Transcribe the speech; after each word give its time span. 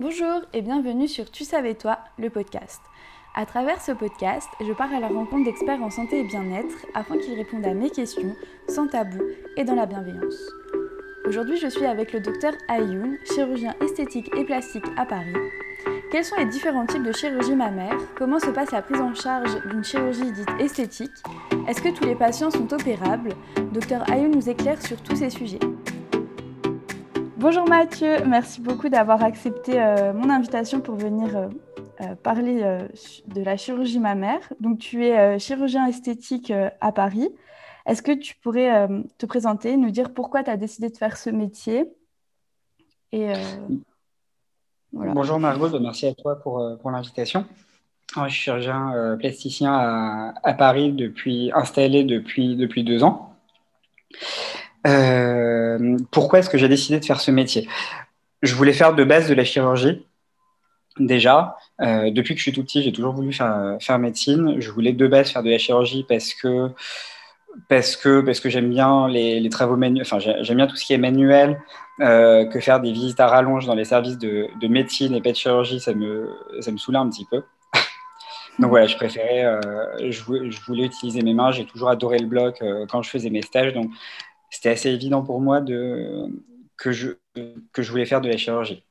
Bonjour 0.00 0.40
et 0.54 0.62
bienvenue 0.62 1.08
sur 1.08 1.30
Tu 1.30 1.44
savais 1.44 1.74
toi, 1.74 1.98
le 2.18 2.30
podcast. 2.30 2.80
À 3.34 3.44
travers 3.44 3.82
ce 3.82 3.92
podcast, 3.92 4.48
je 4.58 4.72
pars 4.72 4.90
à 4.94 4.98
la 4.98 5.08
rencontre 5.08 5.44
d'experts 5.44 5.82
en 5.82 5.90
santé 5.90 6.20
et 6.20 6.24
bien-être 6.24 6.86
afin 6.94 7.18
qu'ils 7.18 7.34
répondent 7.34 7.66
à 7.66 7.74
mes 7.74 7.90
questions 7.90 8.34
sans 8.66 8.86
tabou 8.86 9.18
et 9.58 9.64
dans 9.64 9.74
la 9.74 9.84
bienveillance. 9.84 10.40
Aujourd'hui, 11.26 11.58
je 11.58 11.66
suis 11.66 11.84
avec 11.84 12.14
le 12.14 12.20
docteur 12.20 12.54
Ayoun, 12.68 13.18
chirurgien 13.34 13.74
esthétique 13.82 14.34
et 14.38 14.44
plastique 14.44 14.86
à 14.96 15.04
Paris. 15.04 15.36
Quels 16.10 16.24
sont 16.24 16.36
les 16.36 16.46
différents 16.46 16.86
types 16.86 17.02
de 17.02 17.12
chirurgie 17.12 17.54
mammaire? 17.54 17.98
Comment 18.16 18.40
se 18.40 18.48
passe 18.48 18.72
la 18.72 18.80
prise 18.80 19.02
en 19.02 19.14
charge 19.14 19.54
d'une 19.66 19.84
chirurgie 19.84 20.32
dite 20.32 20.48
esthétique? 20.58 21.12
Est-ce 21.68 21.82
que 21.82 21.90
tous 21.90 22.06
les 22.06 22.16
patients 22.16 22.50
sont 22.50 22.72
opérables? 22.72 23.34
Docteur 23.70 24.10
Ayoun 24.10 24.30
nous 24.30 24.48
éclaire 24.48 24.80
sur 24.80 25.02
tous 25.02 25.16
ces 25.16 25.28
sujets. 25.28 25.60
Bonjour 27.40 27.66
Mathieu, 27.66 28.22
merci 28.26 28.60
beaucoup 28.60 28.90
d'avoir 28.90 29.24
accepté 29.24 29.80
euh, 29.80 30.12
mon 30.12 30.28
invitation 30.28 30.82
pour 30.82 30.96
venir 30.96 31.34
euh, 31.34 31.48
euh, 32.02 32.14
parler 32.14 32.60
de 33.28 33.40
la 33.42 33.56
chirurgie 33.56 33.98
mammaire. 33.98 34.52
Donc 34.60 34.78
tu 34.78 35.06
es 35.06 35.38
chirurgien 35.38 35.86
esthétique 35.86 36.52
à 36.82 36.92
Paris. 36.92 37.30
Est-ce 37.86 38.02
que 38.02 38.12
tu 38.12 38.36
pourrais 38.36 38.86
te 39.16 39.24
présenter, 39.24 39.78
nous 39.78 39.90
dire 39.90 40.12
pourquoi 40.12 40.42
tu 40.42 40.50
as 40.50 40.58
décidé 40.58 40.90
de 40.90 40.96
faire 40.98 41.16
ce 41.16 41.30
métier 41.30 41.90
Bonjour 44.92 45.40
Margot, 45.40 45.80
merci 45.80 46.08
à 46.08 46.12
toi 46.12 46.36
pour, 46.36 46.60
l'invitation. 46.90 47.46
Je 48.16 48.28
suis 48.28 48.32
chirurgien 48.32 49.16
plasticien 49.18 49.72
à, 50.42 50.52
Paris 50.52 50.92
depuis 50.92 51.50
installé 51.54 52.04
depuis 52.04 52.84
deux 52.84 53.02
ans. 53.02 53.34
Euh, 54.86 55.96
pourquoi 56.10 56.38
est-ce 56.38 56.50
que 56.50 56.58
j'ai 56.58 56.68
décidé 56.68 57.00
de 57.00 57.04
faire 57.04 57.20
ce 57.20 57.30
métier? 57.30 57.68
Je 58.42 58.54
voulais 58.54 58.72
faire 58.72 58.94
de 58.94 59.04
base 59.04 59.28
de 59.28 59.34
la 59.34 59.44
chirurgie. 59.44 60.04
Déjà, 60.98 61.56
euh, 61.80 62.10
depuis 62.10 62.34
que 62.34 62.38
je 62.38 62.44
suis 62.44 62.52
tout 62.52 62.62
petit, 62.62 62.82
j'ai 62.82 62.92
toujours 62.92 63.14
voulu 63.14 63.32
faire, 63.32 63.98
médecine. 63.98 64.56
Je 64.58 64.70
voulais 64.70 64.92
de 64.92 65.06
base 65.06 65.30
faire 65.30 65.42
de 65.42 65.50
la 65.50 65.58
chirurgie 65.58 66.04
parce 66.08 66.34
que 66.34 66.68
parce 67.68 67.96
que, 67.96 68.20
parce 68.20 68.38
que 68.38 68.48
j'aime 68.48 68.70
bien 68.70 69.08
les, 69.08 69.48
travaux 69.50 69.76
manuels, 69.76 70.02
enfin 70.02 70.20
j'aime 70.20 70.56
bien 70.56 70.68
tout 70.68 70.76
ce 70.76 70.84
qui 70.84 70.92
est 70.92 70.98
manuel, 70.98 71.60
euh, 72.00 72.44
que 72.46 72.60
faire 72.60 72.78
des 72.78 72.92
visites 72.92 73.18
à 73.18 73.26
rallonge 73.26 73.66
dans 73.66 73.74
les 73.74 73.84
services 73.84 74.18
de, 74.18 74.46
de, 74.60 74.68
médecine 74.68 75.16
et 75.16 75.20
pas 75.20 75.32
de 75.32 75.36
chirurgie, 75.36 75.80
ça 75.80 75.92
me, 75.92 76.30
ça 76.60 76.70
me 76.70 76.78
saoulait 76.78 76.98
un 76.98 77.10
petit 77.10 77.26
peu. 77.28 77.42
Donc 78.60 78.70
voilà, 78.70 78.86
je 78.86 78.94
préférais, 78.94 79.58
je, 80.10 80.22
voulais, 80.22 80.84
utiliser 80.84 81.22
mes 81.22 81.34
mains, 81.34 81.50
j'ai 81.50 81.64
toujours 81.64 81.90
adoré 81.90 82.18
le 82.18 82.26
bloc 82.26 82.62
quand 82.88 83.02
je 83.02 83.10
faisais 83.10 83.30
mes 83.30 83.42
stages, 83.42 83.72
donc 83.72 83.90
c'était 84.50 84.70
assez 84.70 84.90
évident 84.90 85.22
pour 85.22 85.40
moi 85.40 85.60
de, 85.60 86.26
que, 86.76 86.92
je, 86.92 87.10
que 87.72 87.82
je 87.82 87.90
voulais 87.90 88.06
faire 88.06 88.20
de 88.20 88.28
la 88.28 88.36
chirurgie. 88.36 88.84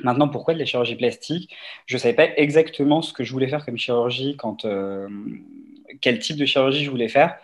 Maintenant, 0.00 0.28
pourquoi 0.28 0.54
de 0.54 0.58
la 0.58 0.64
chirurgie 0.64 0.96
plastique? 0.96 1.54
Je 1.86 1.96
ne 1.96 2.00
savais 2.00 2.14
pas 2.14 2.28
exactement 2.36 3.02
ce 3.02 3.12
que 3.12 3.24
je 3.24 3.32
voulais 3.32 3.48
faire 3.48 3.64
comme 3.64 3.78
chirurgie, 3.78 4.36
quand, 4.36 4.64
euh, 4.64 5.08
quel 6.00 6.18
type 6.18 6.36
de 6.36 6.46
chirurgie 6.46 6.84
je 6.84 6.90
voulais 6.90 7.08
faire. 7.08 7.38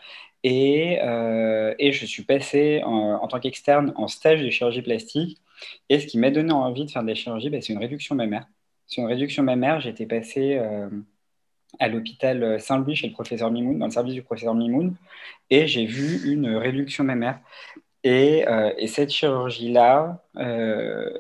Et, 0.45 0.99
euh, 1.03 1.75
et 1.79 1.93
je 1.93 2.05
suis 2.07 2.23
passé 2.23 2.83
en, 2.85 3.27
tant 3.29 3.41
qu'externe 3.41 3.93
en 3.97 4.09
stage 4.09 4.43
de 4.43 4.51
chirurgie 4.51 4.83
plastique. 4.83 5.39
Et 5.89 5.99
ce 6.01 6.07
qui 6.07 6.19
m'a 6.19 6.31
donné 6.31 6.53
envie 6.53 6.85
de 6.85 6.91
faire 6.91 7.03
de 7.03 7.09
la 7.09 7.15
chirurgie, 7.15 7.51
bah, 7.51 7.59
c'est 7.61 7.73
une 7.73 7.79
réduction 7.79 8.15
mammaire. 8.15 8.47
C'est 8.87 9.01
une 9.01 9.07
réduction 9.09 9.43
mammaire. 9.43 9.81
J'étais 9.81 10.07
passé 10.07 10.57
euh, 10.57 10.89
à 11.79 11.89
l'hôpital 11.89 12.61
Saint-Louis 12.61 12.97
chez 12.97 13.09
le 13.09 13.13
professeur 13.13 13.51
Mimoun, 13.51 13.79
dans 13.79 13.87
le 13.87 13.93
service 13.93 14.15
du 14.15 14.23
professeur 14.23 14.55
Mimoun, 14.55 14.95
et 15.51 15.67
j'ai 15.67 15.87
vu 15.87 16.31
une 16.31 16.57
réduction 16.57 17.05
mammaire. 17.05 17.41
Et, 18.05 18.47
euh, 18.49 18.73
et 18.79 18.87
cette 18.87 19.11
chirurgie-là, 19.11 20.23
euh, 20.37 21.11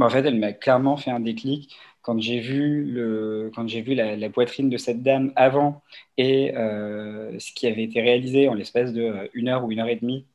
en 0.00 0.08
fait, 0.08 0.24
elle 0.24 0.38
m'a 0.38 0.52
clairement 0.52 0.96
fait 0.96 1.10
un 1.10 1.20
déclic 1.20 1.76
quand 2.02 2.18
j'ai 2.20 2.40
vu, 2.40 2.84
le, 2.84 3.50
quand 3.54 3.68
j'ai 3.68 3.82
vu 3.82 3.94
la, 3.94 4.30
poitrine 4.30 4.70
de 4.70 4.78
cette 4.78 5.02
dame 5.02 5.32
avant 5.36 5.82
et 6.16 6.56
euh, 6.56 7.38
ce 7.38 7.52
qui 7.52 7.66
avait 7.66 7.84
été 7.84 8.00
réalisé 8.00 8.48
en 8.48 8.54
l'espace 8.54 8.92
d'une 8.92 9.48
heure 9.48 9.64
ou 9.64 9.70
une 9.72 9.80
heure 9.80 9.88
et 9.88 9.96
demie, 9.96 10.26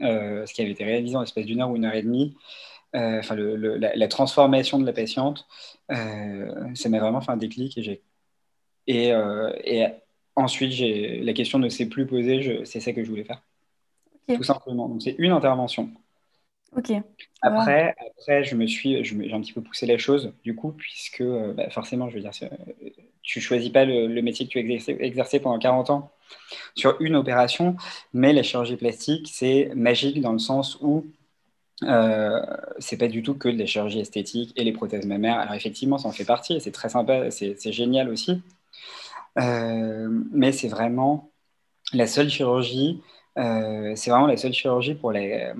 ce 0.00 0.52
qui 0.54 0.62
avait 0.62 0.70
été 0.70 0.84
réalisé 0.84 1.16
en 1.16 1.20
l'espace 1.20 1.44
d'une 1.44 1.60
heure 1.60 1.70
ou 1.70 1.76
une 1.76 1.84
heure 1.84 1.94
et 1.94 2.02
demie, 2.02 2.36
enfin 2.94 3.34
la, 3.36 3.94
la, 3.94 4.08
transformation 4.08 4.78
de 4.78 4.86
la 4.86 4.92
patiente, 4.94 5.46
ça 5.90 6.88
m'a 6.88 6.98
vraiment 6.98 7.20
fait 7.20 7.32
un 7.32 7.36
déclic 7.36 7.76
et 7.78 7.82
j'ai 7.82 8.02
et, 8.86 9.12
euh, 9.12 9.52
et 9.64 9.86
ensuite, 10.34 10.72
la 11.24 11.32
question 11.32 11.58
ne 11.58 11.68
s'est 11.68 11.86
plus 11.86 12.06
posée, 12.06 12.62
c'est 12.64 12.80
ça 12.80 12.92
que 12.92 13.02
je 13.02 13.08
voulais 13.08 13.24
faire. 13.24 13.42
Tout 14.28 14.42
simplement. 14.42 14.88
Donc, 14.88 15.02
c'est 15.02 15.14
une 15.18 15.32
intervention. 15.32 15.90
Ok. 16.76 16.92
Après, 17.42 17.94
après, 18.18 18.44
je 18.44 18.54
me 18.56 18.66
suis, 18.66 19.02
j'ai 19.04 19.32
un 19.32 19.40
petit 19.40 19.52
peu 19.52 19.62
poussé 19.62 19.86
les 19.86 19.98
choses, 19.98 20.32
du 20.44 20.54
coup, 20.54 20.72
puisque 20.72 21.20
euh, 21.20 21.52
bah, 21.54 21.70
forcément, 21.70 22.08
je 22.10 22.16
veux 22.16 22.20
dire, 22.20 22.32
tu 23.22 23.40
choisis 23.40 23.70
pas 23.70 23.84
le, 23.84 24.20
métier 24.20 24.46
que 24.46 24.52
tu 24.52 24.58
as 24.58 24.94
exercé, 25.02 25.40
pendant 25.40 25.58
40 25.58 25.90
ans 25.90 26.10
sur 26.74 27.00
une 27.00 27.14
opération, 27.14 27.76
mais 28.12 28.32
la 28.32 28.42
chirurgie 28.42 28.76
plastique, 28.76 29.28
c'est 29.32 29.70
magique 29.74 30.20
dans 30.20 30.32
le 30.32 30.38
sens 30.38 30.78
où 30.80 31.06
euh, 31.82 32.40
c'est 32.78 32.96
pas 32.96 33.08
du 33.08 33.22
tout 33.22 33.34
que 33.34 33.48
de 33.48 33.58
la 33.58 33.66
chirurgie 33.66 34.00
esthétique 34.00 34.52
et 34.56 34.64
les 34.64 34.72
prothèses 34.72 35.06
mammaires. 35.06 35.38
Alors 35.38 35.54
effectivement, 35.54 35.98
ça 35.98 36.08
en 36.08 36.12
fait 36.12 36.24
partie, 36.24 36.60
c'est 36.60 36.72
très 36.72 36.88
sympa, 36.88 37.30
c'est 37.30 37.72
génial 37.72 38.08
aussi. 38.08 38.42
Euh, 39.38 40.08
mais 40.32 40.52
c'est 40.52 40.68
vraiment 40.68 41.30
la 41.92 42.06
seule 42.06 42.30
chirurgie, 42.30 43.00
euh, 43.38 43.92
c'est 43.94 44.10
vraiment 44.10 44.26
la 44.26 44.36
seule 44.36 44.52
chirurgie 44.52 44.94
pour 44.94 45.12
les, 45.12 45.52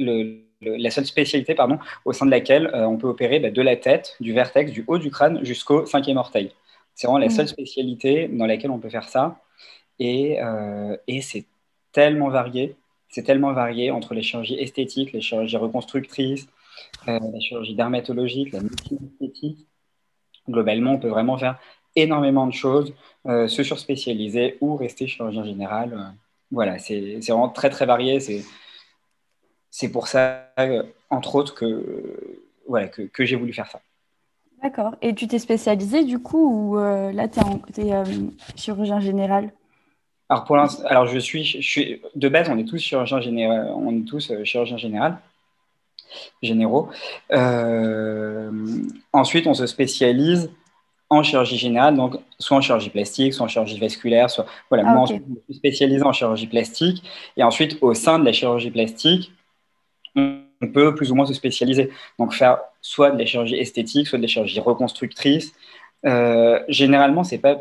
euh, 0.00 0.36
la 0.60 0.90
seule 0.90 1.06
spécialité 1.06 1.54
pardon, 1.54 1.78
au 2.04 2.12
sein 2.12 2.26
de 2.26 2.30
laquelle 2.30 2.70
on 2.74 2.98
peut 2.98 3.08
opérer 3.08 3.40
bah, 3.40 3.50
de 3.50 3.62
la 3.62 3.76
tête, 3.76 4.16
du 4.20 4.32
vertex, 4.32 4.72
du 4.72 4.84
haut 4.86 4.98
du 4.98 5.10
crâne 5.10 5.44
jusqu'au 5.44 5.86
cinquième 5.86 6.18
orteil. 6.18 6.52
C'est 6.94 7.06
vraiment 7.06 7.18
la 7.18 7.26
mmh. 7.26 7.30
seule 7.30 7.48
spécialité 7.48 8.28
dans 8.28 8.46
laquelle 8.46 8.70
on 8.70 8.78
peut 8.78 8.90
faire 8.90 9.08
ça. 9.08 9.40
Et, 9.98 10.38
et 11.06 11.20
c'est 11.22 11.46
tellement 11.92 12.28
varié. 12.28 12.76
C'est 13.08 13.22
tellement 13.22 13.52
varié 13.52 13.90
entre 13.90 14.14
les 14.14 14.22
chirurgies 14.22 14.58
esthétiques, 14.58 15.12
les 15.12 15.20
chirurgies 15.22 15.56
reconstructrices, 15.56 16.46
la 17.06 17.40
chirurgie 17.40 17.74
dermatologique, 17.74 18.52
la 18.52 18.60
médecine 18.60 18.98
esthétique. 19.12 19.66
Globalement, 20.48 20.92
on 20.92 20.98
peut 20.98 21.08
vraiment 21.08 21.38
faire 21.38 21.58
énormément 21.96 22.46
de 22.46 22.52
choses, 22.52 22.92
euh, 23.26 23.48
se 23.48 23.62
surspécialiser 23.62 24.56
ou 24.60 24.76
rester 24.76 25.06
chirurgien 25.06 25.44
général. 25.44 25.92
Euh, 25.92 26.02
voilà, 26.50 26.78
c'est 26.78 27.18
vraiment 27.28 27.48
très 27.48 27.70
très 27.70 27.86
varié. 27.86 28.18
C'est 29.70 29.88
pour 29.88 30.08
ça, 30.08 30.48
euh, 30.58 30.82
entre 31.10 31.34
autres, 31.34 31.54
que, 31.54 32.42
voilà, 32.66 32.88
que, 32.88 33.02
que 33.02 33.24
j'ai 33.24 33.36
voulu 33.36 33.52
faire 33.52 33.70
ça. 33.70 33.80
D'accord. 34.62 34.96
Et 35.00 35.14
tu 35.14 35.26
t'es 35.26 35.38
spécialisé 35.38 36.04
du 36.04 36.18
coup 36.18 36.72
ou 36.72 36.76
là 36.78 37.28
tu 37.28 37.40
es, 37.80 37.92
chirurgien 38.56 39.00
général? 39.00 39.52
Alors, 40.28 40.44
pour 40.44 40.56
alors 40.56 41.06
je 41.06 41.18
suis, 41.18 41.44
je 41.44 41.60
suis, 41.60 42.02
de 42.14 42.28
base, 42.28 42.48
on 42.50 42.58
est 42.58 42.64
tous 42.64 42.78
chirurgiens 42.78 43.20
général, 43.20 43.72
on 43.74 43.90
est 43.96 44.04
tous 44.04 44.32
chirurgiens 44.44 44.76
général, 44.76 45.18
généraux. 46.42 46.90
ensuite, 49.12 49.46
on 49.46 49.54
se 49.54 49.66
spécialise 49.66 50.50
en 51.10 51.24
chirurgie 51.24 51.58
générale, 51.58 51.96
donc 51.96 52.16
soit 52.38 52.56
en 52.56 52.60
chirurgie 52.60 52.88
plastique, 52.88 53.34
soit 53.34 53.44
en 53.44 53.48
chirurgie 53.48 53.78
vasculaire, 53.78 54.30
soit 54.30 54.46
voilà. 54.70 54.84
Ah, 54.86 54.94
moi, 54.94 55.06
je 55.06 55.14
suis 55.14 55.54
spécialisé 55.54 56.02
en 56.04 56.12
chirurgie 56.12 56.46
plastique, 56.46 57.02
et 57.36 57.42
ensuite 57.42 57.78
au 57.80 57.94
sein 57.94 58.18
de 58.20 58.24
la 58.24 58.32
chirurgie 58.32 58.70
plastique, 58.70 59.32
on 60.14 60.42
peut 60.72 60.94
plus 60.94 61.10
ou 61.10 61.14
moins 61.16 61.26
se 61.26 61.34
spécialiser. 61.34 61.90
Donc 62.18 62.32
faire 62.32 62.58
soit 62.80 63.10
de 63.10 63.18
la 63.18 63.26
chirurgie 63.26 63.56
esthétique, 63.56 64.06
soit 64.06 64.18
de 64.18 64.22
la 64.22 64.28
chirurgie 64.28 64.60
reconstructrice. 64.60 65.52
Euh, 66.06 66.60
généralement, 66.68 67.24
c'est 67.24 67.38
pas 67.38 67.58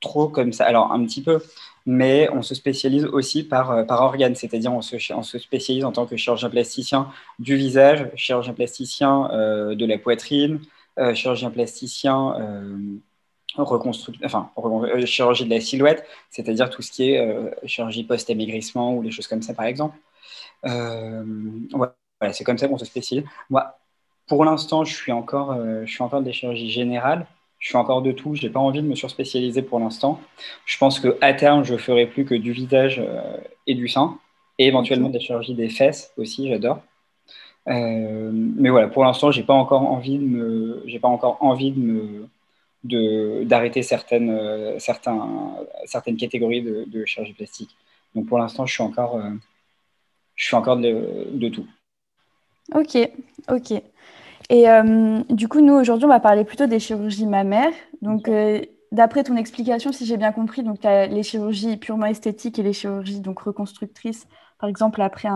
trop 0.00 0.28
comme 0.28 0.52
ça. 0.52 0.64
Alors 0.64 0.92
un 0.92 1.04
petit 1.04 1.22
peu, 1.22 1.40
mais 1.86 2.28
on 2.32 2.42
se 2.42 2.54
spécialise 2.54 3.06
aussi 3.06 3.44
par, 3.44 3.70
euh, 3.70 3.82
par 3.82 4.02
organe, 4.02 4.34
c'est-à-dire 4.34 4.72
on 4.72 4.82
se, 4.82 4.96
on 5.12 5.22
se 5.22 5.38
spécialise 5.38 5.84
en 5.84 5.92
tant 5.92 6.06
que 6.06 6.16
chirurgien 6.16 6.50
plasticien 6.50 7.08
du 7.38 7.56
visage, 7.56 8.10
chirurgien 8.14 8.52
plasticien 8.52 9.30
euh, 9.32 9.74
de 9.74 9.86
la 9.86 9.98
poitrine, 9.98 10.60
chirurgien 11.14 11.50
plasticien, 11.50 12.34
euh, 12.40 12.76
enfin, 14.24 14.50
euh, 14.58 15.06
chirurgie 15.06 15.44
de 15.44 15.50
la 15.50 15.60
silhouette, 15.60 16.04
c'est-à-dire 16.30 16.70
tout 16.70 16.82
ce 16.82 16.90
qui 16.90 17.10
est 17.10 17.66
chirurgie 17.66 18.04
post-amaigrissement 18.04 18.94
ou 18.94 19.02
les 19.02 19.10
choses 19.10 19.26
comme 19.26 19.42
ça, 19.42 19.54
par 19.54 19.66
exemple. 19.66 19.96
voilà, 20.62 21.94
c'est 22.32 22.44
comme 22.44 22.58
ça 22.58 22.68
qu'on 22.68 22.78
se 22.78 22.84
spécialise. 22.84 23.24
Moi, 23.50 23.78
pour 24.26 24.44
l'instant, 24.44 24.84
je 24.84 24.94
suis 24.94 25.12
encore, 25.12 25.56
je 25.84 25.90
suis 25.90 26.02
encore 26.02 26.22
des 26.22 26.32
chirurgies 26.32 26.70
générales. 26.70 27.26
Je 27.60 27.68
suis 27.68 27.76
encore 27.76 28.02
de 28.02 28.12
tout. 28.12 28.36
Je 28.36 28.46
n'ai 28.46 28.52
pas 28.52 28.60
envie 28.60 28.82
de 28.82 28.86
me 28.86 28.94
surspécialiser 28.94 29.62
pour 29.62 29.80
l'instant. 29.80 30.20
Je 30.64 30.78
pense 30.78 31.00
qu'à 31.00 31.34
terme, 31.34 31.64
je 31.64 31.76
ferai 31.76 32.06
plus 32.06 32.24
que 32.24 32.34
du 32.36 32.52
visage 32.52 33.02
et 33.66 33.74
du 33.74 33.88
sein, 33.88 34.18
et 34.58 34.66
éventuellement 34.66 35.08
des 35.08 35.20
chirurgies 35.20 35.54
des 35.54 35.68
fesses 35.68 36.12
aussi. 36.16 36.48
J'adore. 36.48 36.80
Euh, 37.68 38.30
mais 38.32 38.70
voilà, 38.70 38.88
pour 38.88 39.04
l'instant, 39.04 39.30
j'ai 39.30 39.42
pas 39.42 39.54
encore 39.54 39.82
envie 39.82 40.18
de 40.18 40.24
me, 40.24 40.82
j'ai 40.86 40.98
pas 40.98 41.08
encore 41.08 41.36
envie 41.40 41.72
de 41.72 41.80
me, 41.80 42.28
de, 42.84 43.44
d'arrêter 43.44 43.82
certaines, 43.82 44.30
euh, 44.30 44.78
certains, 44.78 45.54
certaines 45.84 46.16
catégories 46.16 46.62
de, 46.62 46.84
de, 46.86 47.04
chirurgie 47.04 47.34
plastique. 47.34 47.76
Donc 48.14 48.26
pour 48.26 48.38
l'instant, 48.38 48.64
je 48.64 48.72
suis 48.72 48.82
encore, 48.82 49.16
euh, 49.16 49.30
je 50.34 50.46
suis 50.46 50.56
encore 50.56 50.78
de, 50.78 51.48
tout. 51.48 51.66
Ok, 52.74 52.96
ok. 53.50 53.82
Et 54.50 54.64
du 55.28 55.46
coup, 55.46 55.60
nous, 55.60 55.74
aujourd'hui, 55.74 56.06
on 56.06 56.08
va 56.08 56.20
parler 56.20 56.44
plutôt 56.44 56.66
des 56.66 56.80
chirurgies 56.80 57.26
mammaires. 57.26 57.72
Donc, 58.00 58.30
d'après 58.92 59.22
ton 59.24 59.36
explication, 59.36 59.92
si 59.92 60.06
j'ai 60.06 60.16
bien 60.16 60.32
compris, 60.32 60.62
donc 60.62 60.80
tu 60.80 60.86
as 60.86 61.06
les 61.06 61.22
chirurgies 61.22 61.76
purement 61.76 62.06
esthétiques 62.06 62.58
et 62.58 62.62
les 62.62 62.72
chirurgies 62.72 63.20
donc 63.20 63.40
reconstructrices, 63.40 64.26
par 64.58 64.70
exemple 64.70 65.02
après 65.02 65.28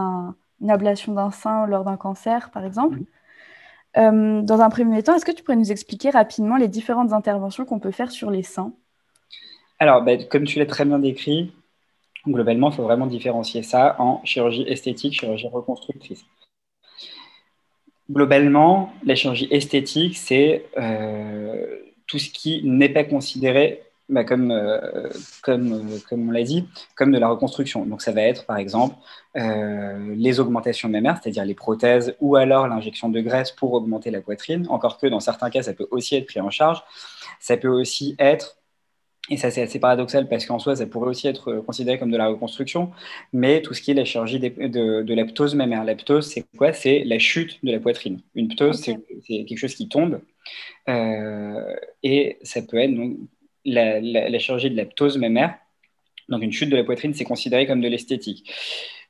une 0.62 0.70
ablation 0.70 1.12
d'un 1.12 1.30
sein 1.30 1.66
lors 1.66 1.84
d'un 1.84 1.96
cancer, 1.96 2.50
par 2.50 2.64
exemple. 2.64 3.00
Euh, 3.98 4.40
dans 4.40 4.60
un 4.60 4.70
premier 4.70 5.02
temps, 5.02 5.14
est-ce 5.14 5.24
que 5.24 5.32
tu 5.32 5.42
pourrais 5.42 5.56
nous 5.56 5.72
expliquer 5.72 6.10
rapidement 6.10 6.56
les 6.56 6.68
différentes 6.68 7.12
interventions 7.12 7.64
qu'on 7.64 7.80
peut 7.80 7.90
faire 7.90 8.10
sur 8.10 8.30
les 8.30 8.42
seins? 8.42 8.72
Alors, 9.78 10.02
ben, 10.02 10.26
comme 10.28 10.44
tu 10.44 10.58
l'as 10.58 10.66
très 10.66 10.84
bien 10.84 10.98
décrit, 10.98 11.52
globalement, 12.26 12.70
il 12.70 12.76
faut 12.76 12.84
vraiment 12.84 13.06
différencier 13.06 13.62
ça 13.62 13.96
en 13.98 14.24
chirurgie 14.24 14.62
esthétique, 14.62 15.14
chirurgie 15.20 15.48
reconstructrice. 15.48 16.24
Globalement, 18.10 18.92
la 19.04 19.14
chirurgie 19.14 19.48
esthétique, 19.50 20.16
c'est 20.16 20.66
euh, 20.78 21.78
tout 22.06 22.18
ce 22.18 22.30
qui 22.30 22.62
n'est 22.64 22.88
pas 22.88 23.04
considéré 23.04 23.82
bah, 24.12 24.24
comme, 24.24 24.50
euh, 24.50 25.08
comme, 25.42 25.72
euh, 25.72 25.98
comme 26.08 26.28
on 26.28 26.32
l'a 26.32 26.42
dit, 26.42 26.68
comme 26.96 27.12
de 27.12 27.18
la 27.18 27.28
reconstruction. 27.28 27.86
Donc 27.86 28.02
ça 28.02 28.12
va 28.12 28.22
être 28.22 28.44
par 28.44 28.58
exemple 28.58 28.94
euh, 29.36 30.14
les 30.16 30.38
augmentations 30.38 30.88
mammaires, 30.90 31.18
c'est-à-dire 31.22 31.46
les 31.46 31.54
prothèses 31.54 32.14
ou 32.20 32.36
alors 32.36 32.68
l'injection 32.68 33.08
de 33.08 33.20
graisse 33.20 33.50
pour 33.50 33.72
augmenter 33.72 34.10
la 34.10 34.20
poitrine, 34.20 34.66
encore 34.68 34.98
que 34.98 35.06
dans 35.06 35.20
certains 35.20 35.48
cas 35.48 35.62
ça 35.62 35.72
peut 35.72 35.88
aussi 35.90 36.14
être 36.16 36.26
pris 36.26 36.40
en 36.40 36.50
charge. 36.50 36.82
Ça 37.40 37.56
peut 37.56 37.68
aussi 37.68 38.14
être 38.18 38.58
et 39.30 39.36
ça, 39.36 39.52
c'est 39.52 39.62
assez 39.62 39.78
paradoxal 39.78 40.28
parce 40.28 40.46
qu'en 40.46 40.58
soi, 40.58 40.74
ça 40.74 40.84
pourrait 40.84 41.08
aussi 41.08 41.28
être 41.28 41.52
considéré 41.64 41.96
comme 41.96 42.10
de 42.10 42.16
la 42.16 42.26
reconstruction, 42.26 42.90
mais 43.32 43.62
tout 43.62 43.72
ce 43.72 43.80
qui 43.80 43.92
est 43.92 43.94
la 43.94 44.04
chirurgie 44.04 44.40
de, 44.40 45.02
de, 45.02 45.14
la 45.14 45.24
ptose 45.24 45.54
mammaire. 45.54 45.84
La 45.84 45.94
ptose, 45.94 46.26
c'est 46.26 46.44
quoi? 46.58 46.72
C'est 46.72 47.04
la 47.04 47.20
chute 47.20 47.64
de 47.64 47.70
la 47.70 47.78
poitrine. 47.78 48.20
Une 48.34 48.48
ptose, 48.48 48.80
c'est 48.80 48.98
quelque 49.28 49.56
chose 49.56 49.76
qui 49.76 49.88
tombe. 49.88 50.20
Euh, 50.88 51.74
et 52.02 52.38
ça 52.42 52.62
peut 52.62 52.78
être 52.78 52.94
donc, 52.94 53.16
la, 53.64 54.38
chirurgie 54.38 54.70
de 54.70 54.76
la 54.76 54.86
ptose 54.86 55.18
mammaire. 55.18 55.58
Donc, 56.28 56.42
une 56.42 56.52
chute 56.52 56.70
de 56.70 56.76
la 56.76 56.84
poitrine, 56.84 57.14
c'est 57.14 57.24
considéré 57.24 57.66
comme 57.66 57.80
de 57.80 57.88
l'esthétique. 57.88 58.50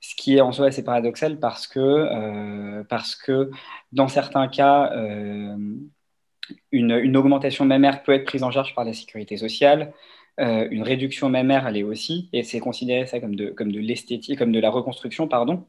Ce 0.01 0.15
qui 0.17 0.37
est 0.37 0.41
en 0.41 0.53
soi 0.53 0.67
assez 0.67 0.83
paradoxal 0.85 1.39
parce 1.39 1.67
que, 1.67 1.79
euh, 1.79 2.83
parce 2.89 3.15
que 3.15 3.51
dans 3.93 4.09
certains 4.09 4.49
cas, 4.49 4.93
euh, 4.93 5.57
une, 6.73 7.17
augmentation 7.17 7.65
mammaire 7.65 8.03
peut 8.03 8.13
être 8.13 8.25
prise 8.25 8.43
en 8.43 8.51
charge 8.51 8.75
par 8.75 8.85
la 8.85 8.93
sécurité 8.93 9.37
sociale. 9.37 9.93
Euh, 10.41 10.67
une 10.71 10.83
réduction 10.83 11.29
mammaire, 11.29 11.67
elle 11.67 11.77
est 11.77 11.83
aussi, 11.83 12.29
et 12.33 12.43
c'est 12.43 12.61
considéré 12.61 13.07
ça 13.07 13.21
comme 13.21 13.37
de, 13.37 13.51
comme 13.51 13.71
de 13.71 13.81
l'esthétique, 13.81 14.39
comme 14.39 14.53
de 14.53 14.61
la 14.61 14.71
reconstruction, 14.71 15.29
pardon. 15.29 15.67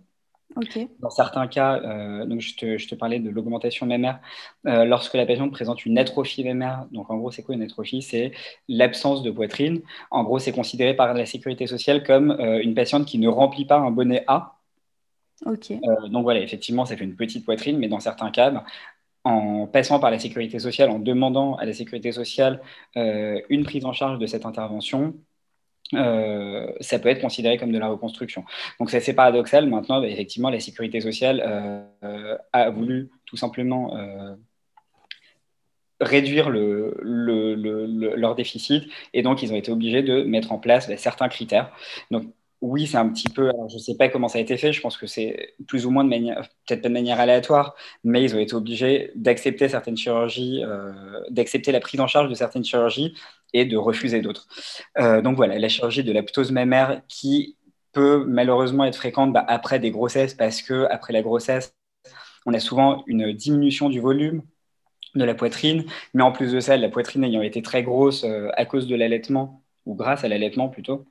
Dans 0.99 1.09
certains 1.09 1.47
cas, 1.47 1.81
euh, 1.81 2.25
donc 2.25 2.41
je 2.41 2.55
te, 2.55 2.77
je, 2.77 2.87
te, 2.87 2.95
parlais 2.95 3.19
de 3.19 3.29
l'augmentation 3.29 3.85
mammaire, 3.85 4.19
euh, 4.67 4.85
lorsque 4.85 5.13
la 5.15 5.25
patiente 5.25 5.51
présente 5.51 5.85
une 5.85 5.97
atrophie 5.97 6.43
mammaire, 6.43 6.85
donc 6.91 7.09
en 7.09 7.17
gros, 7.17 7.31
c'est 7.31 7.43
quoi 7.43 7.55
une 7.55 7.63
atrophie? 7.63 8.01
C'est 8.01 8.31
l'absence 8.67 9.23
de 9.23 9.31
poitrine. 9.31 9.81
En 10.11 10.23
gros, 10.23 10.39
c'est 10.39 10.51
considéré 10.51 10.95
par 10.95 11.13
la 11.13 11.25
sécurité 11.25 11.67
sociale 11.67 12.03
comme 12.03 12.31
une 12.39 12.75
patiente 12.75 13.05
qui 13.05 13.17
ne 13.17 13.27
remplit 13.27 13.65
pas 13.65 13.77
un 13.77 13.91
bonnet 13.91 14.23
A. 14.27 14.59
donc 16.09 16.23
voilà, 16.23 16.39
effectivement, 16.39 16.85
ça 16.85 16.95
fait 16.95 17.03
une 17.03 17.15
petite 17.15 17.43
poitrine, 17.43 17.77
mais 17.77 17.87
dans 17.87 17.99
certains 17.99 18.31
cas, 18.31 18.49
ben, 18.51 18.63
en 19.23 19.67
passant 19.67 19.99
par 19.99 20.11
la 20.11 20.19
sécurité 20.19 20.59
sociale, 20.59 20.89
en 20.89 20.99
demandant 20.99 21.55
à 21.55 21.65
la 21.65 21.73
sécurité 21.73 22.11
sociale 22.11 22.61
euh, 22.97 23.41
une 23.49 23.63
prise 23.63 23.85
en 23.85 23.93
charge 23.93 24.19
de 24.19 24.25
cette 24.25 24.45
intervention, 24.45 25.15
euh, 25.93 26.67
ça 26.79 26.99
peut 26.99 27.09
être 27.09 27.21
considéré 27.21 27.57
comme 27.57 27.71
de 27.71 27.79
la 27.79 27.87
reconstruction. 27.87 28.45
Donc 28.79 28.89
c'est 28.89 28.97
assez 28.97 29.13
paradoxal. 29.13 29.67
Maintenant, 29.69 30.01
bah, 30.01 30.07
effectivement, 30.07 30.49
la 30.49 30.59
sécurité 30.59 31.01
sociale 31.01 31.43
euh, 32.03 32.37
a 32.51 32.69
voulu 32.69 33.09
tout 33.25 33.37
simplement 33.37 33.95
réduire 35.99 36.49
le, 36.49 36.93
leur 38.15 38.35
déficit 38.35 38.83
et 39.13 39.21
donc 39.21 39.41
ils 39.41 39.53
ont 39.53 39.55
été 39.55 39.71
obligés 39.71 40.03
de 40.03 40.23
mettre 40.23 40.51
en 40.51 40.59
place 40.59 40.87
bah, 40.87 40.97
certains 40.97 41.29
critères. 41.29 41.71
Oui, 42.63 42.87
c'est 42.87 42.97
un 42.97 43.09
petit 43.09 43.27
peu. 43.27 43.51
je 43.67 43.73
ne 43.73 43.79
sais 43.79 43.97
pas 43.97 44.07
comment 44.07 44.29
ça 44.29 44.37
a 44.37 44.41
été 44.41 44.55
fait. 44.55 44.71
Je 44.71 44.79
pense 44.79 44.95
que 44.97 45.05
c'est 45.05 45.53
plus 45.67 45.85
ou 45.85 45.91
moins 45.91 46.05
de 46.05 46.09
manière, 46.09 46.47
peut-être 46.65 46.81
pas 46.81 46.87
de 46.87 46.93
manière 46.93 47.19
aléatoire, 47.19 47.75
mais 48.05 48.23
ils 48.23 48.33
ont 48.35 48.39
été 48.39 48.55
obligés 48.55 49.11
d'accepter 49.15 49.67
certaines 49.67 49.97
chirurgies, 49.97 50.63
euh, 50.63 50.93
d'accepter 51.29 51.73
la 51.73 51.81
prise 51.81 51.99
en 51.99 52.07
charge 52.07 52.29
de 52.29 52.35
certaines 52.35 52.63
chirurgies 52.63 53.15
et 53.51 53.65
de 53.65 53.75
refuser 53.75 54.21
d'autres. 54.21 54.47
Euh, 54.97 55.21
donc 55.21 55.35
voilà, 55.35 55.59
la 55.59 55.67
chirurgie 55.67 56.05
de 56.05 56.13
la 56.13 56.23
ptose 56.23 56.53
mammaire 56.53 57.01
qui 57.09 57.57
peut 57.91 58.23
malheureusement 58.25 58.85
être 58.85 58.95
fréquente 58.95 59.33
bah, 59.33 59.43
après 59.45 59.79
des 59.79 59.91
grossesses 59.91 60.33
parce 60.33 60.61
que 60.61 60.85
après 60.89 61.11
la 61.11 61.21
grossesse, 61.21 61.75
on 62.45 62.53
a 62.53 62.59
souvent 62.61 63.03
une 63.07 63.33
diminution 63.33 63.89
du 63.89 63.99
volume 63.99 64.41
de 65.15 65.25
la 65.25 65.35
poitrine, 65.35 65.83
mais 66.13 66.23
en 66.23 66.31
plus 66.31 66.53
de 66.53 66.61
ça, 66.61 66.77
la 66.77 66.89
poitrine 66.89 67.25
ayant 67.25 67.41
été 67.41 67.61
très 67.61 67.83
grosse 67.83 68.23
euh, 68.23 68.49
à 68.55 68.65
cause 68.65 68.87
de 68.87 68.95
l'allaitement 68.95 69.63
ou 69.85 69.95
grâce 69.95 70.23
à 70.23 70.29
l'allaitement 70.29 70.69
plutôt 70.69 71.05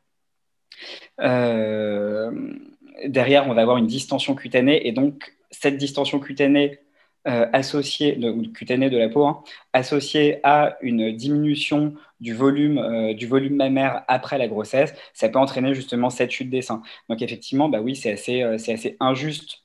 derrière, 3.05 3.49
on 3.49 3.55
va 3.55 3.63
avoir 3.63 3.77
une 3.77 3.87
distension 3.87 4.35
cutanée 4.35 4.87
et 4.87 4.93
donc 4.93 5.35
cette 5.51 5.77
distension 5.77 6.21
cutanée 6.21 6.81
euh, 7.29 7.47
associée, 7.53 8.17
de, 8.17 8.33
cutanée 8.49 8.91
de 8.91 8.99
la 8.99 9.09
peau, 9.09 9.25
hein, 9.27 9.45
associée 9.73 10.41
à 10.43 10.77
une 10.83 11.13
diminution 11.17 11.95
du 12.19 12.35
volume, 12.35 12.79
euh, 12.79 13.15
du 13.15 13.29
volume 13.29 13.55
mammaire 13.55 14.03
après 14.09 14.39
la 14.39 14.49
grossesse, 14.49 14.93
ça 15.15 15.29
peut 15.29 15.39
entraîner 15.39 15.73
justement 15.73 16.11
cette 16.11 16.33
chute 16.33 16.51
des 16.51 16.63
seins. 16.63 16.83
Donc 17.09 17.23
effectivement, 17.23 17.69
bah 17.69 17.81
oui, 17.81 17.95
c'est 17.95 18.13
assez, 18.13 18.43
assez 18.43 18.97
injuste 18.99 19.63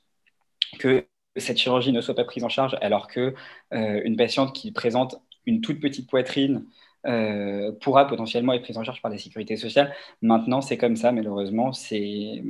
que 0.78 1.06
cette 1.36 1.58
chirurgie 1.58 1.92
ne 1.92 2.00
soit 2.00 2.14
pas 2.14 2.24
prise 2.24 2.44
en 2.44 2.48
charge 2.48 2.76
alors 2.80 3.08
que 3.08 3.34
une 3.70 4.16
patiente 4.16 4.54
qui 4.54 4.72
présente 4.72 5.20
une 5.46 5.60
toute 5.60 5.80
petite 5.80 6.08
poitrine 6.08 6.64
euh, 7.06 7.70
pourra 7.80 8.06
potentiellement 8.06 8.52
être 8.52 8.62
prise 8.62 8.76
en 8.76 8.82
charge 8.82 9.00
par 9.00 9.10
la 9.10 9.18
sécurité 9.18 9.56
sociale. 9.56 9.94
Maintenant, 10.20 10.60
c'est 10.60 10.76
comme 10.76 10.96
ça, 10.96 11.12
malheureusement, 11.12 11.72
c'est 11.72 12.42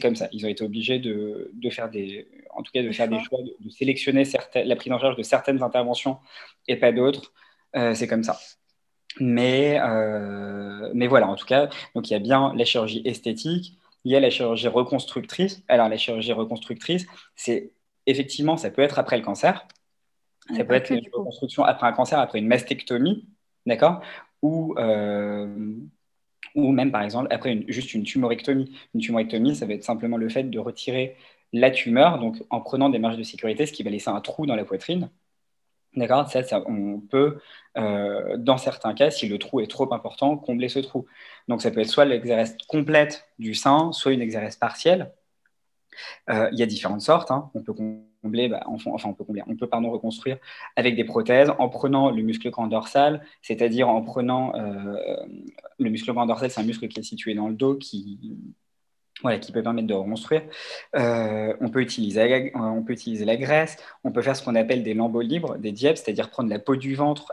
comme 0.00 0.14
ça. 0.14 0.28
Ils 0.32 0.44
ont 0.44 0.48
été 0.48 0.62
obligés 0.62 0.98
de, 0.98 1.50
de, 1.54 1.70
faire 1.70 1.88
des, 1.88 2.28
en 2.50 2.62
tout 2.62 2.70
cas, 2.72 2.82
de 2.82 2.92
faire 2.92 3.08
des 3.08 3.18
choix, 3.20 3.38
de, 3.42 3.70
sélectionner 3.70 4.24
la 4.54 4.76
prise 4.76 4.92
en 4.92 4.98
charge 4.98 5.16
de 5.16 5.22
certaines 5.22 5.62
interventions 5.62 6.18
et 6.66 6.76
pas 6.76 6.92
d'autres. 6.92 7.32
Euh, 7.76 7.94
c'est 7.94 8.06
comme 8.06 8.22
ça. 8.22 8.38
Mais, 9.20 9.80
euh, 9.80 10.90
mais 10.94 11.06
voilà, 11.06 11.26
en 11.28 11.34
tout 11.34 11.46
cas, 11.46 11.68
donc 11.94 12.10
il 12.10 12.12
y 12.12 12.16
a 12.16 12.20
bien 12.20 12.52
la 12.54 12.64
chirurgie 12.64 13.02
esthétique, 13.04 13.78
il 14.04 14.12
y 14.12 14.16
a 14.16 14.20
la 14.20 14.30
chirurgie 14.30 14.68
reconstructrice. 14.68 15.62
Alors, 15.68 15.88
la 15.88 15.96
chirurgie 15.96 16.32
reconstructrice, 16.32 17.06
c'est 17.36 17.72
effectivement, 18.06 18.56
ça 18.56 18.70
peut 18.70 18.82
être 18.82 18.98
après 18.98 19.16
le 19.16 19.24
cancer. 19.24 19.66
Ça 20.56 20.64
peut 20.64 20.74
être 20.74 20.90
une 20.90 21.04
reconstruction 21.12 21.64
après 21.64 21.86
un 21.86 21.92
cancer, 21.92 22.18
après 22.18 22.38
une 22.38 22.46
mastectomie. 22.46 23.26
D'accord? 23.68 24.00
Ou, 24.42 24.74
euh, 24.78 25.74
ou 26.54 26.72
même, 26.72 26.90
par 26.90 27.02
exemple, 27.02 27.28
après 27.30 27.64
juste 27.68 27.94
une 27.94 28.02
tumorectomie. 28.02 28.76
Une 28.94 29.00
tumorectomie, 29.00 29.54
ça 29.54 29.66
va 29.66 29.74
être 29.74 29.84
simplement 29.84 30.16
le 30.16 30.28
fait 30.28 30.44
de 30.44 30.58
retirer 30.58 31.16
la 31.52 31.70
tumeur, 31.70 32.18
donc 32.18 32.36
en 32.50 32.60
prenant 32.60 32.88
des 32.90 32.98
marges 32.98 33.16
de 33.16 33.22
sécurité, 33.22 33.66
ce 33.66 33.72
qui 33.72 33.82
va 33.82 33.90
laisser 33.90 34.10
un 34.10 34.20
trou 34.20 34.46
dans 34.46 34.56
la 34.56 34.64
poitrine. 34.64 35.10
D'accord? 35.96 36.28
Ça, 36.30 36.42
On 36.66 37.00
peut, 37.00 37.38
euh, 37.76 38.36
dans 38.38 38.58
certains 38.58 38.94
cas, 38.94 39.10
si 39.10 39.28
le 39.28 39.38
trou 39.38 39.60
est 39.60 39.66
trop 39.66 39.92
important, 39.92 40.36
combler 40.36 40.68
ce 40.68 40.78
trou. 40.80 41.06
Donc 41.48 41.62
ça 41.62 41.70
peut 41.70 41.80
être 41.80 41.88
soit 41.88 42.04
l'exérèse 42.04 42.56
complète 42.68 43.28
du 43.38 43.54
sein, 43.54 43.92
soit 43.92 44.12
une 44.12 44.22
exérèse 44.22 44.56
partielle. 44.56 45.12
Euh, 46.30 46.48
il 46.52 46.58
y 46.58 46.62
a 46.62 46.66
différentes 46.66 47.00
sortes. 47.02 47.30
Hein. 47.30 47.50
On 47.54 47.62
peut 47.62 47.72
combler, 47.72 48.02
bah, 48.24 48.62
enfin, 48.66 48.90
on 49.04 49.14
peut 49.14 49.24
combler, 49.24 49.42
on 49.46 49.56
peut 49.56 49.66
pardon, 49.66 49.90
reconstruire 49.90 50.38
avec 50.76 50.96
des 50.96 51.04
prothèses 51.04 51.52
en 51.58 51.68
prenant 51.68 52.10
le 52.10 52.22
muscle 52.22 52.50
grand 52.50 52.66
dorsal, 52.66 53.24
c'est-à-dire 53.42 53.88
en 53.88 54.02
prenant 54.02 54.54
euh, 54.54 55.16
le 55.78 55.90
muscle 55.90 56.12
grand 56.12 56.26
dorsal, 56.26 56.50
c'est 56.50 56.60
un 56.60 56.64
muscle 56.64 56.88
qui 56.88 57.00
est 57.00 57.04
situé 57.04 57.34
dans 57.34 57.48
le 57.48 57.54
dos 57.54 57.76
qui, 57.76 58.18
voilà, 59.22 59.38
qui 59.38 59.52
peut 59.52 59.62
permettre 59.62 59.86
de 59.86 59.94
reconstruire. 59.94 60.42
Euh, 60.96 61.54
on, 61.60 61.70
peut 61.70 61.80
utiliser, 61.80 62.52
on 62.54 62.82
peut 62.82 62.92
utiliser 62.92 63.24
la 63.24 63.36
graisse, 63.36 63.76
on 64.04 64.10
peut 64.10 64.22
faire 64.22 64.36
ce 64.36 64.44
qu'on 64.44 64.54
appelle 64.54 64.82
des 64.82 64.94
lambeaux 64.94 65.22
libres, 65.22 65.56
des 65.56 65.72
dièbes, 65.72 65.96
c'est-à-dire 65.96 66.30
prendre 66.30 66.50
la 66.50 66.58
peau 66.58 66.76
du 66.76 66.94
ventre 66.94 67.32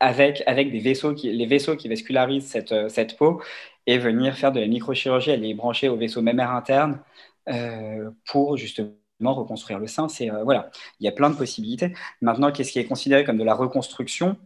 avec, 0.00 0.42
avec 0.46 0.70
des 0.70 0.80
vaisseaux 0.80 1.14
qui, 1.14 1.32
les 1.32 1.46
vaisseaux 1.46 1.76
qui 1.76 1.88
vascularisent 1.88 2.46
cette, 2.46 2.88
cette 2.90 3.16
peau 3.16 3.40
et 3.86 3.98
venir 3.98 4.36
faire 4.36 4.52
de 4.52 4.60
la 4.60 4.66
microchirurgie, 4.66 5.30
aller 5.30 5.54
brancher 5.54 5.88
au 5.88 5.96
vaisseau 5.96 6.22
mammaire 6.22 6.50
interne 6.50 7.00
euh, 7.48 8.10
pour 8.26 8.56
justement 8.56 8.90
reconstruire 9.20 9.78
le 9.78 9.86
sein. 9.86 10.08
C'est 10.08 10.30
euh, 10.30 10.44
voilà, 10.44 10.70
il 11.00 11.04
y 11.04 11.08
a 11.08 11.12
plein 11.12 11.30
de 11.30 11.36
possibilités. 11.36 11.94
Maintenant, 12.20 12.52
qu'est-ce 12.52 12.72
qui 12.72 12.78
est 12.78 12.86
considéré 12.86 13.24
comme 13.24 13.38
de 13.38 13.44
la 13.44 13.54
reconstruction? 13.54 14.36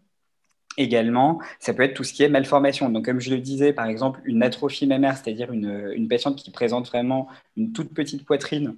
Également, 0.77 1.41
ça 1.59 1.75
peut 1.75 1.83
être 1.83 1.95
tout 1.95 2.05
ce 2.05 2.13
qui 2.13 2.23
est 2.23 2.29
malformation. 2.29 2.89
Donc, 2.91 3.05
comme 3.05 3.21
je 3.21 3.31
le 3.31 3.39
disais, 3.39 3.73
par 3.73 3.87
exemple, 3.87 4.21
une 4.25 4.43
atrophie 4.43 4.87
mammaire, 4.87 5.17
c'est-à-dire 5.17 5.53
une, 5.53 5.93
une, 5.95 6.09
patiente 6.09 6.37
qui 6.37 6.51
présente 6.51 6.87
vraiment 6.89 7.29
une 7.57 7.73
toute 7.73 7.93
petite 7.93 8.25
poitrine 8.25 8.77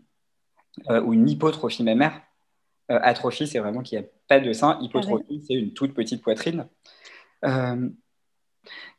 euh, 0.88 1.02
ou 1.02 1.12
une 1.12 1.28
hypotrophie 1.28 1.84
mammaire. 1.84 2.22
atrophie, 2.88 3.46
c'est 3.46 3.58
vraiment 3.58 3.82
qu'il 3.82 3.98
n'y 3.98 4.04
a 4.04 4.08
pas 4.26 4.40
de 4.40 4.52
sein. 4.52 4.78
Hypotrophie, 4.80 5.44
c'est 5.46 5.54
une 5.54 5.74
toute 5.74 5.92
petite 5.92 6.22
poitrine. 6.22 6.66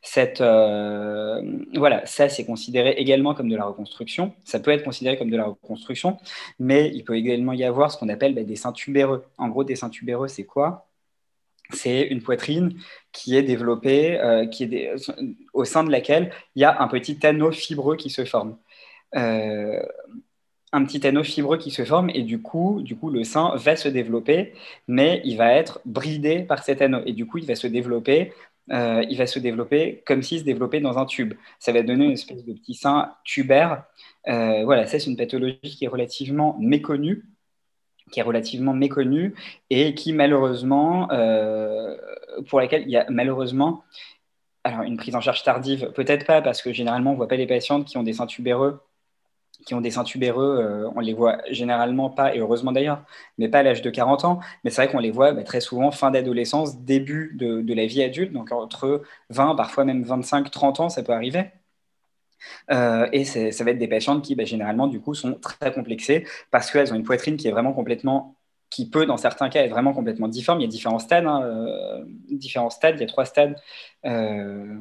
Cette, 0.02 0.40
euh, 0.40 1.40
voilà, 1.74 2.04
ça 2.06 2.28
c'est 2.28 2.44
considéré 2.44 2.90
également 2.92 3.34
comme 3.34 3.48
de 3.48 3.56
la 3.56 3.64
reconstruction. 3.64 4.34
Ça 4.44 4.60
peut 4.60 4.70
être 4.70 4.84
considéré 4.84 5.16
comme 5.16 5.30
de 5.30 5.36
la 5.36 5.46
reconstruction, 5.46 6.18
mais 6.58 6.90
il 6.94 7.04
peut 7.04 7.16
également 7.16 7.52
y 7.52 7.64
avoir 7.64 7.90
ce 7.90 7.98
qu'on 7.98 8.08
appelle 8.08 8.34
bah, 8.34 8.42
des 8.42 8.56
seins 8.56 8.72
tubéreux. 8.72 9.24
En 9.38 9.48
gros, 9.48 9.64
des 9.64 9.76
seins 9.76 9.90
tubéreux, 9.90 10.28
c'est 10.28 10.44
quoi? 10.44 10.88
C'est 11.70 12.02
une 12.02 12.22
poitrine 12.22 12.78
qui 13.12 13.36
est 13.36 13.42
développée, 13.42 14.20
euh, 14.20 14.46
qui 14.46 14.64
est 14.64 14.92
au 15.54 15.64
sein 15.64 15.82
de 15.84 15.90
laquelle 15.90 16.30
il 16.54 16.62
y 16.62 16.64
a 16.64 16.82
un 16.82 16.88
petit 16.88 17.26
anneau 17.26 17.52
fibreux 17.52 17.96
qui 17.96 18.10
se 18.10 18.24
forme. 18.24 18.58
Euh, 19.16 19.80
un 20.74 20.84
petit 20.84 21.06
anneau 21.06 21.22
fibreux 21.22 21.56
qui 21.56 21.70
se 21.70 21.84
forme 21.84 22.10
et 22.10 22.22
du 22.22 22.42
coup, 22.42 22.82
du 22.82 22.96
coup, 22.96 23.08
le 23.10 23.22
sein 23.24 23.54
va 23.56 23.76
se 23.76 23.88
développer, 23.88 24.54
mais 24.88 25.22
il 25.24 25.36
va 25.36 25.52
être 25.52 25.80
bridé 25.84 26.42
par 26.42 26.64
cet 26.64 26.82
anneau 26.82 27.00
et 27.06 27.12
du 27.12 27.26
coup, 27.26 27.38
il 27.38 27.46
va 27.46 27.54
se 27.54 27.68
développer. 27.68 28.32
Euh, 28.70 29.04
il 29.10 29.18
va 29.18 29.26
se 29.26 29.38
développer 29.38 30.02
comme 30.06 30.22
s'il 30.22 30.40
se 30.40 30.44
développait 30.44 30.80
dans 30.80 30.98
un 30.98 31.04
tube. 31.04 31.34
Ça 31.58 31.72
va 31.72 31.82
donner 31.82 32.06
une 32.06 32.12
espèce 32.12 32.44
de 32.44 32.52
petit 32.52 32.74
sein 32.74 33.14
tubaire. 33.24 33.84
Euh, 34.28 34.64
voilà, 34.64 34.86
ça 34.86 34.98
c'est 34.98 35.10
une 35.10 35.16
pathologie 35.16 35.58
qui 35.62 35.84
est 35.84 35.88
relativement 35.88 36.56
méconnue, 36.58 37.24
qui 38.10 38.20
est 38.20 38.22
relativement 38.22 38.72
méconnue 38.72 39.34
et 39.70 39.94
qui 39.94 40.12
malheureusement, 40.12 41.10
euh, 41.12 41.96
pour 42.48 42.60
laquelle 42.60 42.82
il 42.82 42.90
y 42.90 42.96
a 42.96 43.06
malheureusement 43.10 43.84
alors 44.64 44.82
une 44.82 44.96
prise 44.96 45.14
en 45.14 45.20
charge 45.20 45.42
tardive, 45.42 45.92
peut-être 45.92 46.26
pas 46.26 46.40
parce 46.40 46.62
que 46.62 46.72
généralement 46.72 47.12
on 47.12 47.16
voit 47.16 47.28
pas 47.28 47.36
les 47.36 47.46
patientes 47.46 47.86
qui 47.86 47.98
ont 47.98 48.02
des 48.02 48.14
seins 48.14 48.26
tubéreux 48.26 48.80
qui 49.64 49.74
ont 49.74 49.80
des 49.80 49.90
seins 49.90 50.04
tubéreux, 50.04 50.58
euh, 50.60 50.90
on 50.94 51.00
les 51.00 51.14
voit 51.14 51.38
généralement 51.50 52.10
pas, 52.10 52.34
et 52.34 52.38
heureusement 52.38 52.72
d'ailleurs, 52.72 53.02
mais 53.38 53.48
pas 53.48 53.58
à 53.60 53.62
l'âge 53.62 53.82
de 53.82 53.90
40 53.90 54.24
ans. 54.24 54.40
Mais 54.62 54.70
c'est 54.70 54.82
vrai 54.82 54.92
qu'on 54.92 54.98
les 54.98 55.10
voit 55.10 55.32
bah, 55.32 55.42
très 55.44 55.60
souvent 55.60 55.90
fin 55.90 56.10
d'adolescence, 56.10 56.78
début 56.80 57.32
de, 57.34 57.74
la 57.74 57.86
vie 57.86 58.02
adulte, 58.02 58.32
donc 58.32 58.52
entre 58.52 59.02
20, 59.30 59.54
parfois 59.56 59.84
même 59.84 60.04
25, 60.04 60.50
30 60.50 60.80
ans, 60.80 60.88
ça 60.88 61.02
peut 61.02 61.12
arriver. 61.12 61.50
Euh, 62.70 63.08
et 63.12 63.24
ça 63.24 63.64
va 63.64 63.70
être 63.70 63.78
des 63.78 63.88
patientes 63.88 64.24
qui, 64.24 64.34
bah, 64.34 64.44
généralement, 64.44 64.86
du 64.86 65.00
coup, 65.00 65.14
sont 65.14 65.34
très 65.34 65.72
complexées 65.72 66.26
parce 66.50 66.70
qu'elles 66.70 66.92
ont 66.92 66.96
une 66.96 67.04
poitrine 67.04 67.36
qui 67.36 67.48
est 67.48 67.50
vraiment 67.50 67.72
complètement 67.72 68.36
qui 68.74 68.90
peut, 68.90 69.06
dans 69.06 69.16
certains 69.16 69.48
cas, 69.50 69.62
être 69.62 69.70
vraiment 69.70 69.92
complètement 69.92 70.26
difforme. 70.26 70.58
Il 70.58 70.64
y 70.64 70.66
a 70.66 70.68
différents 70.68 70.98
stades. 70.98 71.26
Hein, 71.26 71.42
euh, 71.44 72.04
différents 72.28 72.70
stades. 72.70 72.96
Il 72.96 73.02
y 73.02 73.04
a 73.04 73.06
trois 73.06 73.24
stades 73.24 73.54
euh, 74.04 74.76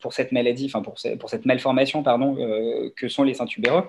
pour 0.00 0.12
cette 0.12 0.30
maladie, 0.30 0.66
enfin 0.66 0.82
pour, 0.82 1.00
cette 1.00 1.46
malformation, 1.46 2.04
pardon, 2.04 2.36
euh, 2.38 2.90
que 2.94 3.08
sont 3.08 3.24
les 3.24 3.34
seins 3.34 3.46
tubéreux. 3.46 3.82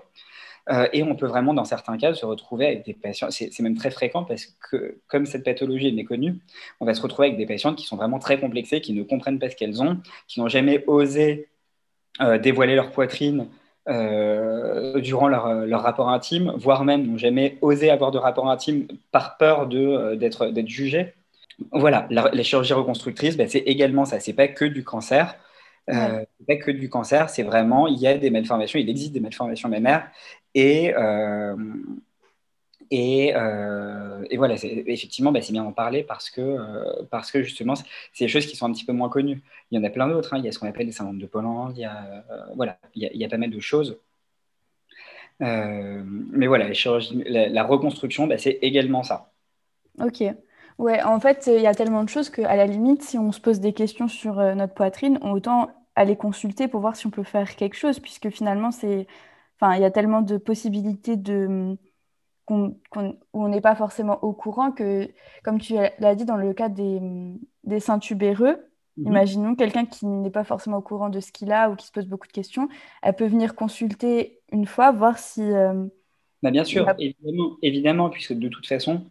et 0.94 1.04
on 1.04 1.16
peut 1.16 1.28
vraiment, 1.28 1.54
dans 1.54 1.64
certains 1.64 1.96
cas, 2.00 2.16
se 2.16 2.26
retrouver 2.26 2.66
avec 2.66 2.86
des 2.86 2.94
patients. 2.96 3.30
C'est 3.30 3.60
même 3.60 3.78
très 3.78 3.92
fréquent 3.92 4.24
parce 4.24 4.48
que, 4.48 4.98
comme 5.08 5.28
cette 5.28 5.44
pathologie 5.44 5.90
est 5.90 5.92
méconnue, 5.92 6.40
on 6.80 6.86
va 6.86 6.96
se 6.96 7.02
retrouver 7.04 7.28
avec 7.28 7.38
des 7.38 7.46
patientes 7.46 7.78
qui 7.78 7.86
sont 7.86 7.98
vraiment 7.98 8.18
très 8.18 8.40
complexées, 8.40 8.82
qui 8.82 8.94
ne 8.94 9.04
comprennent 9.04 9.38
pas 9.38 9.52
ce 9.52 9.56
qu'elles 9.56 9.84
ont, 9.84 10.00
qui 10.28 10.40
n'ont 10.40 10.48
jamais 10.48 10.84
osé 10.88 11.50
dévoiler 12.42 12.76
leur 12.76 12.92
poitrine 12.92 13.48
euh, 13.90 15.00
durant 15.00 15.28
leur, 15.28 15.66
leur, 15.66 15.82
rapport 15.82 16.10
intime, 16.10 16.54
voire 16.56 16.86
même 16.86 17.06
n'ont 17.08 17.18
jamais 17.18 17.58
osé 17.62 17.90
avoir 17.90 18.12
de 18.12 18.20
rapport 18.20 18.50
intime 18.50 18.88
par 19.12 19.38
peur 19.38 19.68
euh, 19.74 20.16
d'être 20.16 20.48
d'être 20.48 20.68
jugés. 20.68 21.14
Voilà, 21.72 22.08
la, 22.12 22.30
les 22.32 22.44
chirurgies 22.44 22.74
reconstructrices, 22.74 23.38
ben, 23.38 23.48
c'est 23.48 23.60
également 23.60 24.06
ça. 24.06 24.20
C'est 24.20 24.34
pas 24.34 24.48
que 24.48 24.66
du 24.66 24.84
cancer. 24.84 25.36
Euh, 25.90 26.24
pas 26.48 26.56
que 26.58 26.72
du 26.72 26.90
cancer, 26.90 27.30
c'est 27.30 27.44
vraiment, 27.44 27.88
il 27.88 27.98
y 28.00 28.08
a 28.08 28.18
des 28.18 28.30
malformations, 28.30 28.80
il 28.80 28.90
existe 28.90 29.14
des 29.14 29.20
malformations 29.20 29.68
mammaires 29.68 30.10
et, 30.54 30.94
euh, 32.94 34.26
et, 34.30 34.38
voilà, 34.38 34.56
effectivement, 34.56 35.32
bah, 35.32 35.42
c'est 35.42 35.54
bien 35.54 35.64
d'en 35.64 35.72
parler 35.72 36.04
parce 36.04 36.30
que, 36.30 36.42
euh, 36.42 37.04
parce 37.10 37.32
que 37.32 37.42
justement, 37.44 37.76
c'est 37.76 38.26
des 38.26 38.28
choses 38.28 38.46
qui 38.46 38.56
sont 38.56 38.66
un 38.66 38.72
petit 38.72 38.86
peu 38.86 38.94
moins 38.94 39.10
connues. 39.10 39.42
Il 39.72 39.78
y 39.78 39.82
en 39.82 39.84
a 39.84 39.90
plein 39.90 40.08
d'autres. 40.08 40.34
Hein. 40.34 40.40
Il 40.40 40.46
y 40.46 40.48
a 40.48 40.52
ce 40.52 40.60
qu'on 40.60 40.68
appelle 40.68 40.88
les 40.88 40.92
syndromes 40.92 41.20
de 41.20 41.26
Pologne. 41.26 41.74
Il 41.76 41.82
y 41.82 41.86
a, 41.86 42.24
euh, 42.32 42.42
voilà, 42.56 42.78
il 42.96 43.04
y, 43.04 43.26
a, 43.26 43.30
pas 43.30 43.38
mal 43.38 43.50
de 43.50 43.60
choses. 43.60 43.98
mais 45.40 46.48
voilà, 46.48 46.68
la, 47.26 47.64
reconstruction, 47.64 48.28
bah, 48.28 48.38
c'est 48.38 48.60
également 48.62 49.04
ça. 49.04 49.32
Ok. 50.00 50.24
Ouais, 50.78 51.02
en 51.04 51.20
fait, 51.20 51.50
il 51.54 51.62
y 51.62 51.68
a 51.68 51.76
tellement 51.76 52.04
de 52.04 52.10
choses 52.10 52.30
qu'à 52.30 52.56
la 52.56 52.66
limite, 52.66 53.04
si 53.04 53.18
on 53.18 53.32
se 53.32 53.40
pose 53.40 53.60
des 53.60 53.74
questions 53.74 54.08
sur 54.08 54.36
notre 54.36 54.74
poitrine, 54.74 55.20
autant 55.22 55.70
aller 55.96 56.16
consulter 56.16 56.68
pour 56.68 56.82
voir 56.82 56.96
si 56.96 57.06
on 57.06 57.12
peut 57.12 57.24
faire 57.24 57.56
quelque 57.56 57.76
chose, 57.76 58.00
puisque 58.00 58.30
finalement, 58.30 58.72
c'est, 58.72 59.08
enfin, 59.60 59.76
il 59.76 59.82
y 59.82 59.86
a 59.86 59.92
tellement 59.92 60.22
de 60.22 60.38
possibilités 60.38 61.18
de 61.18 61.78
où 62.52 62.76
on 63.34 63.48
n'est 63.48 63.62
pas 63.62 63.76
forcément 63.76 64.24
au 64.24 64.34
courant 64.34 64.72
que, 64.72 65.10
comme 65.44 65.60
tu 65.60 65.74
l'as 65.74 66.16
dit 66.16 66.26
dans 66.26 66.36
le 66.36 66.54
cas 66.54 66.70
des, 66.70 67.00
des 67.64 67.80
seins 67.80 68.00
tubéreux, 68.00 68.58
mhm. 68.98 69.08
imaginons 69.08 69.56
quelqu'un 69.56 69.86
qui 69.86 70.06
n'est 70.06 70.30
pas 70.30 70.44
forcément 70.44 70.78
au 70.78 70.82
courant 70.82 71.10
de 71.10 71.20
ce 71.20 71.32
qu'il 71.32 71.52
a 71.52 71.70
ou 71.70 71.76
qui 71.76 71.88
se 71.88 71.92
pose 71.92 72.08
beaucoup 72.08 72.28
de 72.28 72.34
questions, 72.34 72.68
elle 73.02 73.16
peut 73.16 73.28
venir 73.28 73.56
consulter 73.56 74.40
une 74.52 74.66
fois, 74.66 74.92
voir 74.92 75.18
si... 75.18 75.42
Euh, 75.42 75.86
bah 76.44 76.52
bien 76.52 76.64
sûr, 76.64 76.88
évidemment, 77.00 77.58
évidemment, 77.62 78.10
puisque 78.10 78.34
de 78.34 78.50
toute 78.50 78.66
façon, 78.66 79.06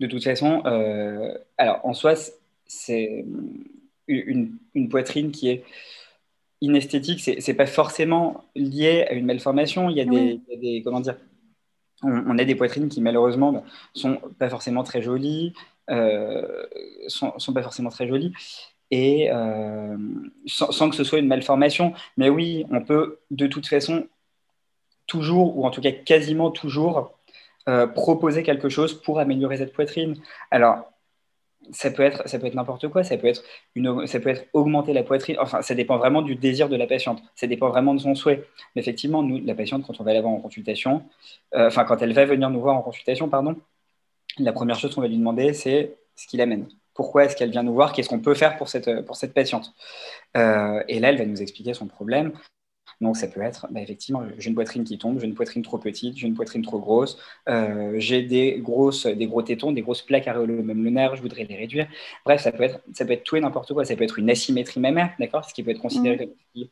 de 0.00 0.06
toute 0.06 0.22
façon, 0.22 0.62
euh, 0.66 1.36
alors 1.58 1.80
en 1.84 1.94
soi, 1.94 2.14
c'est 2.66 3.24
une, 4.06 4.56
une, 4.74 4.88
poitrine 4.88 5.32
qui 5.32 5.48
est 5.48 5.64
inesthétique, 6.60 7.20
c'est 7.20 7.54
pas 7.54 7.66
forcément 7.66 8.44
lié 8.54 9.04
à 9.10 9.14
une 9.14 9.26
malformation. 9.26 9.90
Il 9.90 9.96
y 9.96 10.00
a, 10.00 10.04
des, 10.04 10.40
il 10.48 10.54
y 10.54 10.54
a 10.54 10.60
des, 10.60 10.82
comment 10.84 11.00
dire, 11.00 11.16
on, 12.02 12.38
a 12.38 12.44
des 12.44 12.54
poitrines 12.54 12.88
qui 12.88 13.00
malheureusement 13.00 13.52
bah, 13.52 13.62
sont 13.94 14.20
pas 14.38 14.48
forcément 14.48 14.82
très 14.82 15.02
jolies, 15.02 15.54
euh, 15.90 16.66
sont, 17.08 17.32
pas 17.52 17.62
forcément 17.62 17.90
très 17.90 18.08
jolies, 18.08 18.32
et 18.90 19.30
euh, 19.32 19.96
sans, 20.46 20.90
que 20.90 20.96
ce 20.96 21.04
soit 21.04 21.18
une 21.18 21.28
malformation. 21.28 21.94
Mais 22.16 22.28
oui, 22.28 22.66
on 22.70 22.82
peut 22.82 23.18
de 23.30 23.46
toute 23.46 23.66
façon 23.66 24.06
toujours, 25.06 25.58
ou 25.58 25.66
en 25.66 25.70
tout 25.70 25.80
cas 25.80 25.92
quasiment 25.92 26.50
toujours, 26.50 27.18
euh, 27.68 27.86
proposer 27.86 28.42
quelque 28.42 28.68
chose 28.68 29.00
pour 29.00 29.20
améliorer 29.20 29.56
cette 29.56 29.72
poitrine. 29.72 30.16
Alors, 30.50 30.92
ça 31.70 31.90
peut 31.90 32.02
être, 32.02 32.28
ça 32.28 32.38
peut 32.38 32.46
être 32.46 32.54
n'importe 32.54 32.88
quoi, 32.88 33.04
ça 33.04 33.16
peut 33.16 33.28
être, 33.28 33.42
une, 33.74 34.06
ça 34.06 34.20
peut 34.20 34.30
être 34.30 34.46
augmenter 34.52 34.92
la 34.92 35.02
poitrine, 35.02 35.36
enfin, 35.40 35.62
ça 35.62 35.74
dépend 35.74 35.96
vraiment 35.96 36.22
du 36.22 36.34
désir 36.34 36.68
de 36.68 36.76
la 36.76 36.86
patiente, 36.86 37.22
ça 37.34 37.46
dépend 37.46 37.68
vraiment 37.68 37.94
de 37.94 38.00
son 38.00 38.14
souhait. 38.14 38.44
Mais 38.74 38.82
effectivement, 38.82 39.22
nous, 39.22 39.40
la 39.44 39.54
patiente, 39.54 39.86
quand 39.86 40.00
on 40.00 40.04
va 40.04 40.12
la 40.12 40.20
voir 40.20 40.32
en 40.32 40.40
consultation, 40.40 41.04
euh, 41.54 41.68
enfin, 41.68 41.84
quand 41.84 42.02
elle 42.02 42.12
va 42.12 42.24
venir 42.24 42.50
nous 42.50 42.60
voir 42.60 42.76
en 42.76 42.82
consultation, 42.82 43.28
pardon, 43.28 43.56
la 44.38 44.52
première 44.52 44.78
chose 44.78 44.94
qu'on 44.94 45.00
va 45.02 45.08
lui 45.08 45.18
demander, 45.18 45.52
c'est 45.52 45.96
ce 46.16 46.26
qui 46.26 46.36
l'amène. 46.36 46.68
Pourquoi 46.94 47.24
est-ce 47.24 47.36
qu'elle 47.36 47.50
vient 47.50 47.62
nous 47.62 47.74
voir? 47.74 47.92
Qu'est-ce 47.92 48.08
qu'on 48.08 48.20
peut 48.20 48.34
faire 48.34 48.56
pour 48.56 48.68
cette, 48.68 49.06
pour 49.06 49.16
cette 49.16 49.32
patiente? 49.32 49.72
Euh, 50.36 50.82
Et 50.88 51.00
là, 51.00 51.08
elle 51.08 51.18
va 51.18 51.24
nous 51.24 51.40
expliquer 51.40 51.74
son 51.74 51.86
problème. 51.86 52.32
Donc 53.02 53.16
ça 53.16 53.26
peut 53.26 53.42
être, 53.42 53.66
bah, 53.70 53.80
effectivement, 53.80 54.22
j'ai 54.38 54.48
une 54.48 54.54
poitrine 54.54 54.84
qui 54.84 54.96
tombe, 54.96 55.18
j'ai 55.18 55.26
une 55.26 55.34
poitrine 55.34 55.62
trop 55.62 55.76
petite, 55.76 56.16
j'ai 56.16 56.28
une 56.28 56.34
poitrine 56.34 56.62
trop 56.62 56.78
grosse, 56.78 57.18
euh, 57.48 57.94
j'ai 57.96 58.22
des, 58.22 58.60
grosses, 58.60 59.06
des 59.06 59.26
gros 59.26 59.42
tétons, 59.42 59.72
des 59.72 59.82
grosses 59.82 60.02
plaques 60.02 60.26
nerf, 60.26 61.16
je 61.16 61.20
voudrais 61.20 61.42
les 61.42 61.56
réduire. 61.56 61.88
Bref, 62.24 62.40
ça 62.40 62.52
peut 62.52 62.62
être, 62.62 62.80
ça 62.94 63.04
peut 63.04 63.12
être 63.12 63.24
tout 63.24 63.34
et 63.34 63.40
n'importe 63.40 63.72
quoi. 63.72 63.84
Ça 63.84 63.96
peut 63.96 64.04
être 64.04 64.20
une 64.20 64.30
asymétrie 64.30 64.78
mammaire, 64.78 65.14
d'accord? 65.18 65.44
Ce 65.44 65.52
qui 65.52 65.64
peut 65.64 65.72
être 65.72 65.80
considéré 65.80 66.14
mmh. 66.14 66.60
comme 66.60 66.68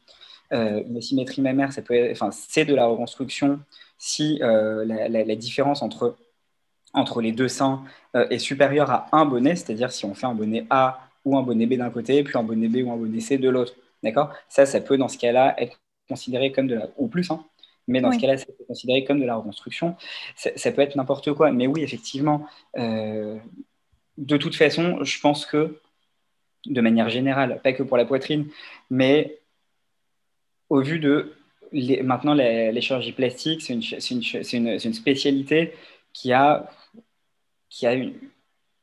euh, 0.52 0.82
une 0.88 0.96
asymétrie 0.96 1.42
mammaire, 1.42 1.72
ça 1.72 1.82
peut 1.82 2.08
enfin, 2.12 2.30
c'est 2.30 2.64
de 2.64 2.76
la 2.76 2.87
reconstruction 2.87 3.58
si 3.99 4.38
euh, 4.40 4.84
la, 4.84 5.37
différence 5.37 5.82
entre, 5.82 6.16
entre 6.94 7.20
les 7.20 7.32
deux 7.32 7.49
seins 7.49 7.82
est 8.14 8.38
supérieure 8.38 8.90
à 8.90 9.08
un 9.12 9.26
bonnet, 9.26 9.56
c'est-à-dire 9.56 9.90
si 9.92 10.04
on 10.04 10.14
fait 10.14 10.26
un 10.26 10.34
bonnet 10.34 10.64
A 10.70 11.00
ou 11.25 11.37
un 11.37 11.42
bonnet 11.42 11.66
B 11.66 11.75
d'un 11.75 11.90
côté, 11.90 12.22
puis 12.22 12.38
un 12.38 12.44
bonnet 12.44 12.68
B 12.68 12.87
ou 12.87 12.92
un 12.92 12.96
bonnet 12.96 13.20
C 13.20 13.37
de 13.37 13.49
l'autre. 13.49 13.75
D'accord? 14.02 14.32
Ça, 14.49 14.64
ça 14.64 14.80
peut 14.80 14.96
dans 14.96 15.08
ce 15.08 15.18
cas-là 15.18 15.54
être 15.58 15.76
considéré 16.10 16.52
comme 16.52 16.66
de 16.66 16.74
la, 16.74 16.88
ou 16.98 17.08
plus, 17.08 17.30
hein, 17.30 17.42
mais 17.86 18.00
dans 18.00 18.12
ce 18.12 18.18
cas-là, 18.18 18.36
c'est 18.36 18.66
considéré 18.66 19.04
comme 19.04 19.20
de 19.20 19.26
la 19.26 19.36
reconstruction. 19.36 19.96
Ça, 20.36 20.72
peut 20.72 20.82
être 20.82 20.96
n'importe 20.96 21.32
quoi, 21.32 21.50
mais 21.50 21.66
oui, 21.66 21.82
effectivement, 21.82 22.46
euh, 22.78 23.38
de 24.18 24.36
toute 24.36 24.54
façon, 24.54 25.02
je 25.02 25.20
pense 25.20 25.46
que, 25.46 25.80
de 26.66 26.80
manière 26.80 27.08
générale, 27.08 27.60
pas 27.62 27.72
que 27.72 27.82
pour 27.82 27.96
la 27.96 28.04
poitrine, 28.04 28.46
mais 28.90 29.38
au 30.68 30.82
vu 30.82 31.00
de 31.00 31.34
les, 31.72 32.02
maintenant 32.02 32.34
les, 32.34 32.80
chirurgies 32.80 33.12
plastiques, 33.12 33.62
c'est 33.62 33.74
une, 33.74 33.82
une, 34.52 34.78
une, 34.84 34.94
spécialité 34.94 35.72
qui 36.12 36.32
a, 36.32 36.70
qui 37.68 37.86
a 37.86 37.94
une 37.94 38.14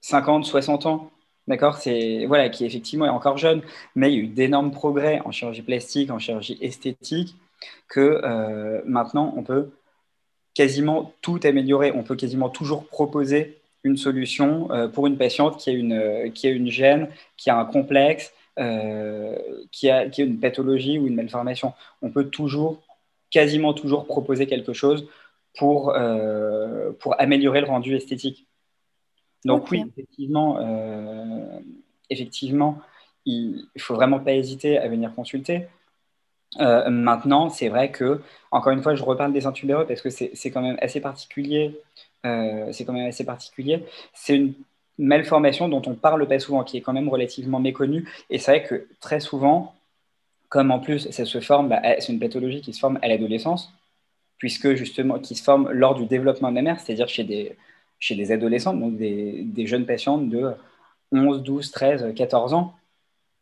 50, 0.02 0.46
60 0.46 0.86
ans. 0.86 1.12
D'accord 1.48 1.78
C'est 1.78 2.26
voilà, 2.26 2.50
qui 2.50 2.66
effectivement 2.66 3.06
est 3.06 3.10
encore 3.10 3.38
jeune, 3.38 3.62
mais 3.96 4.12
il 4.12 4.16
y 4.16 4.20
a 4.20 4.24
eu 4.24 4.28
d'énormes 4.28 4.72
progrès 4.72 5.22
en 5.24 5.32
chirurgie 5.32 5.62
plastique, 5.62 6.12
en 6.12 6.20
chirurgie 6.20 6.58
esthétique, 6.62 7.36
que 7.88 8.22
euh, 8.24 8.82
maintenant 8.86 9.34
on 9.38 9.44
peut 9.44 9.72
quasiment 10.54 11.14
tout 11.22 11.40
améliorer. 11.44 11.92
On 11.94 12.04
peut 12.04 12.16
quasiment 12.16 12.50
toujours 12.50 12.86
proposer 12.88 13.60
une 13.84 13.98
solution 13.98 14.72
euh, 14.72 14.88
pour 14.90 15.08
une 15.08 15.18
patiente 15.18 15.58
qui 15.58 15.70
a 15.70 15.74
une, 15.74 16.32
qui 16.34 16.48
a 16.48 16.52
une 16.52 16.70
gêne, 16.70 17.10
qui 17.38 17.50
a 17.50 17.58
un 17.58 17.66
complexe, 17.66 18.34
euh, 18.60 19.38
qui, 19.72 19.90
a, 19.90 20.06
une 20.18 20.40
pathologie 20.40 21.00
ou 21.00 21.08
une 21.08 21.16
malformation. 21.16 21.74
On 22.02 22.10
peut 22.10 22.26
toujours, 22.30 22.82
quasiment 23.32 23.74
toujours 23.74 24.06
proposer 24.06 24.48
quelque 24.48 24.74
chose 24.74 25.08
pour 25.58 25.94
améliorer 27.20 27.62
le 27.62 27.68
rendu 27.68 27.96
esthétique. 27.96 28.48
Donc 29.46 29.70
oui, 29.72 29.84
effectivement, 29.88 30.58
euh, 30.60 31.60
effectivement, 32.10 32.80
il 33.26 33.68
ne 33.76 33.82
faut 33.82 33.96
vraiment 33.96 34.20
pas 34.20 34.34
hésiter 34.34 34.78
à 34.78 34.88
venir 34.88 35.14
consulter. 35.14 35.68
Euh, 36.60 36.90
maintenant, 36.90 37.50
c'est 37.50 37.70
vrai 37.70 37.92
que, 37.92 38.22
encore 38.52 38.72
une 38.72 38.82
fois, 38.82 38.96
je 38.96 39.04
reparle 39.04 39.34
des 39.34 39.46
intubéreux 39.46 39.86
parce 39.86 40.02
que 40.02 40.10
c'est 40.10 40.52
quand 40.52 40.62
même 40.62 40.78
assez 40.82 41.02
particulier. 41.02 41.80
Euh, 42.26 42.72
c'est 42.72 42.86
quand 42.86 42.94
même 42.94 43.08
assez 43.08 43.26
particulier. 43.26 43.86
C'est 44.14 44.36
une 44.36 44.54
malformation 44.98 45.70
dont 45.70 45.82
on 45.86 45.96
parle 45.96 46.28
pas 46.28 46.40
souvent, 46.40 46.64
qui 46.64 46.78
est 46.78 46.82
quand 46.82 46.94
même 46.94 47.10
relativement 47.10 47.60
méconnue. 47.60 48.08
Et 48.30 48.40
c'est 48.40 48.52
vrai 48.52 48.64
que 48.64 48.88
très 49.00 49.20
souvent, 49.20 49.76
comme 50.50 50.72
en 50.72 50.80
plus 50.80 51.12
ça 51.12 51.26
se 51.26 51.40
forme, 51.42 51.70
bah, 51.70 51.82
c'est 52.00 52.14
une 52.14 52.20
pathologie 52.20 52.62
qui 52.62 52.74
se 52.74 52.80
forme 52.80 53.00
à 53.02 53.08
l'adolescence, 53.08 53.72
puisque 54.38 54.74
justement, 54.76 55.20
qui 55.20 55.36
se 55.36 55.44
forme 55.44 55.70
lors 55.72 55.96
du 55.96 56.06
développement 56.06 56.50
de 56.52 56.56
la 56.56 56.62
mère, 56.62 56.80
c'est-à-dire 56.80 57.08
chez 57.10 57.24
des, 57.24 57.56
chez 58.00 58.16
des 58.16 58.32
adolescents, 58.32 58.74
donc 58.74 58.98
des, 58.98 59.68
jeunes 59.68 59.86
patientes 59.86 60.30
de 60.30 60.54
11, 61.12 61.44
12, 61.44 61.72
13, 61.72 62.14
14 62.16 62.54
ans. 62.54 62.76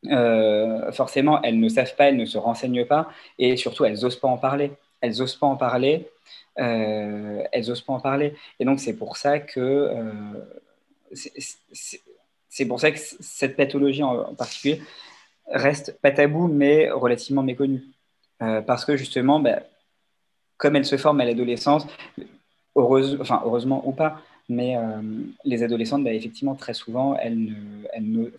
Euh, 0.07 0.91
forcément, 0.91 1.41
elles 1.41 1.59
ne 1.59 1.67
savent 1.67 1.95
pas, 1.95 2.09
elles 2.09 2.17
ne 2.17 2.25
se 2.25 2.37
renseignent 2.37 2.85
pas, 2.85 3.09
et 3.39 3.57
surtout, 3.57 3.85
elles 3.85 3.99
n'osent 4.01 4.19
pas 4.19 4.27
en 4.27 4.37
parler. 4.37 4.71
Elles 5.01 5.17
n'osent 5.17 5.35
pas 5.35 5.47
en 5.47 5.55
parler. 5.55 6.07
Euh, 6.59 7.43
elles 7.51 7.67
n'osent 7.67 7.81
pas 7.81 7.93
en 7.93 7.99
parler. 7.99 8.35
Et 8.59 8.65
donc, 8.65 8.79
c'est 8.79 8.95
pour 8.95 9.17
ça 9.17 9.39
que 9.39 9.59
euh, 9.59 10.03
c'est 12.49 12.65
pour 12.65 12.79
ça 12.79 12.91
que 12.91 12.97
cette 12.99 13.57
pathologie 13.57 14.03
en, 14.03 14.33
particulier 14.35 14.81
reste 15.47 15.99
pas 16.01 16.11
tabou, 16.11 16.47
mais 16.47 16.89
relativement 16.89 17.43
méconnue. 17.43 17.83
parce 18.39 18.85
que 18.85 18.97
justement, 18.97 19.39
bah, 19.39 19.59
comme 20.57 20.75
elle 20.75 20.85
se 20.85 20.97
forme 20.97 21.21
à 21.21 21.25
l'adolescence, 21.25 21.85
heureuse, 22.75 23.17
enfin, 23.21 23.41
heureusement 23.45 23.87
ou 23.87 23.91
pas, 23.91 24.21
mais 24.49 24.75
les 25.43 25.63
adolescentes, 25.63 26.03
bah, 26.03 26.13
effectivement, 26.13 26.55
très 26.55 26.73
souvent, 26.73 27.17
elles 27.17 27.39
ne, 27.39 27.55
elles 27.93 28.11
ne, 28.11 28.31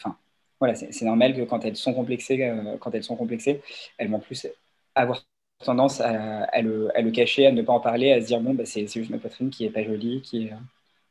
voilà, 0.59 0.75
c'est 0.75 1.05
normal 1.05 1.35
que 1.35 1.43
quand 1.43 1.65
elles 1.65 1.77
sont 1.77 1.93
complexées, 1.93 2.43
euh, 2.43 2.77
quand 2.81 2.95
elles 2.95 3.05
sont 3.05 3.17
complexées, 3.17 3.61
elles 3.99 4.11
vont 4.11 4.21
plus 4.21 4.47
avoir 4.95 5.23
tendance 5.65 6.01
à, 6.01 6.63
le, 6.63 7.11
cacher, 7.11 7.47
à 7.47 7.53
ne 7.53 7.63
pas 7.63 7.73
en 7.73 7.81
parler, 7.81 8.13
à 8.13 8.21
se 8.21 8.27
dire 8.27 8.41
bon, 8.41 8.55
bah, 8.55 8.65
c'est 8.65 8.87
juste 8.87 9.11
ma 9.11 9.19
poitrine 9.19 9.51
qui 9.51 9.65
est 9.65 9.71
pas 9.71 9.85
jolie, 9.85 10.23
qui 10.23 10.47
est 10.47 10.53
euh, 10.53 10.57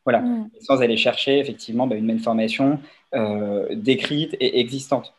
voilà, 0.03 0.21
mm. 0.21 0.49
sans 0.61 0.81
aller 0.81 0.97
chercher 0.97 1.39
effectivement 1.39 1.85
bah, 1.87 1.95
une 1.95 2.05
même 2.05 2.19
formation 2.19 2.79
euh, 3.13 3.67
décrite 3.75 4.35
et 4.39 4.59
existante. 4.59 5.13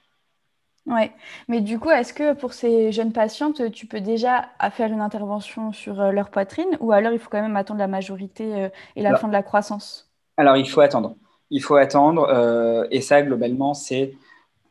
Ouais, 0.87 1.12
mais 1.49 1.61
du 1.61 1.78
coup, 1.78 1.90
est-ce 1.90 2.12
que 2.12 2.33
pour 2.35 2.52
ces 2.52 2.93
jeunes 2.93 3.12
patientes, 3.12 3.73
tu 3.73 3.87
peux 3.87 4.00
déjà 4.00 4.49
faire 4.71 4.93
une 4.93 5.00
intervention 5.00 5.73
sur 5.73 5.95
leur 6.12 6.31
poitrine 6.31 6.76
ou 6.78 6.93
alors 6.93 7.12
il 7.12 7.19
faut 7.19 7.28
quand 7.28 7.43
même 7.43 7.57
attendre 7.57 7.81
la 7.81 7.88
majorité 7.88 8.71
et 8.95 9.02
la 9.02 9.16
fin 9.16 9.26
de 9.26 9.33
la 9.33 9.43
croissance? 9.43 10.09
Alors, 10.37 10.57
il 10.57 10.69
faut 10.69 10.81
attendre 10.81 11.16
il 11.50 11.62
faut 11.62 11.76
attendre. 11.76 12.28
Euh, 12.28 12.87
et 12.90 13.00
ça, 13.00 13.23
globalement, 13.23 13.75
c'est 13.75 14.14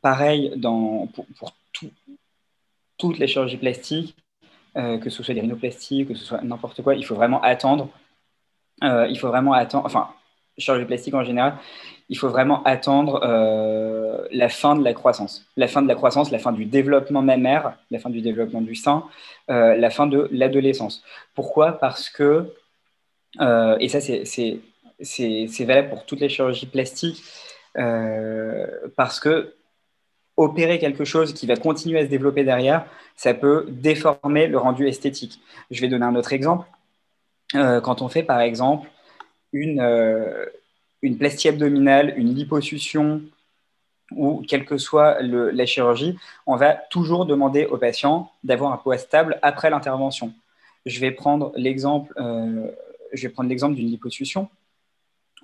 pareil 0.02 0.54
dans, 0.58 1.08
pour, 1.08 1.26
toutes 2.98 3.20
les 3.20 3.28
chirurgies 3.28 3.58
plastiques, 3.58 4.16
euh, 4.78 4.98
que 4.98 5.10
ce 5.10 5.22
soit 5.22 5.34
des 5.34 5.42
rhinoplasties, 5.42 6.06
que 6.06 6.16
ce 6.16 6.24
soit 6.24 6.42
n'importe 6.42 6.82
quoi. 6.82 6.96
Il 6.96 7.06
faut 7.06 7.16
vraiment 7.16 7.42
attendre. 7.42 7.90
Euh, 8.84 9.08
il 9.10 9.20
faut 9.20 9.28
vraiment 9.28 9.54
attendre. 9.54 9.86
Enfin, 9.86 10.10
chirurgie 10.58 10.86
plastique 10.86 11.14
en 11.14 11.24
général, 11.24 11.58
il 12.10 12.18
faut 12.18 12.30
vraiment 12.30 12.64
attendre 12.64 13.20
la 14.32 14.50
fin 14.50 14.76
de 14.76 14.84
la 14.84 14.94
croissance. 14.94 15.46
La 15.58 15.68
fin 15.68 15.82
de 15.82 15.88
la 15.88 15.96
croissance, 15.96 16.32
la 16.32 16.40
fin 16.40 16.52
du 16.52 16.66
développement 16.66 17.24
mammaire, 17.24 17.78
la 17.90 17.98
fin 17.98 18.12
du 18.12 18.22
développement 18.22 18.62
du 18.62 18.76
sein, 18.76 19.04
la 19.48 19.90
fin 19.90 20.06
de 20.06 20.30
l'adolescence. 20.32 21.04
Pourquoi? 21.34 21.72
Parce 21.74 22.10
que, 22.10 22.54
et 23.40 23.90
ça 23.90 24.00
c'est 24.00 25.66
valable 25.66 25.90
pour 25.90 26.06
toutes 26.06 26.20
les 26.20 26.30
chirurgies 26.30 26.68
plastiques 26.68 27.24
euh, 27.78 28.68
parce 28.96 29.20
que 29.20 29.54
opérer 30.38 30.80
quelque 30.80 31.06
chose 31.06 31.34
qui 31.34 31.46
va 31.46 31.56
continuer 31.56 32.00
à 32.00 32.04
se 32.04 32.10
développer 32.10 32.44
derrière, 32.44 32.86
ça 33.16 33.34
peut 33.34 33.66
déformer 33.70 34.48
le 34.48 34.58
rendu 34.58 34.88
esthétique. 34.88 35.40
Je 35.72 35.80
vais 35.82 35.88
donner 35.88 36.06
un 36.06 36.16
autre 36.16 36.34
exemple. 36.34 36.68
Euh, 37.56 37.80
quand 37.80 38.02
on 38.02 38.10
fait 38.10 38.24
par 38.24 38.42
exemple 38.42 38.90
une, 39.56 39.80
euh, 39.80 40.46
plastie 41.20 41.50
abdominale, 41.50 42.14
une 42.18 42.34
liposuction 42.34 43.22
ou 44.12 44.44
quelle 44.48 44.66
que 44.66 44.78
soit 44.78 45.22
la 45.22 45.66
chirurgie, 45.66 46.16
on 46.46 46.56
va 46.56 46.74
toujours 46.74 47.26
demander 47.26 47.66
au 47.66 47.78
patient 47.78 48.32
d'avoir 48.44 48.72
un 48.72 48.78
poids 48.78 48.98
stable 48.98 49.40
après 49.42 49.70
l'intervention. 49.70 50.34
Je 50.86 51.00
vais 51.00 51.12
prendre 51.12 51.52
l'exemple, 51.56 52.14
l'exemple 53.14 53.76
d'une 53.76 53.88
liposuction 53.88 54.48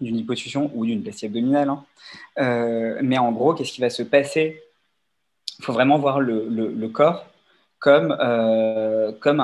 d'une 0.02 0.18
hyposuction 0.18 0.72
ou 0.74 0.86
d'une 0.86 1.04
plastie 1.04 1.28
abdominale. 1.28 1.70
Hein. 1.70 1.86
Euh, 2.40 3.00
mais 3.02 3.18
en 3.18 3.32
gros, 3.32 3.54
qu'est-ce 3.54 3.72
qui 3.72 3.82
va 3.82 3.90
se 3.90 4.04
passer? 4.04 4.62
Il 5.60 5.66
faut 5.66 5.74
vraiment 5.74 6.00
voir 6.00 6.20
le, 6.20 6.88
corps 6.88 7.26
comme, 7.80 8.16
euh, 8.20 9.12
comme, 9.20 9.42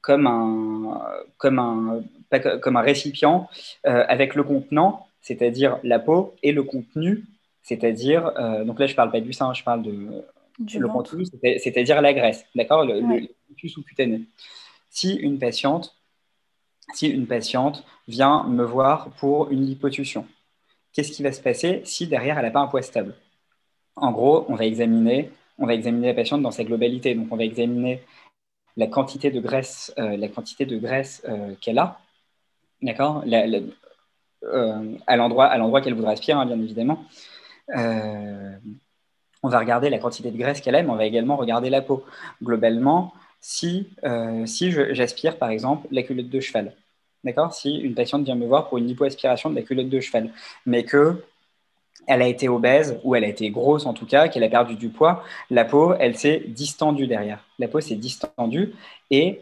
comme, 0.00 0.26
un, 0.26 0.69
comme, 1.38 1.58
un, 1.58 2.02
comme 2.60 2.76
un 2.76 2.80
récipient 2.80 3.48
euh, 3.86 4.04
avec 4.08 4.34
le 4.34 4.42
contenant, 4.42 5.06
c'est-à-dire 5.20 5.78
la 5.82 5.98
peau, 5.98 6.34
et 6.42 6.52
le 6.52 6.62
contenu, 6.62 7.24
c'est-à-dire, 7.62 8.32
donc 8.64 8.80
là 8.80 8.86
je 8.86 8.92
ne 8.92 8.96
parle 8.96 9.10
pas 9.10 9.20
du 9.20 9.32
sein, 9.32 9.52
je 9.52 9.62
parle 9.62 9.82
de 9.82 10.24
le 10.78 10.88
contenu, 10.88 11.24
c'est-à-dire 11.58 12.00
la 12.00 12.14
graisse, 12.14 12.46
d'accord, 12.54 12.84
le, 12.84 13.00
le 13.00 13.68
sous-cutané. 13.68 14.22
Si 14.88 15.14
une 15.14 15.38
patiente 15.38 15.94
si 16.94 17.08
une 17.08 17.26
patiente 17.26 17.84
vient 18.08 18.44
me 18.44 18.64
voir 18.64 19.10
pour 19.18 19.50
une 19.50 19.64
liposuction. 19.64 20.26
Qu'est-ce 20.92 21.12
qui 21.12 21.22
va 21.22 21.32
se 21.32 21.40
passer 21.40 21.82
si 21.84 22.06
derrière 22.06 22.38
elle 22.38 22.44
n'a 22.44 22.50
pas 22.50 22.60
un 22.60 22.66
poids 22.66 22.82
stable? 22.82 23.14
En 23.96 24.12
gros, 24.12 24.44
on 24.48 24.54
va 24.54 24.64
examiner, 24.64 25.30
on 25.58 25.66
va 25.66 25.74
examiner 25.74 26.08
la 26.08 26.14
patiente 26.14 26.42
dans 26.42 26.50
sa 26.50 26.64
globalité. 26.64 27.14
Donc, 27.14 27.28
on 27.30 27.36
va 27.36 27.44
examiner 27.44 28.02
la 28.76 28.86
quantité 28.86 29.30
de 29.30 29.40
graisse, 29.40 29.92
euh, 29.98 30.16
la 30.16 30.28
quantité 30.28 30.66
de 30.66 30.76
graisse 30.78 31.22
euh, 31.28 31.54
qu'elle 31.60 31.78
a, 31.78 32.00
d'accord, 32.82 33.24
euh, 33.26 34.96
à 35.06 35.16
l'endroit, 35.16 35.46
à 35.46 35.58
l'endroit 35.58 35.80
qu'elle 35.80 35.94
voudra 35.94 36.12
aspirer, 36.12 36.38
hein, 36.38 36.46
bien 36.46 36.58
évidemment. 36.58 37.04
on 39.42 39.48
va 39.48 39.58
regarder 39.58 39.90
la 39.90 39.98
quantité 39.98 40.30
de 40.30 40.36
graisse 40.36 40.60
qu'elle 40.60 40.74
a, 40.74 40.82
mais 40.82 40.90
on 40.90 40.96
va 40.96 41.06
également 41.06 41.36
regarder 41.36 41.70
la 41.70 41.82
peau. 41.82 42.04
Globalement, 42.42 43.12
si, 43.40 43.88
si 44.46 44.70
j'aspire, 44.70 45.38
par 45.38 45.50
exemple, 45.50 45.88
la 45.90 46.02
culotte 46.02 46.28
de 46.28 46.40
cheval, 46.40 46.74
D'accord 47.22 47.52
Si 47.52 47.76
une 47.76 47.94
patiente 47.94 48.24
vient 48.24 48.34
me 48.34 48.46
voir 48.46 48.68
pour 48.68 48.78
une 48.78 48.86
lipoaspiration 48.86 49.50
de 49.50 49.56
la 49.56 49.62
culotte 49.62 49.90
de 49.90 50.00
cheval, 50.00 50.30
mais 50.64 50.84
que 50.84 51.22
elle 52.06 52.22
a 52.22 52.26
été 52.26 52.48
obèse 52.48 52.98
ou 53.04 53.14
elle 53.14 53.24
a 53.24 53.28
été 53.28 53.50
grosse 53.50 53.86
en 53.86 53.94
tout 53.94 54.06
cas, 54.06 54.28
qu'elle 54.28 54.44
a 54.44 54.48
perdu 54.48 54.74
du 54.74 54.88
poids, 54.88 55.22
la 55.50 55.64
peau, 55.64 55.94
elle 55.98 56.16
s'est 56.16 56.42
distendue 56.48 57.06
derrière. 57.06 57.44
La 57.58 57.68
peau 57.68 57.80
s'est 57.80 57.96
distendue 57.96 58.74
et 59.10 59.40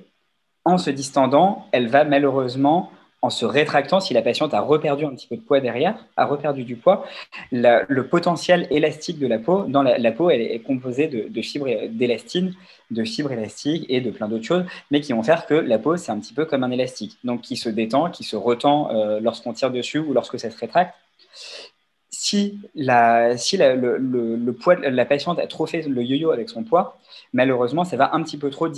en 0.65 0.79
se 0.79 0.91
distendant, 0.91 1.67
elle 1.73 1.89
va 1.89 2.05
malheureusement 2.05 2.91
en 3.21 3.31
se 3.31 3.45
rétractant, 3.45 3.99
si 3.99 4.15
la 4.15 4.23
patiente 4.23 4.55
a 4.55 4.61
reperdu 4.61 5.05
un 5.05 5.11
petit 5.11 5.27
peu 5.27 5.37
de 5.37 5.41
poids 5.41 5.61
derrière, 5.61 6.07
a 6.17 6.25
reperdu 6.25 6.63
du 6.63 6.77
poids, 6.77 7.05
le 7.51 8.03
potentiel 8.03 8.69
élastique 8.71 9.19
de 9.19 9.27
la 9.27 9.39
peau, 9.39 9.65
dans 9.65 9.83
la, 9.83 10.13
peau, 10.13 10.31
elle 10.31 10.41
est 10.41 10.61
composée 10.61 11.09
de, 11.09 11.43
fibres 11.43 11.89
d'élastine, 11.89 12.55
de 12.91 13.03
fibres 13.05 13.33
élastiques 13.33 13.87
et 13.89 14.01
de 14.01 14.11
plein 14.11 14.29
d'autres 14.29 14.45
choses, 14.45 14.65
mais 14.91 15.01
qui 15.01 15.13
vont 15.13 15.25
faire 15.25 15.47
que 15.47 15.55
la 15.55 15.79
peau, 15.79 15.97
c'est 15.97 16.13
un 16.13 16.21
petit 16.21 16.33
peu 16.33 16.45
comme 16.45 16.63
un 16.63 16.71
élastique, 16.71 17.19
donc 17.25 17.41
qui 17.41 17.57
se 17.57 17.69
détend, 17.69 18.11
qui 18.11 18.23
se 18.23 18.37
retend 18.37 18.91
euh, 18.93 19.19
lorsqu'on 19.21 19.53
tire 19.53 19.73
dessus 19.73 19.99
ou 19.99 20.13
lorsque 20.13 20.39
ça 20.39 20.51
se 20.51 20.59
rétracte. 20.59 20.95
Si, 22.29 22.61
la, 22.75 23.39
si 23.39 23.57
le, 23.57 23.97
le, 23.97 24.53
poids, 24.53 24.75
la 24.77 25.07
patiente 25.07 25.39
a 25.39 25.47
trop 25.47 25.65
fait 25.65 25.83
le 25.89 26.03
yo-yo 26.03 26.31
avec 26.31 26.51
son 26.51 26.63
poids, 26.63 26.99
malheureusement, 27.33 27.85
ça 27.85 27.97
va 27.97 28.15
un 28.15 28.23
petit 28.23 28.37
peu 28.37 28.51
trop 28.51 28.69
de 28.69 28.77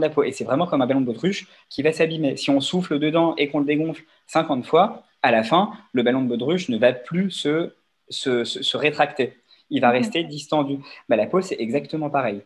la 0.00 0.10
peau. 0.10 0.24
Et 0.24 0.32
c'est 0.32 0.42
vraiment 0.42 0.66
comme 0.66 0.82
un 0.82 0.86
ballon 0.88 1.00
baudruche 1.00 1.46
qui 1.68 1.82
va 1.82 1.92
s'abîmer. 1.92 2.36
Si 2.36 2.50
on 2.50 2.60
souffle 2.60 2.98
dedans 2.98 3.36
et 3.36 3.48
qu'on 3.48 3.60
le 3.60 3.66
dégonfle 3.66 4.02
50 4.26 4.66
fois, 4.66 5.04
à 5.22 5.30
la 5.30 5.44
fin, 5.44 5.70
le 5.92 6.02
ballon 6.02 6.22
de 6.22 6.28
baudruche 6.28 6.68
ne 6.70 6.76
va 6.76 6.92
plus 6.92 7.30
se, 7.30 7.72
se, 8.10 8.76
rétracter. 8.76 9.34
Il 9.70 9.80
va 9.80 9.90
rester 9.90 10.24
distendu. 10.24 10.78
Bah, 11.08 11.14
la 11.14 11.26
peau, 11.26 11.40
c'est 11.40 11.60
exactement 11.60 12.10
pareil. 12.10 12.42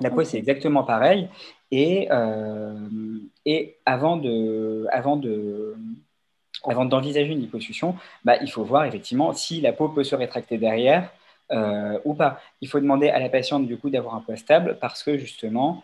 La 0.00 0.10
peau, 0.10 0.22
c'est 0.22 0.38
exactement 0.38 0.84
pareil. 0.84 1.28
Et, 1.72 2.06
euh, 2.12 3.18
et 3.46 3.78
avant 3.84 4.16
de, 4.16 4.86
avant 4.92 5.16
de, 5.16 5.74
avant 6.64 6.84
d'envisager 6.84 7.32
une 7.32 7.40
liposuction, 7.40 7.96
bah, 8.24 8.36
il 8.42 8.50
faut 8.50 8.64
voir 8.64 8.84
effectivement 8.84 9.32
si 9.32 9.60
la 9.60 9.72
peau 9.72 9.88
peut 9.88 10.04
se 10.04 10.14
rétracter 10.14 10.58
derrière 10.58 11.10
euh, 11.52 11.98
ou 12.04 12.14
pas. 12.14 12.40
Il 12.60 12.68
faut 12.68 12.80
demander 12.80 13.08
à 13.08 13.18
la 13.18 13.28
patiente 13.28 13.66
du 13.66 13.76
coup 13.76 13.90
d'avoir 13.90 14.14
un 14.14 14.20
poids 14.20 14.36
stable 14.36 14.78
parce 14.80 15.02
que 15.02 15.16
justement, 15.18 15.82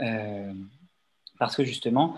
euh, 0.00 0.52
parce 1.38 1.56
que 1.56 1.64
justement, 1.64 2.16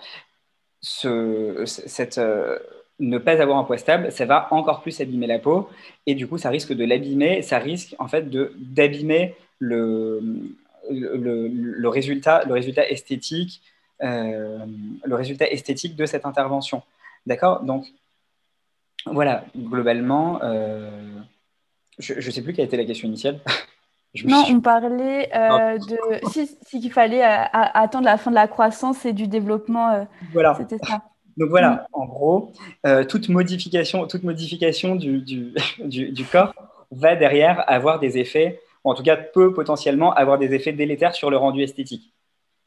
cette, 0.81 2.19
euh, 2.19 2.59
ne 3.01 3.19
pas 3.19 3.43
avoir 3.43 3.59
un 3.59 3.65
poids 3.65 3.79
stable, 3.79 4.13
ça 4.13 4.25
va 4.25 4.49
encore 4.53 4.83
plus 4.83 5.01
abîmer 5.01 5.27
la 5.27 5.39
peau 5.39 5.69
et 6.07 6.15
du 6.15 6.29
coup, 6.29 6.39
ça 6.39 6.51
risque 6.51 6.73
de 6.73 6.85
l'abîmer, 6.85 7.43
ça 7.43 7.59
risque 7.59 7.97
en 7.99 8.09
fait 8.09 8.31
d'abîmer 8.31 9.35
le, 9.59 10.21
le, 10.91 11.89
résultat, 11.89 12.45
le 12.45 12.55
résultat 12.55 12.89
esthétique, 12.89 13.63
le 14.01 15.15
résultat 15.15 15.51
esthétique 15.51 15.97
de 15.97 16.07
cette 16.07 16.25
intervention. 16.25 16.83
D'accord 17.27 17.63
Donc, 17.63 17.87
voilà, 19.07 19.45
globalement, 19.57 20.41
Je 21.99 22.15
ne 22.15 22.21
sais 22.21 22.43
plus 22.43 22.53
quelle 22.53 22.67
était 22.67 22.77
la 22.77 22.85
question 22.85 23.09
initiale. 23.09 23.41
non, 24.25 24.45
on 24.49 24.61
parlait 24.61 25.31
euh, 25.35 25.79
de 25.79 26.29
si, 26.31 26.51
si 26.67 26.81
qu'il 26.81 26.93
fallait 26.93 27.25
euh, 27.25 27.45
attendre 27.53 28.05
la 28.05 28.17
fin 28.17 28.31
de 28.31 28.37
la 28.37 28.49
croissance 28.49 29.05
et 29.05 29.13
du 29.13 29.29
développement. 29.29 30.07
voilà. 30.33 30.55
C'était 30.59 30.79
ça. 30.79 31.03
Donc 31.37 31.49
voilà, 31.49 31.71
mm. 31.71 31.87
en 31.93 32.07
gros, 32.07 32.53
toute 33.09 33.29
modification, 33.29 34.07
toute 34.07 34.25
modification 34.25 34.97
du, 34.97 35.21
du, 35.79 36.11
du, 36.11 36.25
corps 36.25 36.55
va 36.91 37.17
derrière 37.17 37.65
avoir 37.71 38.01
des 38.01 38.19
effets, 38.19 38.61
ou 38.85 38.91
en 38.91 38.95
tout 38.95 39.03
cas 39.03 39.17
peut 39.17 39.53
potentiellement 39.55 40.13
avoir 40.13 40.39
des 40.39 40.55
effets 40.55 40.73
délétères 40.73 41.15
sur 41.15 41.31
le 41.31 41.37
rendu 41.37 41.63
esthétique 41.63 42.13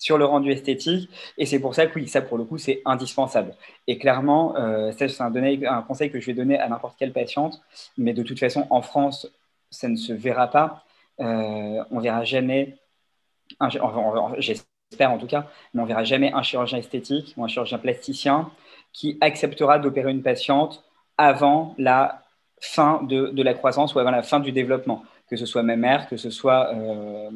sur 0.03 0.17
le 0.17 0.25
rendu 0.25 0.51
esthétique. 0.51 1.09
Et 1.37 1.45
c'est 1.45 1.59
pour 1.59 1.73
ça 1.75 1.87
que 1.87 1.97
oui, 1.97 2.09
ça 2.09 2.21
pour 2.21 2.37
le 2.37 2.43
coup, 2.43 2.57
c'est 2.57 2.81
indispensable. 2.83 3.55
Et 3.87 3.97
clairement, 3.97 4.53
euh, 4.57 4.91
c'est 4.97 5.21
un, 5.21 5.81
conseil 5.87 6.11
que 6.11 6.19
je 6.19 6.25
vais 6.25 6.33
donner 6.33 6.59
à 6.59 6.67
n'importe 6.67 6.97
quelle 6.99 7.13
patiente. 7.13 7.61
Mais 7.97 8.11
de 8.11 8.21
toute 8.21 8.37
façon, 8.37 8.67
en 8.69 8.81
France, 8.81 9.27
ça 9.69 9.87
ne 9.87 9.95
se 9.95 10.11
verra 10.11 10.47
pas. 10.47 10.83
Euh, 11.21 11.81
on 11.89 12.01
verra 12.01 12.25
jamais, 12.25 12.77
j'espère 14.39 15.11
en 15.11 15.17
tout 15.17 15.27
cas, 15.27 15.47
mais 15.73 15.81
on 15.81 15.85
verra 15.85 16.03
jamais 16.03 16.33
un 16.33 16.43
chirurgien 16.43 16.79
esthétique 16.79 17.33
ou 17.37 17.45
un 17.45 17.47
chirurgien 17.47 17.77
plasticien 17.77 18.51
qui 18.91 19.17
acceptera 19.21 19.79
d'opérer 19.79 20.11
une 20.11 20.21
patiente 20.21 20.83
avant 21.17 21.75
la 21.77 22.23
fin 22.59 23.01
de, 23.03 23.41
la 23.41 23.53
croissance 23.53 23.95
ou 23.95 23.99
avant 23.99 24.11
la 24.11 24.21
fin 24.21 24.41
du 24.41 24.51
développement, 24.51 25.05
que 25.29 25.37
ce 25.37 25.45
soit 25.45 25.63
mère, 25.63 26.09
que 26.09 26.17
ce 26.17 26.29
soit 26.29 26.73
euh, 26.73 27.29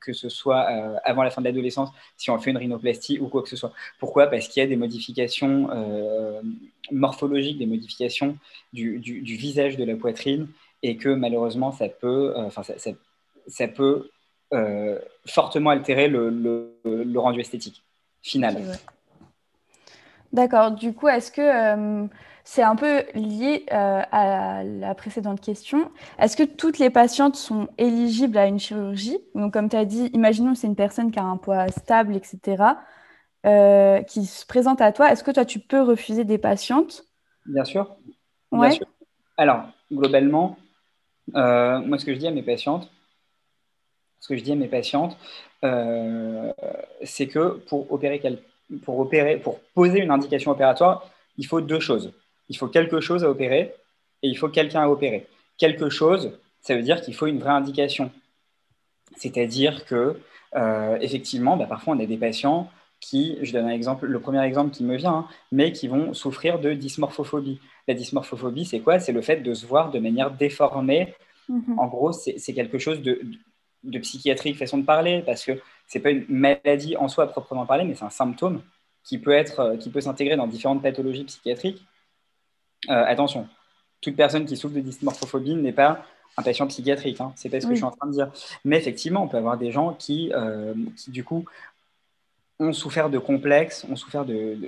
que 0.00 0.12
ce 0.12 0.28
soit 0.28 0.66
euh, 0.70 0.96
avant 1.04 1.22
la 1.22 1.30
fin 1.30 1.40
de 1.40 1.46
l'adolescence, 1.46 1.90
si 2.16 2.30
on 2.30 2.38
fait 2.38 2.50
une 2.50 2.56
rhinoplastie 2.56 3.18
ou 3.18 3.28
quoi 3.28 3.42
que 3.42 3.48
ce 3.48 3.56
soit. 3.56 3.72
Pourquoi? 3.98 4.26
Parce 4.26 4.48
qu'il 4.48 4.60
y 4.60 4.64
a 4.64 4.68
des 4.68 4.76
modifications 4.76 5.68
euh, 5.70 6.40
morphologiques, 6.90 7.58
des 7.58 7.66
modifications 7.66 8.38
du, 8.72 8.98
visage 9.22 9.76
de 9.76 9.84
la 9.84 9.96
poitrine 9.96 10.48
et 10.82 10.96
que 10.96 11.08
malheureusement, 11.08 11.72
ça 11.72 11.88
peut, 11.88 12.34
euh, 12.36 12.50
ça, 13.48 13.68
peut 13.68 14.10
fortement 15.24 15.70
altérer 15.70 16.08
le, 16.08 16.72
rendu 17.16 17.40
esthétique 17.40 17.82
final. 18.22 18.78
D'accord. 20.36 20.70
Du 20.70 20.92
coup, 20.92 21.08
est-ce 21.08 21.32
que 21.32 22.08
c'est 22.46 22.62
un 22.62 22.76
peu 22.76 23.02
lié 23.14 23.66
euh, 23.72 24.02
à 24.12 24.62
la 24.62 24.94
précédente 24.94 25.40
question. 25.40 25.90
Est-ce 26.20 26.36
que 26.36 26.44
toutes 26.44 26.78
les 26.78 26.90
patientes 26.90 27.34
sont 27.34 27.68
éligibles 27.76 28.38
à 28.38 28.46
une 28.46 28.60
chirurgie? 28.60 29.18
Donc, 29.34 29.52
comme 29.52 29.68
tu 29.68 29.74
as 29.74 29.84
dit, 29.84 30.10
imaginons 30.14 30.52
que 30.52 30.58
c'est 30.60 30.68
une 30.68 30.76
personne 30.76 31.10
qui 31.10 31.18
a 31.18 31.24
un 31.24 31.38
poids 31.38 31.66
stable, 31.72 32.14
etc., 32.14 32.62
euh, 33.46 34.00
qui 34.04 34.26
se 34.26 34.46
présente 34.46 34.80
à 34.80 34.92
toi. 34.92 35.10
Est-ce 35.10 35.24
que 35.24 35.32
toi, 35.32 35.44
tu 35.44 35.58
peux 35.58 35.82
refuser 35.82 36.22
des 36.22 36.38
patientes? 36.38 37.04
Bien 37.46 37.64
sûr. 37.64 37.96
Bien 38.52 38.70
sûr. 38.70 38.86
Alors, 39.36 39.64
globalement, 39.92 40.56
euh, 41.34 41.80
moi, 41.80 41.98
ce 41.98 42.04
que 42.04 42.14
je 42.14 42.18
dis 42.20 42.28
à 42.28 42.30
mes 42.30 42.44
patientes, 42.44 42.88
ce 44.20 44.28
que 44.28 44.36
je 44.36 44.44
dis 44.44 44.52
à 44.52 44.56
mes 44.56 44.68
patientes, 44.68 45.16
c'est 47.02 47.26
que 47.26 47.58
pour 47.68 47.92
opérer, 47.92 48.20
pour 48.82 48.98
opérer, 48.98 49.36
pour 49.38 49.60
poser 49.74 50.00
une 50.00 50.10
indication 50.10 50.50
opératoire, 50.50 51.08
il 51.38 51.46
faut 51.46 51.60
deux 51.60 51.80
choses 51.80 52.12
il 52.48 52.56
faut 52.56 52.68
quelque 52.68 53.00
chose 53.00 53.24
à 53.24 53.30
opérer 53.30 53.74
et 54.22 54.28
il 54.28 54.36
faut 54.36 54.48
quelqu'un 54.48 54.82
à 54.82 54.88
opérer. 54.88 55.26
Quelque 55.58 55.88
chose, 55.88 56.38
ça 56.60 56.74
veut 56.74 56.82
dire 56.82 57.00
qu'il 57.00 57.14
faut 57.14 57.26
une 57.26 57.38
vraie 57.38 57.50
indication. 57.50 58.10
C'est-à-dire 59.16 59.84
que, 59.84 60.20
euh, 60.54 60.98
effectivement, 61.00 61.56
bah, 61.56 61.66
parfois 61.66 61.94
on 61.94 62.00
a 62.00 62.06
des 62.06 62.16
patients 62.16 62.70
qui, 63.00 63.38
je 63.42 63.52
donne 63.52 63.66
un 63.66 63.70
exemple, 63.70 64.06
le 64.06 64.20
premier 64.20 64.42
exemple 64.42 64.74
qui 64.74 64.84
me 64.84 64.96
vient, 64.96 65.14
hein, 65.14 65.28
mais 65.52 65.72
qui 65.72 65.86
vont 65.86 66.14
souffrir 66.14 66.58
de 66.58 66.72
dysmorphophobie. 66.72 67.60
La 67.88 67.94
dysmorphophobie, 67.94 68.64
c'est 68.64 68.80
quoi? 68.80 68.98
C'est 68.98 69.12
le 69.12 69.22
fait 69.22 69.36
de 69.36 69.54
se 69.54 69.66
voir 69.66 69.90
de 69.90 69.98
manière 69.98 70.30
déformée. 70.30 71.14
Mm-hmm. 71.50 71.78
En 71.78 71.86
gros, 71.86 72.12
c'est 72.12 72.52
quelque 72.54 72.78
chose 72.78 73.02
de, 73.02 73.20
de, 73.84 73.98
psychiatrique, 73.98 74.56
façon 74.56 74.78
de 74.78 74.84
parler, 74.84 75.22
parce 75.24 75.44
que 75.44 75.52
ce 75.86 75.98
n'est 75.98 76.02
pas 76.02 76.10
une 76.10 76.26
maladie 76.28 76.96
en 76.96 77.08
soi 77.08 77.24
à 77.24 77.26
proprement 77.26 77.66
parler, 77.66 77.84
mais 77.84 77.94
c'est 77.94 78.04
un 78.04 78.10
symptôme 78.10 78.62
qui 79.04 79.18
peut, 79.18 79.32
être, 79.32 79.76
qui 79.78 79.90
peut 79.90 80.00
s'intégrer 80.00 80.36
dans 80.36 80.46
différentes 80.46 80.82
pathologies 80.82 81.24
psychiatriques. 81.24 81.86
Euh, 82.90 83.04
attention, 83.06 83.48
toute 84.00 84.16
personne 84.16 84.44
qui 84.44 84.56
souffre 84.56 84.74
de 84.74 84.80
dysmorphophobie 84.80 85.54
n'est 85.54 85.72
pas 85.72 86.04
un 86.36 86.42
patient 86.42 86.66
psychiatrique, 86.66 87.20
hein. 87.20 87.32
c'est 87.34 87.48
pas 87.48 87.60
ce 87.60 87.66
que 87.66 87.72
je 87.72 87.76
suis 87.76 87.84
en 87.84 87.92
train 87.92 88.08
de 88.08 88.12
dire. 88.12 88.30
Mais 88.64 88.76
effectivement, 88.76 89.22
on 89.22 89.28
peut 89.28 89.38
avoir 89.38 89.56
des 89.56 89.70
gens 89.70 89.94
qui, 89.94 90.32
euh, 90.34 90.74
qui 90.96 91.10
du 91.10 91.24
coup, 91.24 91.44
ont 92.58 92.72
souffert 92.72 93.08
de 93.08 93.18
complexes, 93.18 93.86
ont 93.88 93.96
souffert 93.96 94.24
de, 94.24 94.58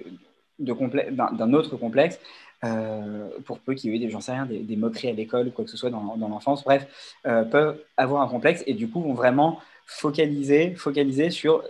de, 0.59 0.75
d'un 1.01 1.53
autre 1.53 1.77
complexe, 1.77 2.19
euh, 2.65 3.29
pour 3.45 3.59
peu 3.59 3.75
qu'il 3.75 3.91
y 3.91 3.93
ait 3.93 3.97
eu 3.97 4.01
des, 4.01 4.11
j'en 4.11 4.21
sais 4.21 4.33
rien, 4.33 4.47
des, 4.47 4.77
moqueries 4.77 5.11
à 5.11 5.13
l'école 5.13 5.49
ou 5.49 5.51
quoi 5.51 5.65
que 5.65 5.71
ce 5.71 5.77
soit 5.77 5.91
dans, 5.91 6.17
dans 6.17 6.29
l'enfance, 6.29 6.65
bref, 6.65 6.87
peuvent 7.23 7.79
avoir 7.97 8.23
un 8.23 8.29
complexe 8.29 8.63
et 8.67 8.75
du 8.75 8.89
coup 8.89 9.03
vont 9.03 9.15
vraiment 9.15 9.61
focaliser, 9.89 10.77
focaliser 10.77 11.31
sur, 11.31 11.65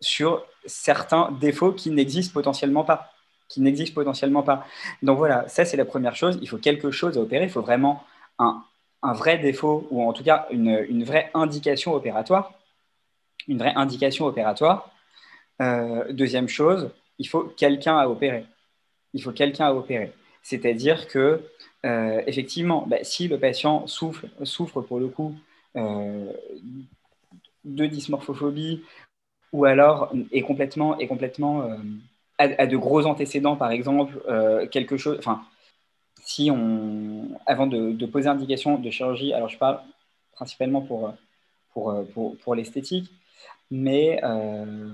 sur 0.00 0.44
certains 0.66 1.30
défauts 1.40 1.72
qui 1.72 1.90
n'existent 1.90 2.32
potentiellement 2.32 2.82
pas 2.82 3.14
qui 3.48 3.60
n'existe 3.60 3.94
potentiellement 3.94 4.42
pas. 4.42 4.66
Donc 5.02 5.18
voilà, 5.18 5.46
ça 5.48 5.64
c'est 5.64 5.76
la 5.76 5.84
première 5.84 6.16
chose. 6.16 6.38
Il 6.42 6.48
faut 6.48 6.58
quelque 6.58 6.90
chose 6.90 7.16
à 7.18 7.20
opérer. 7.20 7.44
Il 7.44 7.50
faut 7.50 7.60
vraiment 7.60 8.02
un, 8.38 8.64
un 9.02 9.12
vrai 9.12 9.38
défaut 9.38 9.86
ou 9.90 10.02
en 10.02 10.12
tout 10.12 10.24
cas 10.24 10.46
une, 10.50 10.84
une, 10.88 11.04
vraie 11.04 11.30
indication 11.34 11.94
opératoire. 11.94 12.54
Une 13.46 13.58
vraie 13.58 13.74
indication 13.76 14.26
opératoire. 14.26 14.90
Euh, 15.62 16.12
deuxième 16.12 16.48
chose, 16.48 16.90
il 17.18 17.28
faut 17.28 17.44
quelqu'un 17.44 17.98
à 17.98 18.08
opérer. 18.08 18.46
Il 19.12 19.22
faut 19.22 19.32
quelqu'un 19.32 19.66
à 19.66 19.72
opérer. 19.72 20.12
C'est-à-dire 20.42 21.06
que, 21.06 21.42
euh, 21.86 22.22
effectivement, 22.26 22.86
bah, 22.86 22.98
si 23.02 23.28
le 23.28 23.38
patient 23.38 23.86
souffre, 23.86 24.26
souffre 24.42 24.80
pour 24.80 24.98
le 24.98 25.08
coup 25.08 25.34
de 25.74 26.36
dysmorphophobie 27.64 28.82
ou 29.52 29.64
alors 29.64 30.12
est 30.32 30.42
complètement, 30.42 30.98
est 30.98 31.06
complètement 31.06 31.68
a, 32.38 32.66
de 32.66 32.76
gros 32.76 33.06
antécédents, 33.06 33.56
par 33.56 33.70
exemple, 33.70 34.20
euh, 34.28 34.66
quelque 34.66 34.96
chose. 34.96 35.16
Enfin, 35.18 35.42
si 36.24 36.50
on, 36.50 37.28
avant 37.46 37.66
de, 37.66 38.06
poser 38.06 38.28
indication 38.28 38.78
de 38.78 38.90
chirurgie, 38.90 39.32
alors 39.32 39.48
je 39.48 39.58
parle 39.58 39.80
principalement 40.32 40.80
pour, 40.80 41.14
pour, 41.72 42.04
pour, 42.42 42.54
l'esthétique, 42.54 43.10
mais 43.70 44.20
euh, 44.24 44.92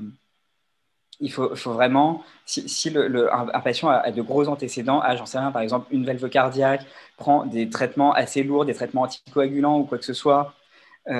il 1.20 1.30
faut, 1.32 1.54
faut, 1.56 1.72
vraiment, 1.72 2.22
si, 2.46 2.68
si 2.68 2.90
le, 2.90 3.32
un, 3.34 3.60
patient 3.60 3.88
a, 3.88 4.10
de 4.10 4.22
gros 4.22 4.48
antécédents, 4.48 5.00
a, 5.00 5.16
j'en 5.16 5.26
sais 5.26 5.38
rien, 5.38 5.52
par 5.52 5.62
exemple, 5.62 5.86
une 5.90 6.04
valve 6.04 6.28
cardiaque, 6.28 6.84
prend 7.16 7.46
des 7.46 7.68
traitements 7.70 8.12
assez 8.12 8.42
lourds, 8.42 8.64
des 8.64 8.74
traitements 8.74 9.02
anticoagulants 9.02 9.78
ou 9.78 9.84
quoi 9.84 9.98
que 9.98 10.04
ce 10.04 10.14
soit, 10.14 10.52
euh, 10.52 10.59
et 11.06 11.12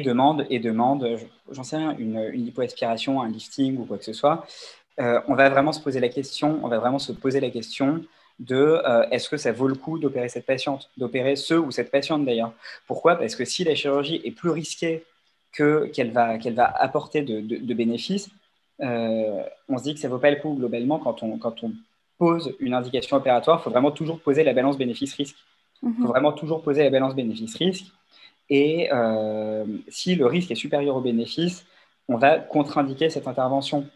demande, 0.00 0.46
et 0.50 0.58
demande 0.58 1.18
j'en 1.50 1.64
sais 1.64 1.76
rien, 1.76 1.96
une, 1.98 2.30
une 2.32 2.44
lipoaspiration, 2.44 3.20
un 3.20 3.28
lifting 3.28 3.78
ou 3.78 3.84
quoi 3.84 3.98
que 3.98 4.04
ce 4.04 4.12
soit, 4.12 4.46
euh, 5.00 5.20
on 5.28 5.34
va 5.34 5.48
vraiment 5.48 5.72
se 5.72 5.80
poser 5.80 6.00
la 6.00 6.08
question, 6.08 6.60
on 6.62 6.68
va 6.68 6.78
vraiment 6.78 6.98
se 6.98 7.12
poser 7.12 7.40
la 7.40 7.50
question 7.50 8.04
de 8.38 8.56
euh, 8.56 9.08
est-ce 9.10 9.28
que 9.28 9.36
ça 9.36 9.52
vaut 9.52 9.68
le 9.68 9.74
coup 9.74 9.98
d'opérer 9.98 10.28
cette 10.28 10.46
patiente, 10.46 10.90
d'opérer 10.96 11.36
ce 11.36 11.54
ou 11.54 11.70
cette 11.70 11.90
patiente 11.90 12.24
d'ailleurs? 12.24 12.52
Pourquoi? 12.86 13.16
Parce 13.16 13.34
que 13.34 13.44
si 13.44 13.64
la 13.64 13.74
chirurgie 13.74 14.20
est 14.24 14.30
plus 14.30 14.50
risquée 14.50 15.04
que 15.52 15.86
qu'elle 15.86 16.12
va, 16.12 16.38
qu'elle 16.38 16.54
va 16.54 16.66
apporter 16.66 17.22
de, 17.22 17.40
de, 17.40 17.74
bénéfices, 17.74 18.30
euh, 18.80 19.42
on 19.68 19.78
se 19.78 19.82
dit 19.82 19.94
que 19.94 20.00
ça 20.00 20.08
ne 20.08 20.12
vaut 20.12 20.18
pas 20.18 20.30
le 20.30 20.36
coup 20.36 20.54
globalement 20.54 20.98
quand 20.98 21.22
on, 21.22 21.38
quand 21.38 21.62
on 21.64 21.72
pose 22.18 22.54
une 22.60 22.74
indication 22.74 23.16
opératoire, 23.16 23.60
il 23.60 23.64
faut 23.64 23.70
vraiment 23.70 23.90
toujours 23.90 24.20
poser 24.20 24.44
la 24.44 24.52
balance 24.52 24.78
bénéfice-risque. 24.78 25.36
Il 25.82 25.92
faut 25.94 26.00
mhm. 26.00 26.06
vraiment 26.08 26.32
toujours 26.32 26.62
poser 26.62 26.82
la 26.82 26.90
balance 26.90 27.14
bénéfice-risque. 27.14 27.86
Et 28.50 28.88
euh, 28.92 29.64
si 29.88 30.16
le 30.16 30.26
risque 30.26 30.50
est 30.50 30.56
supérieur 30.56 30.96
au 30.96 31.00
bénéfice, 31.00 31.64
on 32.08 32.16
va 32.16 32.38
contre-indiquer 32.38 33.08
cette 33.08 33.28
intervention. 33.28 33.86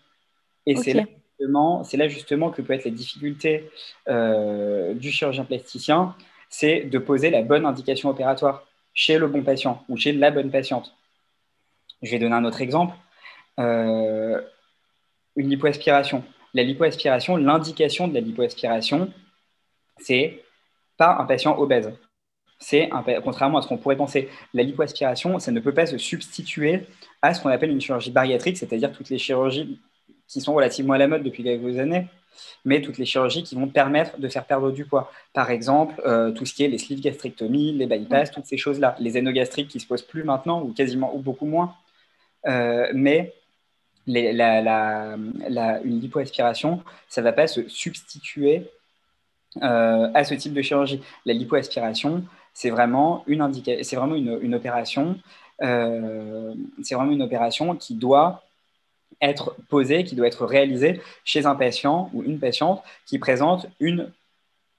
Et 0.66 0.76
c'est 0.76 0.94
là, 0.94 1.04
là, 1.38 2.08
justement 2.08 2.50
que 2.50 2.62
peut 2.62 2.72
être 2.72 2.84
la 2.84 2.92
difficulté 2.92 3.68
euh, 4.08 4.94
du 4.94 5.10
chirurgien 5.10 5.44
plasticien, 5.44 6.14
c'est 6.48 6.82
de 6.82 6.98
poser 6.98 7.30
la 7.30 7.42
bonne 7.42 7.66
indication 7.66 8.08
opératoire 8.08 8.64
chez 8.94 9.18
le 9.18 9.26
bon 9.26 9.42
patient 9.42 9.84
ou 9.88 9.96
chez 9.96 10.12
la 10.12 10.30
bonne 10.30 10.50
patiente. 10.50 10.94
Je 12.02 12.12
vais 12.12 12.18
donner 12.20 12.34
un 12.34 12.44
autre 12.44 12.62
exemple. 12.62 12.94
Euh, 13.58 14.40
une 15.36 15.50
lipoaspiration. 15.50 16.22
La 16.54 16.62
lipoaspiration, 16.62 17.36
l'indication 17.36 18.06
de 18.06 18.14
la 18.14 18.20
lipoaspiration, 18.20 19.12
c'est 19.98 20.43
pas 20.96 21.16
un 21.18 21.24
patient 21.24 21.58
obèse 21.58 21.92
c'est 22.64 22.88
contrairement 23.22 23.58
à 23.58 23.62
ce 23.62 23.68
qu'on 23.68 23.76
pourrait 23.76 23.96
penser, 23.96 24.28
la 24.54 24.62
lipoaspiration, 24.62 25.38
ça 25.38 25.52
ne 25.52 25.60
peut 25.60 25.74
pas 25.74 25.84
se 25.84 25.98
substituer 25.98 26.86
à 27.20 27.34
ce 27.34 27.42
qu'on 27.42 27.50
appelle 27.50 27.70
une 27.70 27.80
chirurgie 27.80 28.10
bariatrique, 28.10 28.56
c'est-à-dire 28.56 28.90
toutes 28.90 29.10
les 29.10 29.18
chirurgies 29.18 29.78
qui 30.26 30.40
sont 30.40 30.54
relativement 30.54 30.94
à 30.94 30.98
la 30.98 31.06
mode 31.06 31.22
depuis 31.22 31.42
quelques 31.42 31.78
années, 31.78 32.06
mais 32.64 32.80
toutes 32.80 32.96
les 32.96 33.04
chirurgies 33.04 33.42
qui 33.42 33.54
vont 33.54 33.68
permettre 33.68 34.18
de 34.18 34.28
faire 34.28 34.46
perdre 34.46 34.70
du 34.70 34.86
poids. 34.86 35.12
Par 35.34 35.50
exemple, 35.50 36.00
euh, 36.06 36.30
tout 36.30 36.46
ce 36.46 36.54
qui 36.54 36.64
est 36.64 36.68
les 36.68 36.78
sleeve 36.78 37.00
gastrectomies, 37.00 37.72
les 37.72 37.86
bypass, 37.86 38.30
toutes 38.30 38.46
ces 38.46 38.56
choses-là, 38.56 38.96
les 38.98 39.18
énogastriques 39.18 39.68
qui 39.68 39.78
se 39.78 39.86
posent 39.86 40.02
plus 40.02 40.24
maintenant 40.24 40.62
ou 40.62 40.72
quasiment 40.72 41.14
ou 41.14 41.18
beaucoup 41.18 41.46
moins. 41.46 41.74
Euh, 42.46 42.90
mais 42.94 43.34
la, 44.06 45.16
une 45.84 46.00
lipoaspiration, 46.00 46.82
ça 47.08 47.20
ne 47.20 47.24
va 47.24 47.32
pas 47.32 47.46
se 47.46 47.68
substituer 47.68 48.70
à 49.60 50.24
ce 50.24 50.34
type 50.34 50.52
de 50.52 50.62
chirurgie. 50.62 51.00
La 51.26 51.32
lipoaspiration, 51.32 52.24
c'est 52.52 52.70
vraiment 52.70 53.24
une, 53.26 53.52
c'est 53.82 53.96
vraiment 53.96 54.14
une, 54.14 54.54
opération. 54.54 55.16
c'est 55.60 56.94
vraiment 56.94 57.12
une 57.12 57.22
opération 57.22 57.76
qui 57.76 57.94
doit 57.94 58.42
être 59.20 59.56
posée, 59.68 60.04
qui 60.04 60.16
doit 60.16 60.26
être 60.26 60.44
réalisée 60.44 61.00
chez 61.24 61.46
un 61.46 61.54
patient 61.54 62.10
ou 62.12 62.22
une 62.22 62.38
patiente 62.38 62.82
qui 63.06 63.18
présente 63.18 63.66
une 63.80 64.10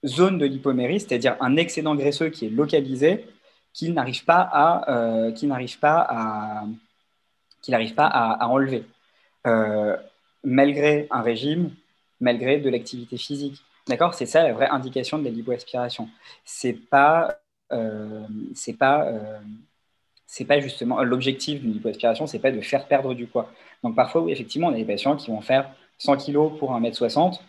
zone 0.04 0.38
de 0.38 0.46
lipomérie, 0.46 1.00
c'est-à-dire 1.00 1.36
un 1.40 1.56
excédent 1.56 1.94
graisseux 1.94 2.30
qui 2.30 2.46
est 2.46 2.50
localisé, 2.50 3.26
qu'il 3.72 3.92
n'arrive 3.94 4.24
pas 4.24 4.48
à, 4.52 4.90
euh, 4.90 5.32
n'arrive 5.42 5.78
pas 5.78 6.06
à, 6.08 6.64
n'arrive 7.68 7.94
pas 7.94 8.06
à, 8.06 8.46
enlever, 8.48 8.84
euh, 9.46 9.96
malgré 10.44 11.08
un 11.10 11.22
régime, 11.22 11.70
malgré 12.20 12.58
de 12.58 12.70
l'activité 12.70 13.16
physique. 13.16 13.62
D'accord 13.88 14.14
C'est 14.14 14.26
ça 14.26 14.42
la 14.42 14.52
vraie 14.52 14.68
indication 14.68 15.18
de 15.18 15.24
la 15.24 15.30
lipoaspiration. 15.30 16.08
C'est 16.44 16.72
pas, 16.72 17.38
euh, 17.72 18.26
c'est 18.54 18.72
pas, 18.74 19.06
euh, 19.06 19.38
c'est 20.26 20.44
pas 20.44 20.60
justement 20.60 21.02
l'objectif 21.02 21.60
d'une 21.60 21.72
lipoaspiration, 21.72 22.26
c'est 22.26 22.40
pas 22.40 22.50
de 22.50 22.60
faire 22.60 22.86
perdre 22.88 23.14
du 23.14 23.26
poids. 23.26 23.50
Donc 23.82 23.94
parfois, 23.94 24.22
oui, 24.22 24.32
effectivement, 24.32 24.68
on 24.68 24.72
a 24.72 24.76
des 24.76 24.84
patients 24.84 25.16
qui 25.16 25.30
vont 25.30 25.40
faire 25.40 25.70
100 25.98 26.16
kg 26.18 26.56
pour 26.58 26.72
1m60 26.72 27.40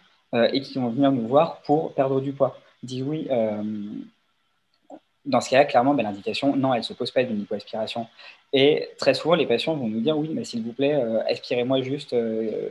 et 0.53 0.61
qui 0.61 0.77
vont 0.77 0.89
venir 0.89 1.11
nous 1.11 1.27
voir 1.27 1.61
pour 1.61 1.93
perdre 1.93 2.21
du 2.21 2.33
poids. 2.33 2.59
Dit 2.83 3.01
oui, 3.01 3.27
dans 5.27 5.41
ce 5.41 5.49
cas-là, 5.49 5.65
clairement, 5.65 5.93
ben, 5.93 6.03
l'indication, 6.03 6.55
non, 6.55 6.73
elle 6.73 6.79
ne 6.79 6.85
se 6.85 6.93
pose 6.93 7.11
pas 7.11 7.23
d'une 7.23 7.41
hypoaspiration. 7.41 8.07
Et 8.53 8.89
très 8.97 9.13
souvent, 9.13 9.35
les 9.35 9.45
patients 9.45 9.75
vont 9.75 9.87
nous 9.87 9.99
dire, 9.99 10.17
oui, 10.17 10.29
mais 10.33 10.43
s'il 10.43 10.63
vous 10.63 10.73
plaît, 10.73 10.95
euh, 10.95 11.21
aspirez-moi 11.27 11.81
juste 11.81 12.15
10 12.15 12.17
euh, 12.17 12.69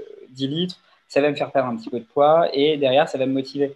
litres, 0.48 0.80
ça 1.08 1.20
va 1.20 1.30
me 1.30 1.36
faire 1.36 1.52
perdre 1.52 1.68
un 1.68 1.76
petit 1.76 1.90
peu 1.90 2.00
de 2.00 2.04
poids, 2.04 2.48
et 2.52 2.76
derrière, 2.76 3.08
ça 3.08 3.18
va 3.18 3.26
me 3.26 3.32
motiver. 3.32 3.74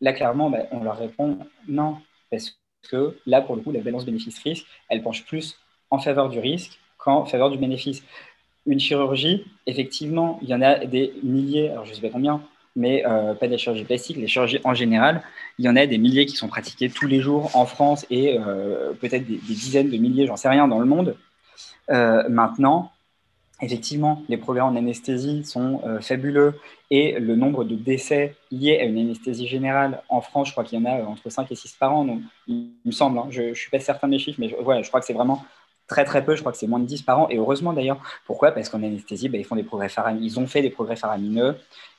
Là, 0.00 0.12
clairement, 0.12 0.50
ben, 0.50 0.66
on 0.70 0.82
leur 0.82 0.98
répond, 0.98 1.38
non, 1.68 1.98
parce 2.30 2.58
que 2.88 3.16
là, 3.26 3.40
pour 3.40 3.56
le 3.56 3.62
coup, 3.62 3.72
la 3.72 3.80
balance 3.80 4.04
bénéfice-risque, 4.04 4.66
elle 4.88 5.02
penche 5.02 5.24
plus 5.24 5.58
en 5.90 5.98
faveur 5.98 6.28
du 6.28 6.38
risque 6.38 6.78
qu'en 6.98 7.24
faveur 7.24 7.50
du 7.50 7.58
bénéfice. 7.58 8.02
Une 8.66 8.80
chirurgie, 8.80 9.44
effectivement, 9.66 10.38
il 10.42 10.48
y 10.48 10.54
en 10.54 10.62
a 10.62 10.84
des 10.84 11.14
milliers, 11.22 11.70
alors 11.70 11.84
je 11.84 11.90
ne 11.90 11.94
sais 11.94 12.02
pas 12.02 12.10
combien, 12.10 12.42
mais 12.74 13.04
euh, 13.06 13.34
pas 13.34 13.48
des 13.48 13.58
chirurgies 13.58 13.84
plastiques, 13.84 14.16
les 14.16 14.26
chirurgies 14.26 14.60
en 14.64 14.74
général. 14.74 15.22
Il 15.58 15.64
y 15.64 15.68
en 15.68 15.76
a 15.76 15.86
des 15.86 15.98
milliers 15.98 16.26
qui 16.26 16.36
sont 16.36 16.48
pratiquées 16.48 16.90
tous 16.90 17.06
les 17.06 17.20
jours 17.20 17.50
en 17.54 17.64
France 17.64 18.06
et 18.10 18.38
euh, 18.38 18.92
peut-être 19.00 19.26
des, 19.26 19.38
dizaines 19.38 19.90
de 19.90 19.96
milliers, 19.96 20.26
j'en 20.26 20.36
sais 20.36 20.48
rien, 20.48 20.68
dans 20.68 20.78
le 20.78 20.84
monde. 20.84 21.16
Euh, 21.90 22.28
maintenant, 22.28 22.92
effectivement, 23.60 24.22
les 24.28 24.36
progrès 24.36 24.62
en 24.62 24.76
anesthésie 24.76 25.44
sont 25.44 25.80
fabuleux 26.00 26.54
et 26.90 27.18
le 27.18 27.36
nombre 27.36 27.64
de 27.64 27.74
décès 27.74 28.36
liés 28.50 28.78
à 28.78 28.84
une 28.84 28.98
anesthésie 28.98 29.48
générale 29.48 30.02
en 30.08 30.20
France, 30.20 30.48
je 30.48 30.52
crois 30.52 30.64
qu'il 30.64 30.78
y 30.78 30.82
en 30.82 30.84
a 30.84 31.02
entre 31.04 31.30
5 31.30 31.50
et 31.50 31.54
6 31.54 31.72
par 31.72 31.94
an. 31.94 32.04
Donc, 32.04 32.20
il 32.46 32.70
me 32.84 32.92
semble, 32.92 33.18
hein, 33.18 33.26
je 33.30 33.42
ne 33.42 33.54
suis 33.54 33.70
pas 33.70 33.80
certain 33.80 34.08
des 34.08 34.18
chiffres, 34.18 34.38
mais 34.40 34.48
je, 34.48 34.54
je 34.54 34.88
crois 34.88 35.00
que 35.00 35.06
c'est 35.06 35.12
vraiment 35.12 35.44
très 35.88 36.04
très 36.04 36.24
peu, 36.24 36.34
je 36.34 36.40
crois 36.40 36.52
que 36.52 36.58
c'est 36.58 36.66
moins 36.66 36.78
de 36.78 36.86
10 36.86 37.02
par 37.02 37.20
an, 37.20 37.28
et 37.30 37.36
heureusement 37.36 37.72
d'ailleurs. 37.72 38.00
Pourquoi? 38.26 38.52
Parce 38.52 38.68
qu'en 38.68 38.82
anesthésie, 38.82 39.28
bah, 39.28 39.38
ils, 39.38 39.44
font 39.44 39.56
des 39.56 39.62
progrès 39.62 39.88
ils 40.20 40.40
ont 40.40 40.46
fait 40.46 40.62
des 40.62 40.70
progrès 40.70 40.96
faramineux, 40.96 41.56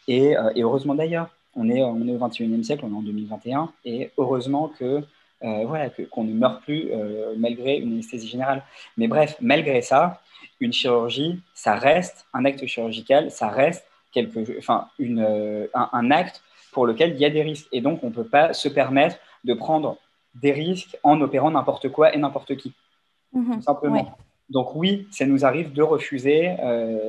euh, 0.10 0.52
et, 0.56 0.62
heureusement 0.62 0.96
d'ailleurs, 0.96 1.30
on 1.56 1.70
est, 1.70 1.82
au 1.82 1.96
21e 1.96 2.64
siècle, 2.64 2.86
on 2.86 2.94
est 2.94 2.98
en 2.98 3.02
2021, 3.02 3.72
et 3.86 4.12
heureusement 4.18 4.72
que 4.80 5.04
euh, 5.44 5.66
voilà, 5.66 5.90
qu'on 6.12 6.24
ne 6.24 6.34
meurt 6.34 6.64
plus 6.64 6.90
euh, 6.92 7.34
malgré 7.38 7.78
une 7.78 7.94
anesthésie 7.94 8.28
générale. 8.28 8.64
Mais 8.98 9.08
bref, 9.08 9.38
malgré 9.40 9.82
ça, 9.82 10.22
une 10.60 10.74
chirurgie, 10.74 11.40
ça 11.54 11.76
reste 11.76 12.26
un 12.34 12.46
acte 12.46 12.66
chirurgical, 12.66 13.32
ça 13.32 13.50
reste 13.50 13.86
quelque, 14.12 14.58
enfin, 14.58 14.88
une, 15.00 15.68
un, 15.74 16.12
acte 16.12 16.42
pour 16.72 16.88
lequel 16.88 17.14
il 17.14 17.20
y 17.20 17.26
a 17.26 17.30
des 17.30 17.44
risques. 17.44 17.68
Et 17.72 17.82
donc, 17.82 18.04
on 18.04 18.08
ne 18.08 18.14
peut 18.14 18.28
pas 18.28 18.54
se 18.54 18.70
permettre 18.70 19.18
de 19.44 19.54
prendre 19.54 19.98
des 20.36 20.52
risques 20.52 20.98
en 21.04 21.20
opérant 21.22 21.52
n'importe 21.52 21.90
quoi 21.90 22.14
et 22.14 22.18
n'importe 22.18 22.56
qui. 22.58 22.74
Mmh 23.34 23.56
tout 23.56 23.62
simplement. 23.62 24.18
Donc 24.50 24.76
oui, 24.76 25.08
ça 25.12 25.26
nous 25.26 25.46
arrive 25.46 25.74
de 25.74 25.84
refuser, 25.84 26.56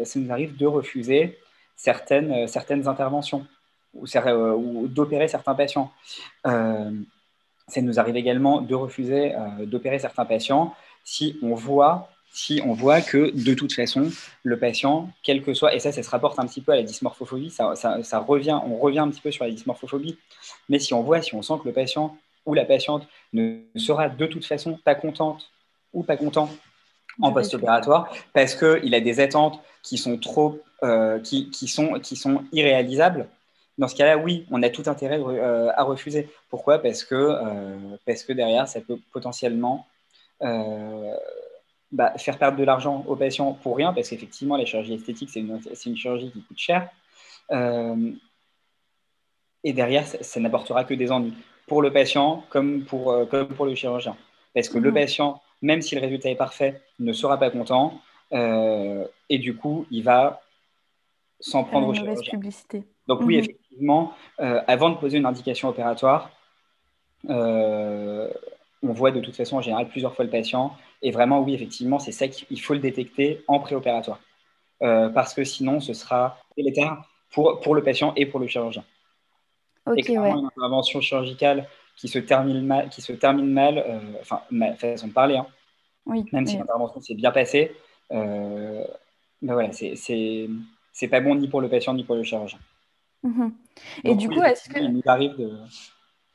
ça 0.04 0.18
nous 0.18 0.32
arrive 0.32 0.56
de 0.56 0.66
refuser 0.66 1.38
certaines, 1.78 2.32
euh, 2.32 2.46
certaines 2.46 2.86
interventions 2.86 3.46
ou, 3.94 4.04
euh, 4.14 4.54
ou 4.54 4.88
d'opérer 4.88 5.28
certains 5.28 5.54
patients. 5.54 5.90
Euh, 6.46 6.90
ça 7.68 7.80
nous 7.80 7.98
arrive 7.98 8.16
également 8.16 8.60
de 8.60 8.74
refuser 8.74 9.34
d'opérer 9.60 9.98
certains 9.98 10.24
patients 10.24 10.74
si 11.04 11.38
on 11.42 11.54
voit 11.54 12.08
si 12.32 12.60
on 12.64 12.72
voit 12.72 13.00
que 13.00 13.30
de 13.30 13.54
toute 13.54 13.72
façon, 13.72 14.10
le 14.42 14.58
patient, 14.58 15.10
quel 15.22 15.42
que 15.42 15.54
soit, 15.54 15.74
et 15.74 15.80
ça, 15.80 15.92
ça 15.92 16.02
se 16.02 16.10
rapporte 16.10 16.38
un 16.38 16.46
petit 16.46 16.60
peu 16.60 16.72
à 16.72 16.76
la 16.76 16.82
dysmorphophobie, 16.82 17.50
ça, 17.50 17.74
ça, 17.74 18.18
revient, 18.18 18.58
on 18.64 18.76
revient 18.76 19.00
un 19.00 19.10
petit 19.10 19.20
peu 19.20 19.30
sur 19.30 19.44
la 19.44 19.50
dysmorphophobie, 19.50 20.18
mais 20.68 20.78
si 20.78 20.94
on 20.94 21.02
voit, 21.02 21.22
si 21.22 21.34
on 21.34 21.42
sent 21.42 21.54
que 21.62 21.68
le 21.68 21.74
patient 21.74 22.16
ou 22.46 22.54
la 22.54 22.64
patiente 22.64 23.06
ne 23.32 23.60
sera 23.76 24.08
de 24.08 24.26
toute 24.26 24.44
façon 24.44 24.78
pas 24.84 24.94
contente 24.94 25.50
ou 25.92 26.02
pas 26.02 26.16
content 26.16 26.50
en 27.20 27.32
post-opératoire 27.32 28.12
parce 28.32 28.54
qu'il 28.54 28.94
a 28.94 29.00
des 29.00 29.20
attentes 29.20 29.60
qui 29.82 29.98
sont 29.98 30.16
trop 30.18 30.62
euh, 30.84 31.18
qui, 31.18 31.50
qui, 31.50 31.66
sont, 31.66 31.98
qui 31.98 32.14
sont 32.14 32.44
irréalisables, 32.52 33.28
dans 33.78 33.88
ce 33.88 33.96
cas-là, 33.96 34.16
oui, 34.16 34.46
on 34.52 34.62
a 34.62 34.70
tout 34.70 34.84
intérêt 34.86 35.18
euh, 35.18 35.70
à 35.76 35.82
refuser. 35.82 36.28
Pourquoi? 36.50 36.78
Parce 36.78 37.02
que, 37.02 37.14
euh, 37.16 37.76
parce 38.06 38.22
que 38.22 38.32
derrière, 38.32 38.68
ça 38.68 38.80
peut 38.80 38.98
potentiellement 39.12 39.86
bah, 41.92 42.12
faire 42.18 42.38
perdre 42.38 42.58
de 42.58 42.64
l'argent 42.64 43.04
aux 43.06 43.16
patients 43.16 43.52
pour 43.52 43.76
rien, 43.76 43.92
parce 43.92 44.10
qu'effectivement, 44.10 44.56
la 44.56 44.64
chirurgie 44.64 44.94
esthétique, 44.94 45.30
c'est 45.30 45.40
une, 45.40 45.60
une, 45.86 45.96
chirurgie 45.96 46.30
qui 46.30 46.42
coûte 46.42 46.58
cher. 46.58 46.90
et 49.64 49.72
derrière, 49.72 50.06
ça, 50.06 50.40
n'apportera 50.40 50.84
que 50.84 50.94
des 50.94 51.10
ennuis 51.10 51.34
pour 51.66 51.82
le 51.82 51.92
patient 51.92 52.44
comme 52.50 52.84
pour, 52.84 53.28
comme 53.28 53.48
pour 53.48 53.66
le 53.66 53.74
chirurgien. 53.74 54.16
Parce 54.54 54.68
que 54.68 54.78
le 54.78 54.90
mmh. 54.90 54.94
patient, 54.94 55.42
même 55.62 55.82
si 55.82 55.94
le 55.94 56.00
résultat 56.00 56.30
est 56.30 56.36
parfait, 56.36 56.80
ne 56.98 57.12
sera 57.12 57.38
pas 57.38 57.50
content. 57.50 58.00
et 58.32 59.38
du 59.38 59.56
coup, 59.56 59.86
il 59.90 60.02
va 60.04 60.40
sans 61.40 61.64
prendre 61.64 61.88
au 61.88 61.92
publicité. 61.92 62.84
Donc 63.06 63.20
oui, 63.22 63.36
mhm. 63.36 63.44
effectivement, 63.44 64.12
euh, 64.40 64.60
avant 64.66 64.90
de 64.90 64.96
poser 64.96 65.18
une 65.18 65.26
indication 65.26 65.68
opératoire, 65.68 66.30
euh, 67.28 68.28
on 68.82 68.92
voit 68.92 69.10
de 69.10 69.20
toute 69.20 69.34
façon 69.36 69.56
en 69.56 69.62
général 69.62 69.88
plusieurs 69.88 70.14
fois 70.14 70.24
le 70.24 70.30
patient. 70.30 70.76
Et 71.02 71.10
vraiment, 71.10 71.40
oui, 71.40 71.54
effectivement, 71.54 71.98
c'est 71.98 72.12
ça 72.12 72.28
qu'il 72.28 72.60
faut 72.60 72.74
le 72.74 72.80
détecter 72.80 73.44
en 73.46 73.60
préopératoire. 73.60 74.20
Euh, 74.82 75.08
parce 75.08 75.34
que 75.34 75.44
sinon, 75.44 75.80
ce 75.80 75.92
sera 75.92 76.38
délétère 76.56 77.02
pour, 77.30 77.60
pour 77.60 77.74
le 77.74 77.82
patient 77.82 78.12
et 78.16 78.26
pour 78.26 78.40
le 78.40 78.46
chirurgien. 78.46 78.84
et 79.96 80.02
clairement, 80.02 80.38
une 80.38 80.46
intervention 80.46 81.00
chirurgicale 81.00 81.68
qui 81.96 82.08
se 82.08 82.18
termine 82.18 82.64
mal, 82.64 82.88
qui 82.90 83.00
se 83.00 83.12
termine 83.12 83.50
mal 83.50 83.84
enfin, 84.20 84.40
ma 84.50 84.74
façon 84.74 85.08
de 85.08 85.12
parler, 85.12 85.36
hein. 85.36 85.46
oui, 86.06 86.24
même 86.32 86.46
si 86.46 86.56
l'intervention 86.56 87.00
s'est 87.00 87.14
bien 87.14 87.32
passée, 87.32 87.74
ben 88.10 88.86
voilà, 89.42 89.72
c'est 89.72 89.94
c'est 90.92 91.08
pas 91.08 91.20
bon 91.20 91.36
ni 91.36 91.48
pour 91.48 91.60
le 91.60 91.68
patient 91.68 91.94
ni 91.94 92.02
pour 92.02 92.16
le 92.16 92.22
chirurgien. 92.24 92.58
Mhm. 93.22 93.52
Et 94.04 94.14
du 94.14 94.28
coup, 94.28 94.42
est-ce 94.42 94.68
que. 94.68 94.80
nous 94.80 95.02
arrive 95.06 95.36
de. 95.36 95.52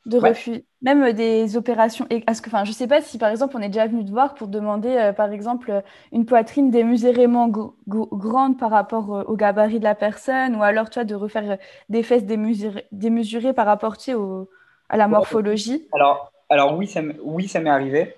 De 0.05 0.17
refus, 0.17 0.65
même 0.81 1.13
des 1.13 1.55
opérations. 1.55 2.05
Est-ce 2.09 2.41
que, 2.41 2.49
enfin, 2.49 2.65
je 2.65 2.73
sais 2.73 2.87
pas 2.87 3.01
si 3.01 3.17
par 3.17 3.29
exemple 3.29 3.55
on 3.55 3.61
est 3.61 3.69
déjà 3.69 3.87
venu 3.87 4.03
te 4.03 4.11
voir 4.11 4.35
pour 4.35 4.49
demander 4.49 4.89
euh, 4.89 5.13
par 5.13 5.31
exemple 5.31 5.81
une 6.11 6.25
poitrine 6.25 6.71
démesurément 6.71 7.49
grande 7.87 8.59
par 8.59 8.69
rapport 8.69 9.15
euh, 9.15 9.23
au 9.23 9.37
gabarit 9.37 9.79
de 9.79 9.85
la 9.85 9.95
personne, 9.95 10.57
ou 10.57 10.63
alors 10.63 10.89
toi 10.89 11.05
de 11.05 11.15
refaire 11.15 11.51
euh, 11.51 11.55
des 11.87 12.03
fesses 12.03 12.25
démesurées, 12.25 13.53
par 13.53 13.65
rapport 13.65 13.95
au, 14.09 14.49
à 14.89 14.97
la 14.97 15.07
morphologie. 15.07 15.87
Alors, 15.93 16.33
alors 16.49 16.77
oui, 16.77 16.87
ça 16.87 16.99
oui, 17.21 17.47
ça 17.47 17.61
m'est 17.61 17.69
arrivé. 17.69 18.13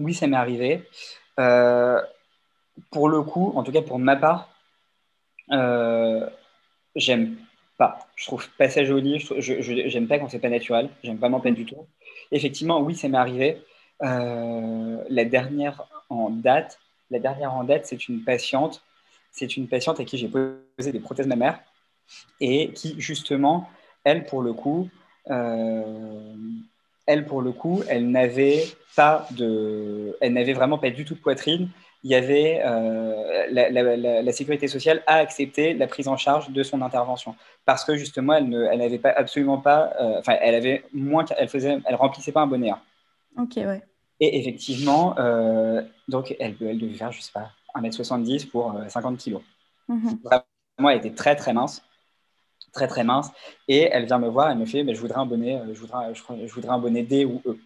Oui, 0.00 0.12
ça 0.12 0.26
m'est 0.26 0.36
arrivé. 0.36 0.82
pour 2.90 3.08
le 3.08 3.22
coup, 3.22 3.52
en 3.54 3.62
tout 3.62 3.70
cas 3.70 3.82
pour 3.82 4.00
ma 4.00 4.16
part, 4.16 4.48
euh, 5.52 6.28
j'aime 6.96 7.36
pas. 7.76 7.98
Je 8.16 8.26
trouve 8.26 8.48
pas 8.58 8.68
ça 8.68 8.84
joli. 8.84 9.18
Je, 9.18 9.60
j'aime 9.60 10.08
pas 10.08 10.18
quand 10.18 10.28
c'est 10.28 10.38
pas 10.38 10.48
naturel. 10.48 10.88
J'aime 11.02 11.16
vraiment 11.16 11.40
pas 11.40 11.50
du 11.50 11.64
tout. 11.64 11.86
Effectivement, 12.32 12.80
oui, 12.80 12.94
ça 12.94 13.08
m'est 13.08 13.18
arrivé. 13.18 13.62
Euh, 14.02 15.02
la 15.08 15.24
dernière 15.24 15.86
en 16.08 16.30
date, 16.30 16.78
la 17.10 17.18
dernière 17.18 17.54
en 17.54 17.64
date, 17.64 17.86
c'est 17.86 18.08
une 18.08 18.22
patiente. 18.22 18.82
C'est 19.32 19.56
une 19.56 19.68
patiente 19.68 20.00
à 20.00 20.04
qui 20.04 20.18
j'ai 20.18 20.28
posé 20.28 20.92
des 20.92 21.00
prothèses 21.00 21.26
mammaires 21.26 21.60
et 22.40 22.72
qui 22.72 22.94
justement, 22.98 23.68
elle 24.04 24.24
pour 24.24 24.42
le 24.42 24.52
coup, 24.52 24.88
euh, 25.30 26.34
elle 27.06 27.26
pour 27.26 27.42
le 27.42 27.52
coup, 27.52 27.82
elle 27.88 28.10
n'avait 28.10 28.64
pas 28.94 29.26
de, 29.32 30.16
elle 30.20 30.32
n'avait 30.32 30.54
vraiment 30.54 30.78
pas 30.78 30.90
du 30.90 31.04
tout 31.04 31.14
de 31.14 31.20
poitrine 31.20 31.68
il 32.02 32.10
y 32.10 32.14
avait 32.14 32.62
euh, 32.64 33.46
la, 33.50 34.32
sécurité 34.32 34.68
sociale 34.68 35.02
a 35.06 35.16
accepté 35.16 35.74
la 35.74 35.86
prise 35.86 36.08
en 36.08 36.16
charge 36.16 36.50
de 36.50 36.62
son 36.62 36.82
intervention 36.82 37.34
parce 37.64 37.84
que 37.84 37.96
justement 37.96 38.34
elle 38.34 38.48
ne, 38.48 38.64
elle 38.64 38.78
n'avait 38.78 38.98
pas 38.98 39.10
absolument 39.10 39.58
pas, 39.58 39.92
euh, 40.00 40.18
enfin 40.18 40.36
elle 40.40 40.54
avait 40.54 40.84
moins, 40.92 41.24
elle 41.36 41.48
faisait, 41.48 41.78
elle 41.84 41.94
remplissait 41.94 42.32
pas 42.32 42.42
un 42.42 42.46
bonnet. 42.46 42.70
Ok 43.38 43.56
ouais. 43.56 43.82
Et 44.20 44.38
effectivement, 44.38 45.18
euh, 45.18 45.82
donc 46.08 46.34
elle, 46.38 46.54
elle 46.60 46.78
devait 46.78 46.94
faire 46.94 47.12
je 47.12 47.20
sais 47.20 47.32
pas 47.32 47.50
1m70 47.74 48.48
pour 48.48 48.74
50 48.88 49.22
kg. 49.22 49.38
Mhm. 49.88 50.18
Vraiment, 50.24 50.90
elle 50.90 50.98
était 50.98 51.14
très 51.14 51.36
très 51.36 51.52
mince, 51.52 51.82
très 52.72 52.86
très 52.86 53.04
mince. 53.04 53.30
Et 53.68 53.88
elle 53.90 54.06
vient 54.06 54.18
me 54.18 54.28
voir, 54.28 54.50
elle 54.50 54.58
me 54.58 54.66
fait, 54.66 54.84
mais 54.84 54.94
je 54.94 55.00
voudrais 55.00 55.18
un 55.18 55.26
bonnet, 55.26 55.60
je 55.72 55.80
voudrais, 55.80 56.14
je, 56.14 56.52
voudrais 56.54 56.72
un 56.72 56.78
bonnet 56.78 57.02
D 57.02 57.24
ou 57.24 57.42
E. 57.46 57.58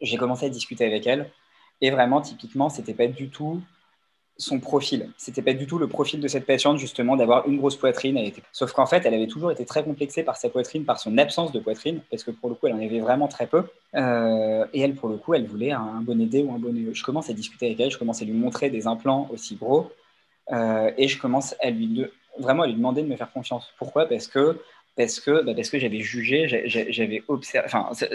J'ai 0.00 0.16
commencé 0.16 0.46
à 0.46 0.48
discuter 0.48 0.84
avec 0.84 1.06
elle. 1.06 1.30
Et 1.80 1.90
vraiment, 1.90 2.20
typiquement, 2.20 2.68
c'était 2.68 2.94
pas 2.94 3.06
du 3.06 3.28
tout 3.28 3.60
son 4.38 4.60
profil. 4.60 5.10
C'était 5.16 5.42
pas 5.42 5.54
du 5.54 5.66
tout 5.66 5.78
le 5.78 5.88
profil 5.88 6.20
de 6.20 6.28
cette 6.28 6.44
patiente, 6.44 6.78
justement, 6.78 7.16
d'avoir 7.16 7.48
une 7.48 7.56
grosse 7.56 7.76
poitrine. 7.76 8.18
Sauf 8.52 8.72
qu'en 8.72 8.86
fait, 8.86 9.04
elle 9.06 9.14
avait 9.14 9.26
toujours 9.26 9.50
été 9.50 9.64
très 9.64 9.82
complexée 9.82 10.22
par 10.22 10.36
sa 10.36 10.50
poitrine, 10.50 10.84
par 10.84 10.98
son 10.98 11.16
absence 11.18 11.52
de 11.52 11.60
poitrine, 11.60 12.00
parce 12.10 12.22
que 12.22 12.30
pour 12.30 12.50
le 12.50 12.54
coup, 12.54 12.66
elle 12.66 12.74
en 12.74 12.82
avait 12.82 13.00
vraiment 13.00 13.28
très 13.28 13.46
peu. 13.46 13.64
Euh, 13.94 14.66
et 14.74 14.82
elle, 14.82 14.94
pour 14.94 15.08
le 15.08 15.16
coup, 15.16 15.34
elle 15.34 15.46
voulait 15.46 15.72
un, 15.72 16.00
bonnet 16.02 16.26
D 16.26 16.42
ou 16.42 16.52
un 16.52 16.58
bonnet 16.58 16.80
E. 16.80 16.94
Je 16.94 17.02
commence 17.02 17.30
à 17.30 17.32
discuter 17.32 17.66
avec 17.66 17.80
elle, 17.80 17.90
je 17.90 17.98
commence 17.98 18.20
à 18.20 18.24
lui 18.24 18.32
montrer 18.32 18.68
des 18.68 18.86
implants 18.86 19.28
aussi 19.32 19.56
gros, 19.56 19.90
euh, 20.52 20.90
et 20.98 21.08
je 21.08 21.18
commence 21.18 21.54
à 21.62 21.70
lui 21.70 22.04
vraiment 22.38 22.64
à 22.64 22.66
lui 22.66 22.74
demander 22.74 23.02
de 23.02 23.08
me 23.08 23.16
faire 23.16 23.32
confiance. 23.32 23.72
Pourquoi? 23.78 24.06
Parce 24.06 24.28
que 24.28 24.60
parce 24.96 25.20
que, 25.20 25.42
bah, 25.42 25.52
que 25.54 25.78
j'avais 25.78 26.00
jugé, 26.00 26.46
j'avais 26.48 27.22
observé, 27.28 27.66
enfin, 27.66 27.90
ça, 27.92 28.06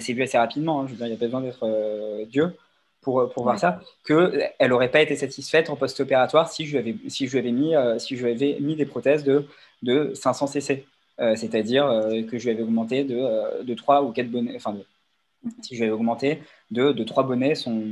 s'est 0.00 0.12
vu 0.14 0.22
assez 0.22 0.38
rapidement, 0.38 0.80
hein. 0.80 0.86
je 0.86 0.92
veux 0.92 0.96
dire, 0.96 1.06
il 1.06 1.10
n'y 1.10 1.16
a 1.16 1.18
pas 1.18 1.26
besoin 1.26 1.42
d'être 1.42 1.64
euh, 1.64 2.24
Dieu, 2.24 2.56
pour, 3.00 3.30
pour 3.32 3.44
voir 3.44 3.58
ça, 3.58 3.80
qu'elle 4.06 4.52
n'aurait 4.68 4.90
pas 4.90 5.00
été 5.00 5.16
satisfaite 5.16 5.70
en 5.70 5.76
post-opératoire 5.76 6.50
si 6.50 6.66
je 6.66 6.72
lui 6.72 6.78
avais, 6.78 6.96
si 7.08 7.26
je 7.26 7.38
avais, 7.38 7.52
mis, 7.52 7.74
euh, 7.74 7.98
si 7.98 8.16
je 8.16 8.26
avais 8.26 8.58
mis 8.60 8.76
des 8.76 8.86
prothèses 8.86 9.24
de, 9.24 9.46
de 9.82 10.12
500 10.14 10.46
cc. 10.46 10.86
Euh, 11.18 11.36
c'est-à-dire 11.36 11.86
euh, 11.86 12.22
que 12.22 12.38
je 12.38 12.44
lui 12.44 12.50
avais 12.52 12.62
augmenté 12.62 13.04
de, 13.04 13.62
de 13.62 13.74
3 13.74 14.02
ou 14.02 14.12
4 14.12 14.30
bonnets, 14.30 14.56
enfin, 14.56 14.72
mhm. 14.72 15.52
si 15.62 15.74
je 15.74 15.80
lui 15.80 15.84
avais 15.84 15.92
augmenté 15.92 16.42
de, 16.70 16.92
de 16.92 17.04
3 17.04 17.24
bonnets 17.24 17.54
son, 17.54 17.82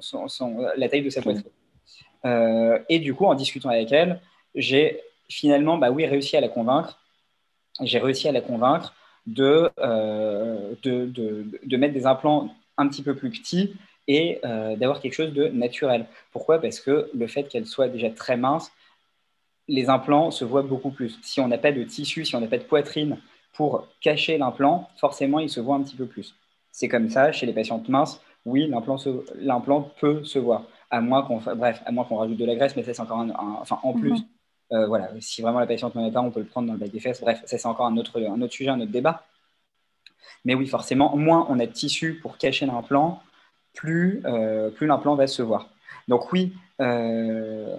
son, 0.00 0.66
la 0.76 0.88
taille 0.88 1.02
de 1.02 1.10
sa 1.10 1.20
poitrine. 1.22 1.44
et 2.88 2.98
du 2.98 3.14
coup, 3.14 3.26
en 3.26 3.34
discutant 3.34 3.70
avec 3.70 3.92
elle, 3.92 4.20
j'ai 4.54 5.00
finalement, 5.28 5.78
bah 5.78 5.90
oui, 5.90 6.06
réussi 6.06 6.36
à 6.36 6.40
la 6.40 6.48
convaincre. 6.48 6.98
J'ai 7.80 7.98
réussi 7.98 8.28
à 8.28 8.32
la 8.32 8.40
convaincre 8.40 8.94
de, 9.26 9.70
de, 10.82 11.06
de 11.64 11.76
mettre 11.76 11.94
des 11.94 12.06
implants 12.06 12.54
un 12.76 12.88
petit 12.88 13.02
peu 13.02 13.14
plus 13.14 13.30
petits 13.30 13.74
et 14.08 14.40
euh, 14.44 14.76
d'avoir 14.76 15.00
quelque 15.00 15.14
chose 15.14 15.32
de 15.32 15.48
naturel. 15.48 16.06
Pourquoi? 16.32 16.60
Parce 16.60 16.80
que 16.80 17.10
le 17.14 17.26
fait 17.26 17.44
qu'elle 17.44 17.66
soit 17.66 17.88
déjà 17.88 18.10
très 18.10 18.36
mince, 18.36 18.70
les 19.68 19.88
implants 19.88 20.30
se 20.30 20.44
voient 20.44 20.62
beaucoup 20.62 20.90
plus. 20.90 21.18
Si 21.22 21.40
on 21.40 21.48
n'a 21.48 21.58
pas 21.58 21.72
de 21.72 21.82
tissu, 21.84 22.24
si 22.24 22.36
on 22.36 22.40
n'a 22.40 22.46
pas 22.46 22.58
de 22.58 22.64
poitrine 22.64 23.18
pour 23.54 23.86
cacher 24.00 24.36
l'implant, 24.36 24.88
forcément, 24.96 25.38
il 25.38 25.48
se 25.48 25.60
voit 25.60 25.76
un 25.76 25.82
petit 25.82 25.96
peu 25.96 26.06
plus. 26.06 26.34
C'est 26.70 26.88
comme 26.88 27.08
ça 27.08 27.32
chez 27.32 27.46
les 27.46 27.52
patientes 27.52 27.88
minces. 27.88 28.20
Oui, 28.44 28.66
l'implant 28.68 29.90
peut 30.00 30.22
se 30.24 30.38
voir, 30.38 30.64
à 30.90 31.00
moins 31.00 31.22
qu'on 31.22 31.38
bref, 31.38 31.82
à 31.86 31.92
moins 31.92 32.04
qu'on 32.04 32.16
rajoute 32.16 32.36
de 32.36 32.44
la 32.44 32.56
graisse, 32.56 32.76
mais 32.76 32.82
ça 32.82 32.92
c'est 32.92 33.00
encore 33.00 33.20
un, 33.20 33.30
enfin 33.60 33.78
en 33.82 33.94
plus. 33.94 34.10
Mhm. 34.10 34.26
Euh, 34.72 34.86
voilà, 34.86 35.10
si 35.20 35.40
vraiment 35.40 35.60
la 35.60 35.66
patiente 35.66 35.94
n'en 35.94 36.06
est 36.06 36.10
pas, 36.10 36.20
on 36.20 36.30
peut 36.30 36.40
le 36.40 36.46
prendre 36.46 36.66
dans 36.66 36.74
le 36.74 36.78
bac 36.78 36.90
des 36.90 37.00
fesses. 37.00 37.20
Bref, 37.20 37.40
ça 37.46 37.56
c'est 37.56 37.68
encore 37.68 37.86
un 37.86 37.96
autre, 37.96 38.20
un 38.20 38.40
autre 38.42 38.52
sujet, 38.52 38.68
un 38.68 38.80
autre 38.80 38.90
débat. 38.90 39.24
Mais 40.44 40.54
oui, 40.54 40.66
forcément, 40.66 41.16
moins 41.16 41.46
on 41.48 41.58
a 41.58 41.66
de 41.66 41.72
tissu 41.72 42.18
pour 42.20 42.36
cacher 42.36 42.66
l'implant, 42.66 43.22
plus, 43.74 44.22
euh, 44.24 44.70
plus 44.70 44.86
l'implant 44.86 45.14
va 45.14 45.26
se 45.26 45.42
voir. 45.42 45.68
Donc 46.08 46.32
oui, 46.32 46.52
euh, 46.80 47.76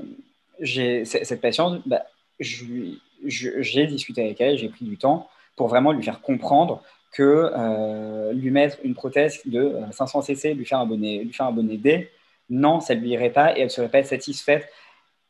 cette 0.64 1.42
patiente, 1.42 1.82
bah, 1.86 2.06
j'ai 2.40 3.88
discuté 3.88 4.24
avec 4.24 4.42
elle, 4.42 4.58
j'ai 4.58 4.70
pris 4.70 4.86
du 4.86 4.98
temps 4.98 5.30
pour 5.56 5.68
vraiment 5.68 5.92
lui 5.92 6.04
faire 6.04 6.22
comprendre 6.22 6.84
que 7.14 7.52
euh, 7.56 8.34
lui 8.34 8.52
mettre 8.52 8.78
une 8.84 8.94
prothèse 8.94 9.42
de 9.46 9.74
500 9.92 10.22
cc, 10.24 10.54
lui 10.54 10.66
faire 10.66 10.80
un 10.80 10.86
bonnet, 10.86 11.24
lui 11.24 11.34
faire 11.34 11.46
un 11.46 11.52
bonnet 11.52 11.78
D, 11.78 12.10
non, 12.50 12.82
ça 12.82 12.94
ne 12.94 13.00
lui 13.00 13.10
irait 13.10 13.30
pas 13.30 13.56
et 13.56 13.62
elle 13.62 13.66
ne 13.66 13.70
serait 13.70 13.90
pas 13.90 14.04
satisfaite. 14.04 14.68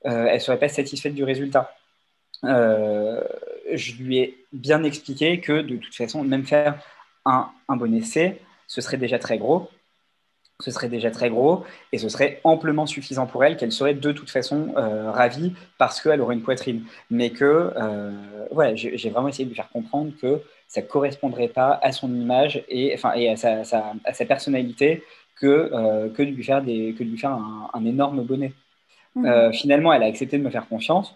elle 0.04 0.41
serait 0.41 0.60
pas 0.60 0.67
satisfaite 0.67 1.13
du 1.13 1.23
résultat. 1.23 1.73
je 2.43 3.95
lui 4.01 4.17
ai 4.17 4.38
bien 4.51 4.84
expliqué 4.84 5.39
que 5.39 5.62
de 5.62 5.78
toute 5.78 5.93
façon, 5.95 6.23
même 6.23 6.45
faire 6.45 6.80
un, 7.23 7.49
un 7.69 7.75
bonnet 7.75 8.01
C, 8.01 8.41
ce 8.67 8.82
serait 8.82 8.97
déjà 8.97 9.19
très 9.19 9.38
gros 9.38 9.69
ce 10.62 10.72
serait 10.72 10.88
déjà 10.88 11.12
très 11.12 11.30
gros 11.30 11.65
et 11.91 11.98
ce 11.98 12.08
serait 12.08 12.39
amplement 12.44 12.86
suffisant 12.86 13.28
pour 13.28 13.44
elle, 13.44 13.58
qu'elle 13.58 13.74
serait 13.74 13.94
de 13.94 14.12
toute 14.12 14.30
façon 14.30 14.74
euh, 14.78 15.12
ravie 15.12 15.54
parce 15.78 16.02
qu'elle 16.02 16.22
aurait 16.22 16.36
une 16.36 16.44
poitrine. 16.44 16.86
Mais 17.10 17.32
que, 17.32 17.74
euh, 17.76 18.48
voilà, 18.52 18.76
j'ai 18.76 19.10
vraiment 19.10 19.28
essayé 19.28 19.44
de 19.44 19.50
lui 19.50 19.56
faire 19.56 19.70
comprendre 19.70 20.13
que 20.22 20.41
ça 20.68 20.82
ne 20.82 20.88
correspondrait 20.88 21.50
pas 21.50 21.78
à 21.82 21.91
son 21.91 22.13
image 22.13 22.63
et, 22.70 22.94
enfin, 22.96 23.13
et 23.15 23.30
à, 23.30 23.36
sa, 23.36 23.63
à 24.04 24.13
sa 24.13 24.26
personnalité 24.26 25.04
que, 25.36 25.70
euh, 25.74 26.10
que 26.10 26.24
de 26.24 26.30
lui 26.30 26.44
faire, 26.44 26.62
des, 26.62 26.94
que 26.98 27.04
de 27.04 27.10
lui 27.10 27.18
faire 27.18 27.32
un, 27.32 27.86
énorme 27.86 28.24
bonnet. 28.24 28.54
Mmh. 29.18 29.54
finalement, 29.54 29.94
elle 29.94 30.04
a 30.04 30.08
accepté 30.08 30.38
de 30.38 30.44
me 30.44 30.50
faire 30.50 30.68
confiance. 30.68 31.15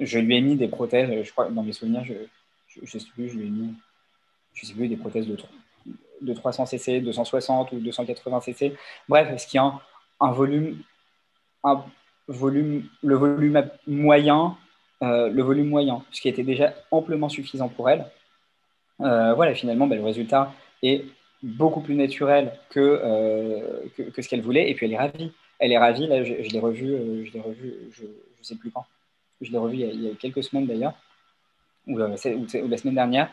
Je 0.00 0.20
lui 0.20 0.36
ai 0.36 0.40
mis 0.40 0.54
des 0.54 0.68
prothèses, 0.68 1.10
je 1.24 1.30
crois, 1.32 1.48
dans 1.48 1.64
mes 1.64 1.72
souvenirs, 1.72 2.04
je 2.04 2.80
ne 2.80 2.86
sais 2.86 3.00
plus, 3.14 3.28
je 3.28 3.36
lui 3.36 3.48
ai 3.48 3.50
mis, 3.50 3.74
je 4.54 4.64
sais 4.64 4.74
plus, 4.74 4.86
des 4.86 4.96
prothèses 4.96 5.26
de 5.26 5.34
de 6.20 6.32
300 6.32 6.66
cc, 6.66 7.00
260 7.00 7.72
ou 7.72 7.80
280 7.80 8.40
cc. 8.40 8.76
Bref, 9.08 9.36
ce 9.36 9.46
qui 9.46 9.58
a 9.58 9.72
un, 10.20 10.30
volume, 10.32 10.82
le 11.64 13.14
volume 13.14 13.70
moyen, 13.86 14.56
euh, 15.02 15.28
le 15.28 15.42
volume 15.42 15.68
moyen, 15.68 16.02
ce 16.10 16.20
qui 16.20 16.28
était 16.28 16.42
déjà 16.42 16.74
amplement 16.90 17.28
suffisant 17.28 17.68
pour 17.68 17.88
elle. 17.90 18.06
Euh, 19.00 19.34
voilà, 19.34 19.54
finalement, 19.54 19.86
ben, 19.86 19.96
le 19.96 20.04
résultat 20.04 20.52
est 20.82 21.04
beaucoup 21.42 21.80
plus 21.80 21.94
naturel 21.94 22.52
que, 22.68 23.82
que, 23.96 24.20
ce 24.20 24.28
qu'elle 24.28 24.42
voulait, 24.42 24.70
et 24.70 24.74
puis 24.74 24.86
elle 24.86 24.92
est 24.92 24.98
ravie. 24.98 25.32
Elle 25.58 25.72
est 25.72 25.78
ravie, 25.78 26.06
là, 26.06 26.24
je, 26.24 26.32
l'ai 26.32 26.58
revue, 26.58 27.26
je 27.26 27.32
l'ai 27.32 27.40
revu, 27.40 27.74
je 27.92 28.04
ne 28.04 28.42
sais 28.42 28.56
plus 28.56 28.70
quand. 28.70 28.86
Je 29.40 29.50
l'ai 29.50 29.58
revue 29.58 29.76
il, 29.76 30.02
y 30.02 30.10
a 30.10 30.14
quelques 30.14 30.42
semaines 30.42 30.66
d'ailleurs, 30.66 30.94
euh, 31.88 31.92
ou, 31.92 32.68
la 32.68 32.76
semaine 32.76 32.94
dernière. 32.94 33.30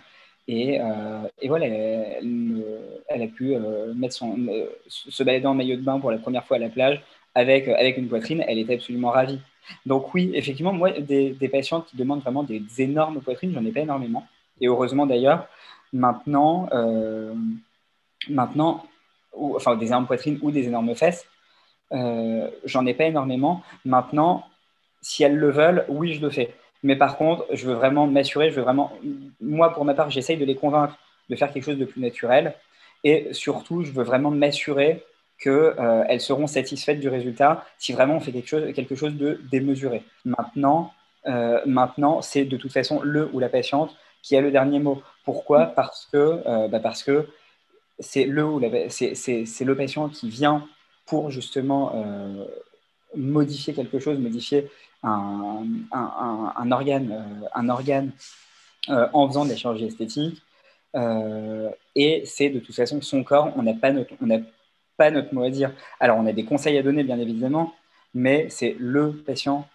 Euh, 0.50 1.28
et, 1.42 1.48
voilà, 1.48 1.66
elle, 1.68 3.22
a 3.22 3.28
pu 3.28 3.54
euh, 3.54 3.94
mettre 3.94 4.16
son, 4.16 4.38
euh, 4.48 4.68
se 4.88 5.24
balader 5.24 5.46
en 5.46 5.54
maillot 5.54 5.76
de 5.76 5.82
bain 5.82 6.00
pour 6.00 6.12
la 6.12 6.18
première 6.18 6.46
fois 6.46 6.58
à 6.58 6.60
la 6.60 6.70
plage 6.70 7.02
avec, 7.36 7.68
avec 7.68 7.98
une 7.98 8.08
poitrine. 8.08 8.44
Elle 8.48 8.60
était 8.60 8.76
absolument 8.76 9.10
ravie. 9.10 9.40
Donc 9.86 10.14
oui, 10.14 10.32
effectivement, 10.34 10.72
moi, 10.72 10.92
des, 10.92 11.32
des 11.32 11.50
patients 11.50 11.82
qui 11.82 11.98
demandent 11.98 12.22
vraiment 12.22 12.44
des, 12.44 12.64
énormes 12.80 13.22
poitrines, 13.22 13.54
j'en 13.54 13.66
ai 13.66 13.72
pas 13.72 13.82
énormément. 13.82 14.26
Et 14.62 14.68
heureusement 14.68 15.06
d'ailleurs, 15.06 15.48
maintenant, 15.92 16.70
maintenant 18.30 18.86
enfin 19.34 19.76
des 19.76 19.88
énormes 19.88 20.08
poitrines 20.08 20.40
ou 20.42 20.52
des 20.52 20.68
énormes 20.68 20.96
fesses, 20.96 21.28
j'en 21.92 22.86
ai 22.86 22.94
pas 22.94 23.06
énormément. 23.06 23.62
Maintenant, 23.84 24.46
si 25.02 25.24
elles 25.24 25.36
le 25.36 25.52
veulent, 25.52 25.86
oui, 25.90 26.14
je 26.14 26.22
le 26.22 26.30
fais. 26.30 26.56
Mais 26.88 26.96
par 26.96 27.18
contre, 27.18 27.46
je 27.52 27.68
veux 27.68 27.74
vraiment 27.74 28.08
m'assurer, 28.08 28.50
je 28.50 28.56
veux 28.56 28.62
vraiment, 28.62 28.94
moi 29.42 29.74
pour 29.74 29.84
ma 29.84 29.94
part, 29.94 30.10
j'essaye 30.10 30.38
de 30.38 30.46
les 30.46 30.56
convaincre 30.56 30.98
de 31.30 31.36
faire 31.36 31.52
quelque 31.52 31.66
chose 31.66 31.78
de 31.78 31.84
plus 31.84 32.00
naturel. 32.00 32.56
Et 33.04 33.28
surtout, 33.34 33.84
je 33.84 33.92
veux 33.92 34.06
vraiment 34.06 34.32
m'assurer 34.32 35.04
qu'elles 35.38 35.52
euh, 35.52 36.20
seront 36.20 36.48
satisfaites 36.48 37.02
du 37.02 37.10
résultat 37.10 37.66
si 37.78 37.92
vraiment 37.92 38.16
on 38.16 38.20
fait 38.22 38.32
quelque 38.32 38.48
chose, 38.48 38.74
quelque 38.74 38.96
chose 38.96 39.16
de 39.16 39.42
démesuré. 39.52 40.02
Maintenant, 40.24 40.94
euh, 41.26 41.60
maintenant 41.66 42.22
c'est 42.22 42.46
de 42.46 42.56
toute 42.56 42.72
façon 42.72 43.02
le 43.04 43.30
ou 43.34 43.40
la 43.40 43.50
patiente 43.50 43.94
qui 44.24 44.38
a 44.38 44.42
le 44.42 44.50
dernier 44.50 44.80
mot. 44.80 45.02
Pourquoi? 45.26 45.66
Parce 45.66 46.08
que 46.14 46.42
euh, 46.48 46.70
bah 46.70 46.80
parce 46.80 47.04
que 47.04 47.28
c'est 48.00 48.24
le 48.24 48.46
ou 48.46 48.60
la, 48.60 48.90
c'est, 48.90 49.66
le 49.66 49.76
patient 49.76 50.08
qui 50.08 50.30
vient 50.30 50.66
pour 51.06 51.32
justement 51.32 51.94
modifier 53.16 53.74
quelque 53.74 54.00
chose, 54.00 54.20
modifier 54.20 54.70
un, 55.04 56.72
organe, 56.72 57.50
un 57.54 57.70
organe 57.70 58.12
euh, 58.90 58.94
euh, 58.94 59.08
en 59.14 59.28
faisant 59.28 59.46
de 59.46 59.50
la 59.50 59.56
chirurgie 59.56 59.86
esthétique. 59.86 60.42
Euh, 60.96 61.70
et 61.96 62.24
c'est 62.26 62.50
de 62.50 62.60
toute 62.60 62.76
façon 62.76 63.02
son 63.02 63.24
corps, 63.24 63.52
on 63.56 63.64
n'a 63.64 63.74
pas, 63.74 63.92
notre, 63.92 64.14
pas 64.98 65.12
notre 65.12 65.34
mot 65.34 65.44
à 65.44 65.50
dire. 65.50 65.72
Alors, 66.00 66.18
on 66.18 66.26
a 66.26 66.34
des 66.34 66.46
conseils 66.46 66.78
à 66.78 66.84
donner, 66.84 67.04
bien 67.04 67.20
évidemment, 67.20 67.74
mais 68.14 68.50
c'est 68.50 68.76
le 68.80 69.14
patient 69.14 69.68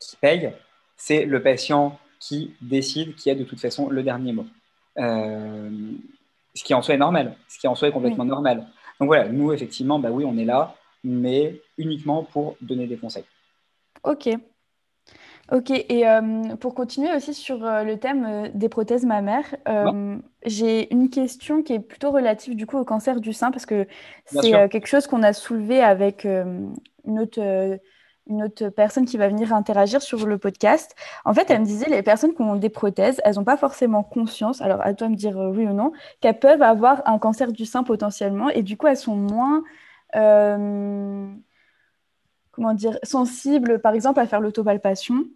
qui 0.00 0.16
paye, 0.16 0.52
c'est 0.96 1.24
le 1.24 1.42
patient 1.42 1.98
qui 2.18 2.54
décide, 2.60 3.14
qui 3.14 3.30
a 3.30 3.34
de 3.34 3.44
toute 3.44 3.60
façon 3.60 3.88
le 3.88 4.02
dernier 4.02 4.32
mot. 4.32 4.46
ce 4.96 6.64
qui 6.64 6.74
en 6.74 6.82
soi 6.82 6.94
est 6.94 6.98
normal, 6.98 7.36
ce 7.48 7.58
qui 7.58 7.68
en 7.68 7.74
soi 7.74 7.88
est 7.88 7.92
complètement 7.92 8.24
normal. 8.24 8.66
Donc 8.98 9.08
voilà, 9.08 9.28
nous, 9.28 9.52
effectivement, 9.52 9.98
bah 9.98 10.10
oui, 10.10 10.24
on 10.24 10.36
est 10.38 10.44
là, 10.44 10.74
mais 11.04 11.60
uniquement 11.78 12.24
pour 12.24 12.56
donner 12.60 12.86
des 12.86 12.96
conseils. 12.96 13.24
Ok. 14.02 14.28
Ok, 15.52 15.70
et 15.70 16.08
euh, 16.08 16.56
pour 16.56 16.74
continuer 16.74 17.14
aussi 17.14 17.32
sur 17.32 17.64
euh, 17.64 17.84
le 17.84 17.98
thème 17.98 18.26
euh, 18.26 18.48
des 18.52 18.68
prothèses 18.68 19.04
mammaires, 19.04 19.54
j'ai 20.44 20.92
une 20.92 21.08
question 21.08 21.62
qui 21.62 21.72
est 21.72 21.80
plutôt 21.80 22.10
relative 22.10 22.56
du 22.56 22.66
coup 22.66 22.78
au 22.78 22.84
cancer 22.84 23.20
du 23.20 23.32
sein 23.32 23.52
parce 23.52 23.66
que 23.66 23.86
c'est 24.24 24.68
quelque 24.68 24.86
chose 24.86 25.06
qu'on 25.06 25.22
a 25.22 25.32
soulevé 25.32 25.80
avec 25.82 26.24
une 26.24 27.20
autre, 27.20 27.40
une 28.28 28.42
autre 28.42 28.68
personne 28.70 29.04
qui 29.04 29.16
va 29.16 29.28
venir 29.28 29.52
interagir 29.52 30.02
sur 30.02 30.26
le 30.26 30.38
podcast. 30.38 30.94
En 31.24 31.34
fait, 31.34 31.50
elle 31.50 31.60
me 31.60 31.64
disait 31.64 31.88
les 31.88 32.02
personnes 32.02 32.34
qui 32.34 32.42
ont 32.42 32.56
des 32.56 32.68
prothèses, 32.68 33.20
elles 33.24 33.36
n'ont 33.36 33.44
pas 33.44 33.56
forcément 33.56 34.02
conscience, 34.02 34.60
alors 34.60 34.80
à 34.80 34.94
toi 34.94 35.06
de 35.08 35.12
me 35.12 35.16
dire 35.16 35.36
oui 35.36 35.66
ou 35.66 35.72
non, 35.72 35.92
qu'elles 36.20 36.38
peuvent 36.38 36.62
avoir 36.62 37.02
un 37.06 37.18
cancer 37.18 37.52
du 37.52 37.64
sein 37.66 37.84
potentiellement 37.84 38.48
et 38.50 38.62
du 38.62 38.76
coup 38.76 38.88
elles 38.88 38.96
sont 38.96 39.16
moins 39.16 39.62
comment 42.56 42.74
dire, 42.74 42.98
sensibles, 43.02 43.80
par 43.80 43.92
exemple, 43.92 44.18
à 44.18 44.26
faire 44.26 44.40
l'autopalpation. 44.40 45.26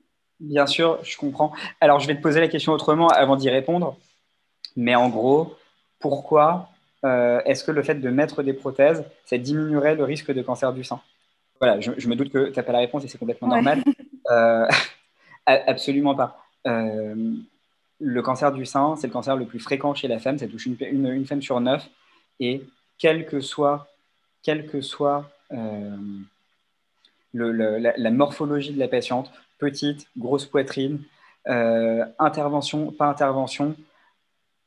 Bien 0.41 0.67
sûr, 0.67 0.99
je 1.05 1.17
comprends. 1.19 1.53
Alors, 1.81 2.01
je 2.01 2.07
vais 2.07 2.17
te 2.17 2.23
poser 2.23 2.41
la 2.41 2.49
question 2.49 2.73
autrement 2.73 3.09
avant 3.09 3.37
d'y 3.37 3.51
répondre. 3.51 3.97
Mais 4.75 4.95
en 4.95 5.11
gros, 5.11 5.55
pourquoi 5.99 6.71
euh, 7.05 7.41
est-ce 7.45 7.63
que 7.63 7.71
le 7.71 7.83
fait 7.83 7.97
de 7.97 8.09
mettre 8.09 8.43
des 8.43 8.55
prothèses, 8.55 9.05
ça 9.27 9.37
diminuerait 9.37 9.95
le 9.95 10.05
risque 10.05 10.33
de 10.33 10.41
cancer 10.41 10.73
du 10.73 10.83
sein? 10.83 11.01
Voilà, 11.61 11.79
je, 11.79 12.09
me 12.09 12.17
doute 12.17 12.33
que 12.33 12.49
tu 12.49 12.57
n'as 12.57 12.63
pas 12.63 12.73
la 12.73 12.79
réponse 12.79 13.05
et 13.05 13.09
c'est 13.09 13.19
complètement 13.19 13.49
normal. 13.49 13.83
Euh, 14.31 14.69
absolument 15.47 16.15
pas. 16.15 16.39
Euh, 16.69 17.35
le 17.99 18.23
cancer 18.23 18.53
du 18.53 18.65
sein, 18.65 18.95
c'est 18.95 19.09
le 19.09 19.13
cancer 19.13 19.35
le 19.35 19.45
plus 19.45 19.59
fréquent 19.59 19.93
chez 19.93 20.07
la 20.07 20.21
femme. 20.21 20.39
Ça 20.39 20.47
touche 20.47 20.67
une, 20.67 21.27
femme 21.27 21.43
sur 21.43 21.59
neuf. 21.61 21.89
Et 22.39 22.63
quelle 22.97 23.27
que 23.27 23.41
soit, 23.41 23.89
quelle 24.45 24.69
que 24.69 24.83
soit 24.83 25.29
la, 27.33 28.11
morphologie 28.11 28.73
de 28.73 28.79
la 28.79 28.89
patiente, 28.89 29.31
petite, 29.59 30.07
grosse 30.17 30.47
poitrine, 30.47 31.03
intervention, 31.47 32.93
pas 32.93 33.07
intervention, 33.07 33.77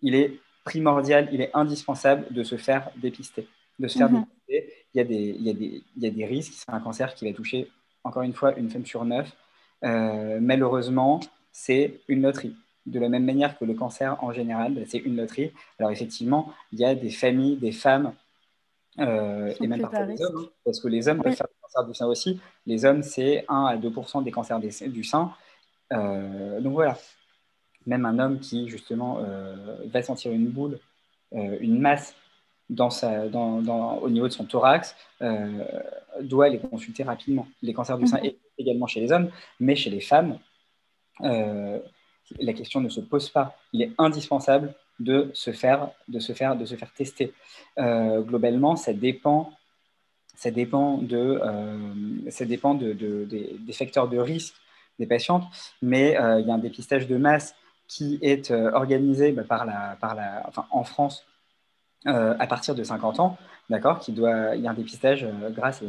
il 0.01 0.15
est 0.15 0.39
primordial, 0.63 1.29
il 1.31 1.41
est 1.41 1.51
indispensable 1.53 2.25
de 2.31 2.43
se 2.43 2.57
faire 2.57 2.89
dépister. 2.97 3.47
De 3.79 3.87
se 3.87 3.97
faire 3.97 4.09
mhm. 4.09 4.25
dépister. 4.47 4.73
Il 4.93 4.97
y, 4.97 5.01
a 5.01 5.03
des, 5.03 5.35
il, 5.39 5.45
y 5.45 5.49
a 5.49 5.53
des, 5.53 5.83
il 5.97 6.03
y 6.03 6.07
a 6.07 6.11
des 6.11 6.25
risques. 6.25 6.53
C'est 6.55 6.71
un 6.71 6.79
cancer 6.79 7.15
qui 7.15 7.27
va 7.27 7.35
toucher, 7.35 7.69
encore 8.03 8.21
une 8.21 8.33
fois, 8.33 8.55
une 8.57 8.69
femme 8.69 8.85
sur 8.85 9.03
neuf. 9.05 9.31
Euh, 9.83 10.37
malheureusement, 10.39 11.19
c'est 11.51 11.99
une 12.07 12.21
loterie. 12.21 12.55
De 12.85 12.99
la 12.99 13.09
même 13.09 13.25
manière 13.25 13.57
que 13.57 13.65
le 13.65 13.73
cancer 13.73 14.21
en 14.23 14.31
général, 14.33 14.83
c'est 14.87 14.99
une 14.99 15.15
loterie. 15.15 15.51
Alors 15.79 15.91
effectivement, 15.91 16.53
il 16.71 16.79
y 16.79 16.85
a 16.85 16.95
des 16.95 17.09
familles, 17.09 17.55
des 17.55 17.71
femmes, 17.71 18.13
euh, 18.99 19.53
et 19.59 19.67
même 19.67 19.81
parfois 19.81 20.05
des 20.05 20.21
hommes, 20.21 20.43
hein, 20.45 20.49
parce 20.65 20.79
que 20.79 20.87
les 20.87 21.07
hommes 21.07 21.23
peuvent 21.23 21.33
faire 21.33 21.47
cancer 21.73 21.87
du 21.87 21.93
sein 21.93 22.07
aussi. 22.07 22.39
Les 22.65 22.85
hommes, 22.85 23.03
c'est 23.03 23.45
1 23.47 23.65
à 23.65 23.77
2 23.77 23.91
des 24.23 24.31
cancers 24.31 24.59
du 24.59 25.03
sein. 25.03 25.33
Euh, 25.91 26.61
donc 26.61 26.73
voilà, 26.73 26.97
même 27.85 28.05
un 28.05 28.19
homme 28.19 28.39
qui, 28.39 28.69
justement, 28.69 29.19
euh, 29.19 29.77
va 29.85 30.01
sentir 30.01 30.31
une 30.31 30.47
boule, 30.47 30.79
euh, 31.33 31.57
une 31.59 31.79
masse 31.79 32.15
dans 32.69 32.89
sa, 32.89 33.27
dans, 33.27 33.61
dans, 33.61 33.97
au 33.97 34.09
niveau 34.09 34.27
de 34.27 34.33
son 34.33 34.45
thorax, 34.45 34.95
doit 36.21 36.49
les 36.49 36.59
consulter 36.59 37.03
rapidement. 37.03 37.47
Les 37.61 37.73
cancers 37.73 37.97
du 37.97 38.07
sein, 38.07 38.19
mhm. 38.21 38.31
également 38.57 38.87
chez 38.87 39.01
les 39.01 39.11
hommes, 39.11 39.29
mais 39.59 39.75
chez 39.75 39.89
les 39.89 39.99
femmes, 39.99 40.39
la 41.19 42.53
question 42.53 42.81
ne 42.81 42.89
se 42.89 43.01
pose 43.01 43.29
pas. 43.29 43.57
Il 43.73 43.81
est 43.81 43.91
indispensable 43.97 44.73
de 44.99 45.31
se 45.33 45.51
faire, 45.51 45.89
de 46.07 46.19
se 46.19 46.33
faire, 46.33 46.55
de 46.55 46.65
se 46.65 46.75
faire 46.75 46.91
tester. 46.93 47.33
globalement, 47.77 48.75
ça 48.75 48.93
dépend, 48.93 49.51
ça 50.35 50.51
dépend, 50.51 50.97
de, 50.97 51.41
ça 52.29 52.45
dépend 52.45 52.73
de, 52.73 52.93
de, 52.93 53.25
des, 53.25 53.73
facteurs 53.73 54.07
de 54.07 54.17
risque 54.17 54.55
des 54.99 55.05
patientes, 55.05 55.43
mais 55.81 56.17
il 56.39 56.47
y 56.47 56.51
a 56.51 56.53
un 56.53 56.57
dépistage 56.57 57.07
de 57.07 57.17
masse 57.17 57.55
qui 57.87 58.17
est 58.21 58.51
euh, 58.51 58.71
organisé 58.73 59.31
bah, 59.31 59.43
par 59.43 59.65
la, 59.65 59.97
par 59.99 60.15
la, 60.15 60.43
enfin, 60.47 60.65
en 60.71 60.83
France 60.83 61.25
euh, 62.07 62.35
à 62.39 62.47
partir 62.47 62.75
de 62.75 62.83
50 62.83 63.19
ans, 63.19 63.37
d'accord, 63.69 63.99
qui 63.99 64.11
doit, 64.11 64.55
il 64.55 64.61
y 64.61 64.67
a 64.67 64.71
un 64.71 64.73
dépistage 64.73 65.23
euh, 65.23 65.49
grâce 65.51 65.83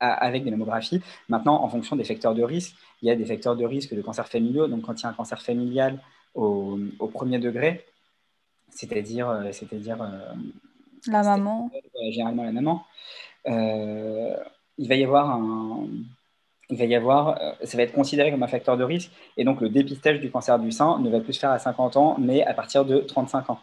avec 0.00 0.44
des 0.44 0.50
mammographies. 0.50 1.02
Maintenant, 1.28 1.62
en 1.62 1.68
fonction 1.68 1.96
des 1.96 2.04
facteurs 2.04 2.34
de 2.34 2.42
risque, 2.42 2.74
il 3.02 3.08
y 3.08 3.10
a 3.10 3.16
des 3.16 3.26
facteurs 3.26 3.56
de 3.56 3.64
risque 3.64 3.94
de 3.94 4.00
cancer 4.00 4.26
familiaux. 4.28 4.66
Donc, 4.66 4.82
quand 4.82 4.98
il 5.00 5.02
y 5.02 5.06
a 5.06 5.10
un 5.10 5.12
cancer 5.12 5.42
familial 5.42 5.98
au, 6.34 6.78
premier 7.12 7.38
degré, 7.38 7.84
c'est-à-dire, 8.70 9.42
c'est-à-dire 9.50 9.98
la 11.06 11.22
maman, 11.22 11.70
généralement 12.10 12.44
la 12.44 12.52
maman, 12.52 12.84
il 13.46 14.88
va 14.88 14.94
y 14.94 15.04
avoir 15.04 15.30
un, 15.30 15.88
il 16.70 16.76
va 16.76 16.84
y 16.84 16.94
avoir, 16.94 17.40
euh, 17.40 17.52
ça 17.64 17.76
va 17.76 17.82
être 17.82 17.92
considéré 17.92 18.30
comme 18.30 18.42
un 18.42 18.48
facteur 18.48 18.76
de 18.76 18.84
risque, 18.84 19.10
et 19.36 19.44
donc 19.44 19.60
le 19.60 19.68
dépistage 19.68 20.20
du 20.20 20.30
cancer 20.30 20.58
du 20.58 20.70
sein 20.70 20.98
ne 21.00 21.08
va 21.10 21.20
plus 21.20 21.32
se 21.32 21.40
faire 21.40 21.50
à 21.50 21.58
50 21.58 21.96
ans, 21.96 22.16
mais 22.18 22.44
à 22.44 22.54
partir 22.54 22.84
de 22.84 22.98
35 22.98 23.50
ans. 23.50 23.60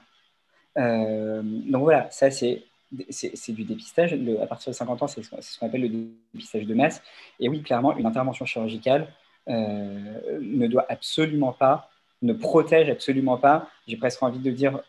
Euh, 0.78 1.42
donc 1.44 1.84
voilà, 1.84 2.10
ça 2.12 2.32
c'est 2.32 2.64
du 2.92 3.64
dépistage. 3.64 4.14
à 4.14 4.48
partir 4.48 4.72
de 4.72 4.76
50 4.76 5.04
ans, 5.04 5.08
c'est 5.08 5.24
ce 5.24 5.60
qu'on 5.60 5.68
appelle 5.68 5.82
le 5.82 5.90
dépistage 6.34 6.66
de 6.66 6.74
masse. 6.74 7.02
Et 7.40 7.50
oui, 7.50 7.62
clairement, 7.62 7.96
une 7.96 8.06
intervention 8.06 8.46
chirurgicale 8.46 9.08
euh, 9.48 10.40
ne 10.42 10.68
doit 10.68 10.86
absolument 10.90 11.54
pas, 11.54 11.90
ne 12.22 12.34
protège 12.34 12.90
absolument 12.90 13.38
pas, 13.38 13.70
j'ai 13.88 13.98
presque 13.98 14.24
envie 14.24 14.40
de 14.40 14.52
dire 14.52 14.80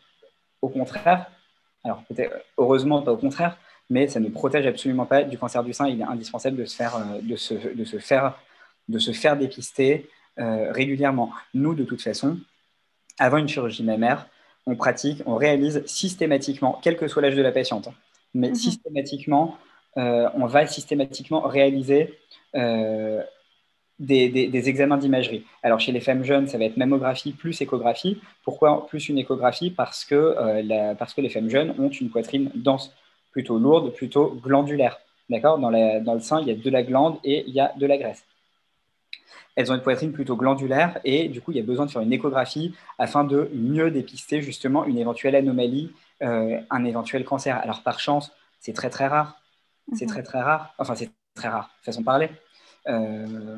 au 0.61 0.69
contraire, 0.69 1.29
alors 1.87 2.03
peut-être 2.03 2.33
heureusement 2.57 3.01
pas 3.01 3.11
au 3.11 3.17
contraire, 3.17 3.57
mais 3.89 4.07
ça 4.07 4.19
ne 4.19 4.29
protège 4.29 4.65
absolument 4.65 5.05
pas 5.05 5.23
du 5.23 5.37
cancer 5.37 5.63
du 5.63 5.73
sein. 5.73 5.87
Il 5.87 6.01
est 6.01 6.03
indispensable 6.03 6.57
de 6.57 6.65
se 6.65 6.75
faire, 6.75 6.95
euh, 6.95 7.21
de 7.21 7.35
se, 7.35 7.53
de 7.53 7.85
se 7.85 7.97
faire, 7.97 8.37
de 8.89 8.99
se 8.99 9.11
faire 9.11 9.37
dépister 9.37 10.09
euh, 10.39 10.71
régulièrement. 10.71 11.31
Nous, 11.53 11.73
de 11.73 11.83
toute 11.83 12.01
façon, 12.01 12.37
avant 13.19 13.37
une 13.37 13.47
chirurgie 13.47 13.83
mammaire, 13.83 14.27
on 14.65 14.75
pratique, 14.75 15.23
on 15.25 15.35
réalise 15.35 15.83
systématiquement, 15.85 16.79
quel 16.81 16.97
que 16.97 17.07
soit 17.07 17.21
l'âge 17.21 17.35
de 17.35 17.41
la 17.41 17.51
patiente, 17.51 17.89
mais 18.33 18.49
mhm. 18.49 18.55
systématiquement, 18.55 19.57
euh, 19.97 20.29
on 20.35 20.45
va 20.45 20.67
systématiquement 20.67 21.41
réaliser 21.41 22.19
des, 23.99 24.29
des, 24.29 24.69
examens 24.69 24.97
d'imagerie. 24.97 25.45
Alors 25.63 25.79
chez 25.79 25.91
les 25.91 25.99
femmes 25.99 26.23
jeunes, 26.23 26.47
ça 26.47 26.57
va 26.57 26.65
être 26.65 26.77
mammographie 26.77 27.31
plus 27.31 27.59
échographie. 27.61 28.19
Pourquoi 28.43 28.85
plus 28.87 29.09
une 29.09 29.17
échographie? 29.17 29.71
Parce 29.71 30.05
que, 30.05 30.61
la, 30.63 30.95
parce 30.95 31.13
que 31.13 31.21
les 31.21 31.29
femmes 31.29 31.49
jeunes 31.49 31.73
ont 31.79 31.89
une 31.89 32.09
poitrine 32.09 32.51
dense 32.55 32.93
plutôt 33.31 33.57
lourde, 33.57 33.93
plutôt 33.93 34.37
glandulaire. 34.43 34.99
D'accord? 35.29 35.57
Dans, 35.57 35.71
dans, 35.71 36.13
le 36.13 36.19
sein, 36.19 36.41
il 36.41 36.47
y 36.47 36.51
a 36.51 36.55
de 36.55 36.69
la 36.69 36.83
glande 36.83 37.17
et 37.23 37.43
il 37.47 37.53
y 37.53 37.59
a 37.59 37.73
de 37.77 37.85
la 37.85 37.97
graisse. 37.97 38.23
Elles 39.55 39.71
ont 39.71 39.75
une 39.75 39.81
poitrine 39.81 40.11
plutôt 40.11 40.35
glandulaire 40.35 40.99
et 41.03 41.27
du 41.27 41.41
coup, 41.41 41.51
il 41.51 41.57
y 41.57 41.59
a 41.59 41.63
besoin 41.63 41.87
de 41.87 41.91
faire 41.91 42.03
une 42.03 42.13
échographie 42.13 42.75
afin 42.99 43.23
de 43.23 43.49
mieux 43.53 43.89
dépister 43.89 44.41
justement 44.41 44.85
une 44.85 44.99
éventuelle 44.99 45.35
anomalie, 45.35 45.91
euh, 46.21 46.59
un 46.69 46.85
éventuel 46.85 47.25
cancer. 47.25 47.57
Alors 47.57 47.81
par 47.81 47.99
chance, 47.99 48.31
c'est 48.59 48.73
très 48.73 48.89
très 48.89 49.07
rare. 49.07 49.41
C'est 49.93 50.05
mhm. 50.05 50.11
très 50.11 50.23
très 50.23 50.41
rare. 50.41 50.73
Enfin, 50.77 50.95
c'est 50.95 51.09
très 51.33 51.49
rare, 51.49 51.71
façon 51.81 52.01
de 52.01 52.05
parler. 52.05 52.29
Euh, 52.87 53.57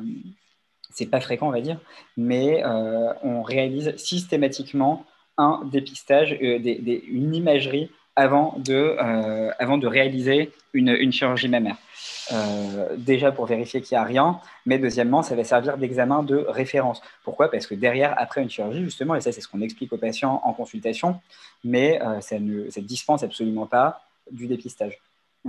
c'est 0.92 1.06
pas 1.06 1.20
fréquent, 1.20 1.48
on 1.48 1.52
va 1.52 1.60
dire, 1.60 1.78
mais 2.16 2.64
euh, 2.64 3.12
on 3.22 3.42
réalise 3.42 3.94
systématiquement 3.96 5.04
un 5.38 5.62
dépistage, 5.70 6.36
euh, 6.42 6.58
des, 6.58 7.04
une 7.08 7.34
imagerie 7.34 7.90
avant 8.16 8.56
de, 8.58 8.96
euh, 9.00 9.50
avant 9.58 9.78
de 9.78 9.86
réaliser 9.86 10.50
une, 10.72 10.88
une 10.88 11.12
chirurgie 11.12 11.48
mammaire. 11.48 11.76
Euh, 12.32 12.96
déjà 12.96 13.32
pour 13.32 13.46
vérifier 13.46 13.80
qu'il 13.80 13.96
n'y 13.96 14.02
a 14.02 14.04
rien, 14.04 14.40
mais 14.66 14.78
deuxièmement, 14.78 15.22
ça 15.22 15.34
va 15.34 15.44
servir 15.44 15.78
d'examen 15.78 16.22
de 16.22 16.36
référence. 16.36 17.00
Pourquoi? 17.24 17.50
Parce 17.50 17.66
que 17.66 17.74
derrière, 17.74 18.14
après 18.18 18.42
une 18.42 18.50
chirurgie, 18.50 18.82
justement, 18.82 19.14
et 19.14 19.20
ça 19.20 19.32
c'est 19.32 19.40
ce 19.40 19.48
qu'on 19.48 19.62
explique 19.62 19.92
aux 19.92 19.98
patients 19.98 20.40
en 20.44 20.52
consultation, 20.52 21.20
mais 21.64 22.02
euh, 22.02 22.20
ça 22.20 22.38
ne 22.38 22.68
ça 22.68 22.80
dispense 22.80 23.22
absolument 23.22 23.66
pas 23.66 24.02
du 24.30 24.46
dépistage. 24.46 24.98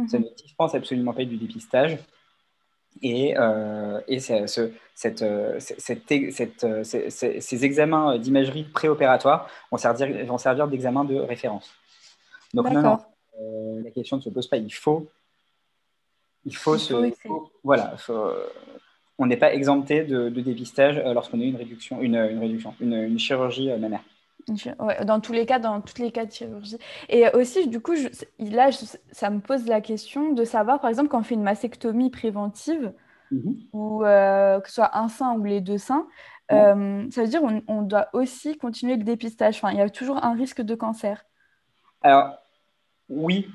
Ça 0.07 0.19
ne 0.19 0.25
dispense 0.37 0.73
absolument 0.73 1.11
pas 1.11 1.25
du 1.25 1.35
dépistage. 1.35 1.97
Et, 3.03 3.33
et 4.07 4.19
ce, 4.19 4.71
cette, 4.93 5.25
cette, 5.59 6.65
ces 6.83 7.65
examens 7.65 8.19
d'imagerie 8.19 8.63
préopératoire 8.63 9.49
vont 9.71 9.77
servir, 9.77 10.25
vont 10.25 10.37
servir 10.37 10.67
d'examen 10.67 11.03
de 11.03 11.15
référence. 11.15 11.73
Donc 12.53 12.69
non, 12.69 12.99
euh, 13.39 13.81
la 13.83 13.91
question 13.91 14.17
ne 14.17 14.21
se 14.21 14.29
pose 14.29 14.47
pas. 14.47 14.57
Il 14.57 14.73
faut, 14.73 15.07
il 16.45 16.55
faut 16.55 16.77
se, 16.77 16.93
voilà, 17.63 17.95
on 19.17 19.25
n'est 19.25 19.37
pas 19.37 19.53
exempté 19.53 20.03
de, 20.03 20.29
dépistage 20.29 20.97
euh, 20.97 21.13
lorsqu'on 21.13 21.39
a 21.39 21.43
une 21.43 21.55
réduction, 21.55 22.01
une, 22.01 22.17
réduction, 22.17 22.75
une, 22.79 23.17
chirurgie 23.19 23.71
euh, 23.71 23.77
dans 25.05 25.19
tous 25.19 25.33
les 25.33 25.45
cas, 25.45 25.59
dans 25.59 25.81
tous 25.81 26.01
les 26.01 26.11
cas 26.11 26.25
de 26.25 26.31
chirurgie. 26.31 26.77
Et 27.09 27.27
aussi, 27.29 27.67
du 27.67 27.79
coup, 27.79 27.93
là, 28.39 28.69
ça 29.11 29.29
me 29.29 29.39
pose 29.39 29.67
la 29.67 29.81
question 29.81 30.33
de 30.33 30.43
savoir, 30.43 30.79
par 30.79 30.89
exemple, 30.89 31.09
quand 31.09 31.19
on 31.19 31.23
fait 31.23 31.35
une 31.35 31.43
mastectomie 31.43 32.09
préventive, 32.09 32.93
mhm. 33.31 33.55
ou 33.73 33.99
que 33.99 34.67
ce 34.67 34.73
soit 34.73 34.97
un 34.97 35.07
sein 35.07 35.33
ou 35.33 35.43
les 35.43 35.61
deux 35.61 35.77
seins, 35.77 36.07
ça 36.49 36.73
veut 36.75 37.27
dire 37.27 37.41
qu'on 37.41 37.61
on 37.67 37.81
doit 37.81 38.09
aussi 38.13 38.57
continuer 38.57 38.97
le 38.97 39.03
dépistage. 39.03 39.57
Enfin, 39.57 39.71
il 39.71 39.77
y 39.77 39.81
a 39.81 39.89
toujours 39.89 40.23
un 40.23 40.33
risque 40.33 40.61
de 40.61 40.75
cancer. 40.75 41.23
Alors, 42.01 42.37
oui. 43.09 43.47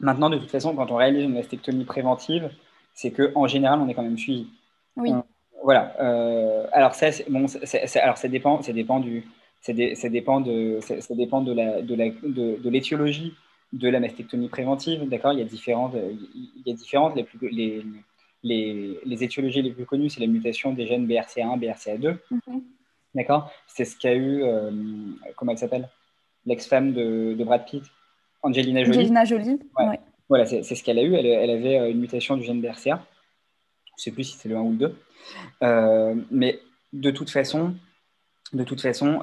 Maintenant, 0.00 0.30
de 0.30 0.38
toute 0.38 0.50
façon, 0.50 0.76
quand 0.76 0.90
on 0.90 0.96
réalise 0.96 1.24
une 1.24 1.34
mastectomie 1.34 1.84
préventive, 1.84 2.50
c'est 2.94 3.10
qu'en 3.10 3.46
général, 3.46 3.80
on 3.80 3.88
est 3.88 3.94
quand 3.94 4.02
même 4.02 4.18
suivi. 4.18 4.48
Oui. 4.96 5.12
voilà. 5.62 5.94
Euh, 6.00 6.66
alors, 6.72 6.94
ça, 6.94 7.10
bon, 7.28 7.46
alors, 8.00 8.16
ça 8.16 8.28
dépend, 8.28 8.62
ça 8.62 8.72
dépend 8.72 9.00
du. 9.00 9.26
Ça, 9.68 10.08
dépend 10.08 10.40
de, 10.40 10.78
ça, 10.80 11.14
dépend 11.14 11.42
de 11.42 11.52
la, 11.52 11.82
de, 11.82 11.94
la, 11.94 12.08
de, 12.08 12.70
l'étiologie 12.70 13.34
de 13.74 13.88
la 13.90 14.00
mastectomie 14.00 14.48
préventive. 14.48 15.06
D'accord? 15.08 15.34
Il 15.34 15.40
y 15.40 15.42
a 15.42 15.44
différentes, 15.44 15.94
il 15.94 16.62
y 16.64 16.70
a 16.70 16.74
différentes 16.74 17.14
les, 17.16 17.24
plus, 17.24 17.50
les, 17.50 17.84
les, 18.42 18.98
les, 19.04 19.24
étiologies 19.24 19.60
les 19.60 19.72
plus 19.72 19.84
connues, 19.84 20.08
c'est 20.08 20.20
la 20.20 20.26
mutation 20.26 20.72
des 20.72 20.86
gènes 20.86 21.06
BRCA1, 21.06 21.58
BRCA2. 21.60 22.16
Mhm. 22.30 22.62
D'accord? 23.14 23.50
C'est 23.66 23.84
ce 23.84 23.98
qu'a 23.98 24.14
eu, 24.14 24.42
euh, 24.42 24.70
comment 25.36 25.52
elle 25.52 25.58
s'appelle? 25.58 25.90
L'ex-femme 26.46 26.94
de, 26.94 27.34
de 27.34 27.44
Brad 27.44 27.66
Pitt. 27.66 27.84
Angelina 28.42 28.84
Jolie. 28.84 28.98
Angelina 28.98 29.24
Jolie, 29.26 29.58
Voilà, 30.30 30.46
c'est 30.46 30.62
ce 30.62 30.82
qu'elle 30.82 30.98
a 30.98 31.02
eu. 31.02 31.14
Elle, 31.14 31.50
avait 31.50 31.78
euh, 31.78 31.90
une 31.90 32.00
mutation 32.00 32.38
du 32.38 32.44
gène 32.44 32.62
BRCA. 32.62 33.04
Je 33.84 33.92
ne 33.92 34.02
sais 34.02 34.12
plus 34.12 34.24
si 34.24 34.38
c'est 34.38 34.48
le 34.48 34.56
1 34.56 34.60
ou 34.60 34.70
le 34.70 34.94
2. 35.60 36.26
mais 36.30 36.58
de 36.94 37.10
toute 37.10 37.28
façon, 37.28 37.74
de 38.52 38.64
toute 38.64 38.80
façon 38.80 39.20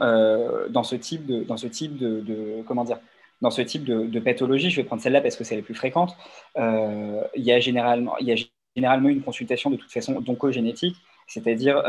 dans 0.69 0.83
ce 0.83 0.95
type 0.95 1.25
de, 1.25 1.43
dans 1.43 1.57
ce 1.57 1.67
type 1.67 1.97
de, 1.97 2.61
comment 2.67 2.83
dire, 2.83 2.99
dans 3.41 3.51
ce 3.51 3.61
type 3.61 3.83
de, 3.83 4.19
pathologie, 4.19 4.69
je 4.69 4.77
vais 4.77 4.83
prendre 4.83 5.01
celle-là 5.01 5.21
parce 5.21 5.35
que 5.35 5.43
c'est 5.43 5.55
la 5.55 5.61
plus 5.61 5.75
fréquente, 5.75 6.15
il, 6.57 7.23
y 7.35 7.51
a 7.51 7.59
généralement, 7.59 8.17
il 8.19 8.27
y 8.27 8.31
a 8.31 8.35
généralement 8.75 9.09
une 9.09 9.21
consultation 9.21 9.69
de 9.69 9.77
toute 9.77 9.91
façon 9.91 10.19
d'oncogénétique, 10.21 10.95
c'est-à-dire 11.27 11.81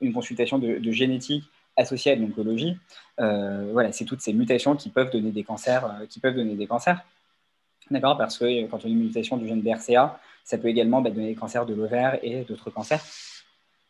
une 0.00 0.12
consultation 0.12 0.58
de, 0.58 0.90
génétique 0.90 1.44
associée 1.76 2.12
à 2.12 2.16
l'oncologie. 2.16 2.76
voilà, 3.18 3.92
c'est 3.92 4.04
toutes 4.04 4.22
ces 4.22 4.32
mutations 4.32 4.74
qui 4.74 4.88
peuvent 4.88 5.10
donner 5.10 5.30
des 5.32 5.44
cancers, 5.44 5.86
qui 6.08 6.18
peuvent 6.18 6.34
donner 6.34 6.54
des 6.54 6.66
cancers. 6.66 7.04
D'accord 7.90 8.16
Parce 8.18 8.38
que 8.38 8.66
quand 8.66 8.84
on 8.84 8.88
a 8.88 8.90
une 8.90 8.98
mutation 8.98 9.36
du 9.36 9.48
gène 9.48 9.62
BRCA, 9.62 10.18
ça 10.44 10.58
peut 10.58 10.68
également 10.68 11.00
bah, 11.00 11.10
donner 11.10 11.28
des 11.28 11.34
cancers 11.34 11.66
de 11.66 11.74
l'ovaire 11.74 12.18
et 12.22 12.42
d'autres 12.44 12.70
cancers. 12.70 13.02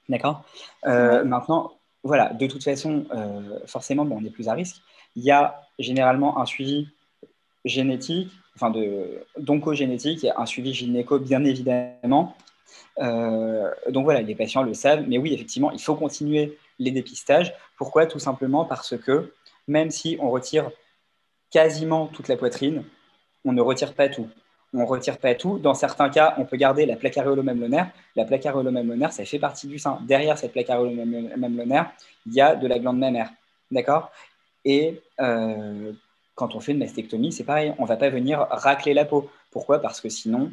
D'accord 0.09 0.45
euh, 0.87 1.25
Maintenant, 1.25 1.78
voilà, 2.09 2.33
de 2.33 2.47
toute 2.47 2.65
façon, 2.65 3.05
euh, 3.15 3.61
forcément, 3.67 4.09
on 4.11 4.25
est 4.25 4.31
plus 4.31 4.49
à 4.49 4.55
risque. 4.55 4.77
Il 5.15 5.23
y 5.23 5.31
a 5.31 5.61
généralement 5.79 6.41
un 6.41 6.47
suivi 6.47 6.89
génétique, 7.65 8.33
enfin 8.57 8.73
d'oncogénétique, 9.37 10.27
un 10.37 10.47
suivi 10.47 10.73
gynéco, 10.73 11.19
bien 11.19 11.45
évidemment. 11.45 12.35
Euh, 12.99 13.71
donc 13.91 14.05
voilà, 14.05 14.23
les 14.23 14.35
patients 14.35 14.63
le 14.63 14.73
savent, 14.75 15.05
mais 15.07 15.19
oui, 15.19 15.35
effectivement, 15.35 15.71
il 15.71 15.81
faut 15.81 15.95
continuer 15.95 16.59
les 16.79 16.91
dépistages. 16.91 17.53
Pourquoi? 17.77 18.07
Tout 18.07 18.19
simplement 18.19 18.65
parce 18.65 18.97
que 18.97 19.35
même 19.67 19.91
si 19.91 20.17
on 20.19 20.31
retire 20.31 20.71
quasiment 21.51 22.07
toute 22.07 22.29
la 22.29 22.37
poitrine, 22.39 22.85
on 23.45 23.53
ne 23.53 23.61
retire 23.61 23.93
pas 23.95 24.09
tout. 24.09 24.29
On 24.75 24.79
ne 24.79 24.85
retire 24.85 25.19
pas 25.19 25.35
tout. 25.35 25.59
Dans 25.59 25.75
certains 25.75 26.11
cas, 26.11 26.35
on 26.37 26.45
peut 26.45 26.57
garder 26.57 26.85
la 26.85 26.97
plaque 26.97 27.17
aréolo-mammaire. 27.17 27.91
La 28.17 28.25
plaque 28.25 28.45
aréolo-mammaire, 28.45 29.13
ça 29.13 29.25
fait 29.25 29.39
partie 29.39 29.67
du 29.67 29.79
sein. 29.79 29.99
Derrière 30.07 30.37
cette 30.37 30.53
plaque 30.53 30.69
aréolo-mammaire, 30.69 31.91
il 32.27 32.35
y 32.35 32.41
a 32.41 32.55
de 32.55 32.67
la 32.67 32.79
glande 32.79 32.99
mammaire. 32.99 33.31
D'accord? 33.71 34.11
Et 34.65 35.01
euh, 35.21 35.93
quand 36.35 36.55
on 36.55 36.61
fait 36.61 36.73
une 36.73 36.79
mastectomie, 36.79 37.33
c'est 37.33 37.45
pareil. 37.45 37.75
On 37.79 37.85
ne 37.85 37.89
va 37.89 37.97
pas 37.97 38.11
venir 38.11 38.41
racler 38.51 38.93
la 38.93 39.05
peau. 39.05 39.31
Pourquoi? 39.51 39.81
Parce 39.81 40.01
que 40.01 40.11
sinon, 40.11 40.51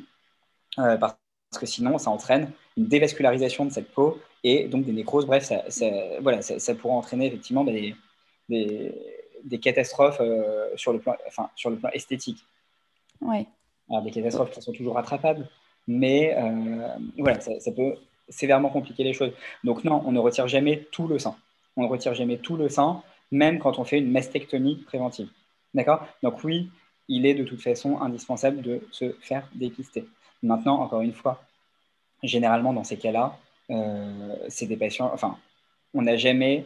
euh, 0.79 0.97
parce 0.97 1.17
que 1.59 1.65
sinon, 1.65 1.97
ça 1.97 2.09
entraîne 2.09 2.51
une 2.77 2.87
dévascularisation 2.87 3.65
de 3.65 3.71
cette 3.71 3.91
peau 3.91 4.19
et 4.43 4.67
donc 4.67 4.85
des 4.85 4.93
nécroses. 4.93 5.25
Bref, 5.25 5.43
ça, 5.43 5.85
voilà, 6.21 6.41
ça, 6.41 6.75
pourra 6.75 6.95
entraîner 6.95 7.27
effectivement 7.27 7.65
des, 7.65 7.95
catastrophes 9.61 10.21
euh, 10.21 10.69
sur, 10.75 10.93
le 10.93 10.99
plan, 10.99 11.15
enfin, 11.27 11.49
esthétique. 11.93 12.45
Ouais. 13.21 13.45
Alors, 13.89 14.01
des 14.01 14.11
catastrophes 14.11 14.51
qui 14.51 14.61
sont 14.61 14.73
toujours 14.73 14.95
rattrapables, 14.95 15.47
mais 15.87 16.35
euh, 16.37 16.87
voilà, 17.17 17.39
ça, 17.39 17.71
peut 17.71 17.95
sévèrement 18.29 18.69
compliquer 18.69 19.03
les 19.03 19.13
choses. 19.13 19.31
Donc 19.63 19.83
non, 19.83 20.01
on 20.05 20.11
ne 20.11 20.19
retire 20.19 20.47
jamais 20.47 20.87
tout 20.91 21.07
le 21.07 21.19
sein. 21.19 21.35
On 21.77 21.83
ne 21.83 21.87
retire 21.87 22.13
jamais 22.13 22.37
tout 22.37 22.57
le 22.57 22.69
sein, 22.69 23.03
même 23.31 23.59
quand 23.59 23.77
on 23.79 23.83
fait 23.83 23.99
une 23.99 24.11
mastectomie 24.11 24.77
préventive. 24.87 25.29
D'accord? 25.73 26.07
Donc 26.23 26.43
oui, 26.43 26.69
il 27.07 27.25
est 27.25 27.35
de 27.35 27.43
toute 27.43 27.61
façon 27.61 28.01
indispensable 28.01 28.61
de 28.61 28.81
se 28.91 29.15
faire 29.21 29.47
dépister. 29.53 30.07
Maintenant, 30.41 30.79
encore 30.81 31.01
une 31.01 31.13
fois, 31.13 31.43
généralement 32.23 32.73
dans 32.73 32.83
ces 32.83 32.97
cas-là, 32.97 33.37
euh, 33.69 34.35
c'est 34.47 34.67
des 34.67 34.77
patients, 34.77 35.11
enfin, 35.13 35.37
on 35.93 36.01
n'a 36.01 36.17
jamais 36.17 36.65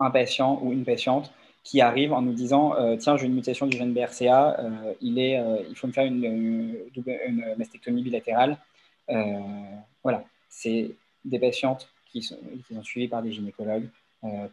un 0.00 0.10
patient 0.10 0.58
ou 0.62 0.72
une 0.72 0.84
patiente 0.84 1.32
qui 1.68 1.82
arrive 1.82 2.14
en 2.14 2.22
nous 2.22 2.32
disant 2.32 2.74
euh, 2.76 2.96
tiens 2.96 3.18
j'ai 3.18 3.26
une 3.26 3.34
mutation 3.34 3.66
du 3.66 3.76
gène 3.76 3.92
BRCA, 3.92 4.58
euh, 4.58 4.94
il, 5.02 5.18
est, 5.18 5.38
euh, 5.38 5.58
il 5.68 5.76
faut 5.76 5.86
me 5.86 5.92
faire 5.92 6.06
une, 6.06 6.24
une, 6.94 7.54
mastectomie 7.58 8.02
bilatérale. 8.02 8.56
voilà, 10.02 10.24
c'est 10.48 10.92
des 11.26 11.38
patientes 11.38 11.90
qui 12.10 12.22
sont, 12.22 12.38
qui 12.66 12.74
sont, 12.74 12.82
suivies 12.82 13.08
par 13.08 13.22
des 13.22 13.32
gynécologues, 13.32 13.86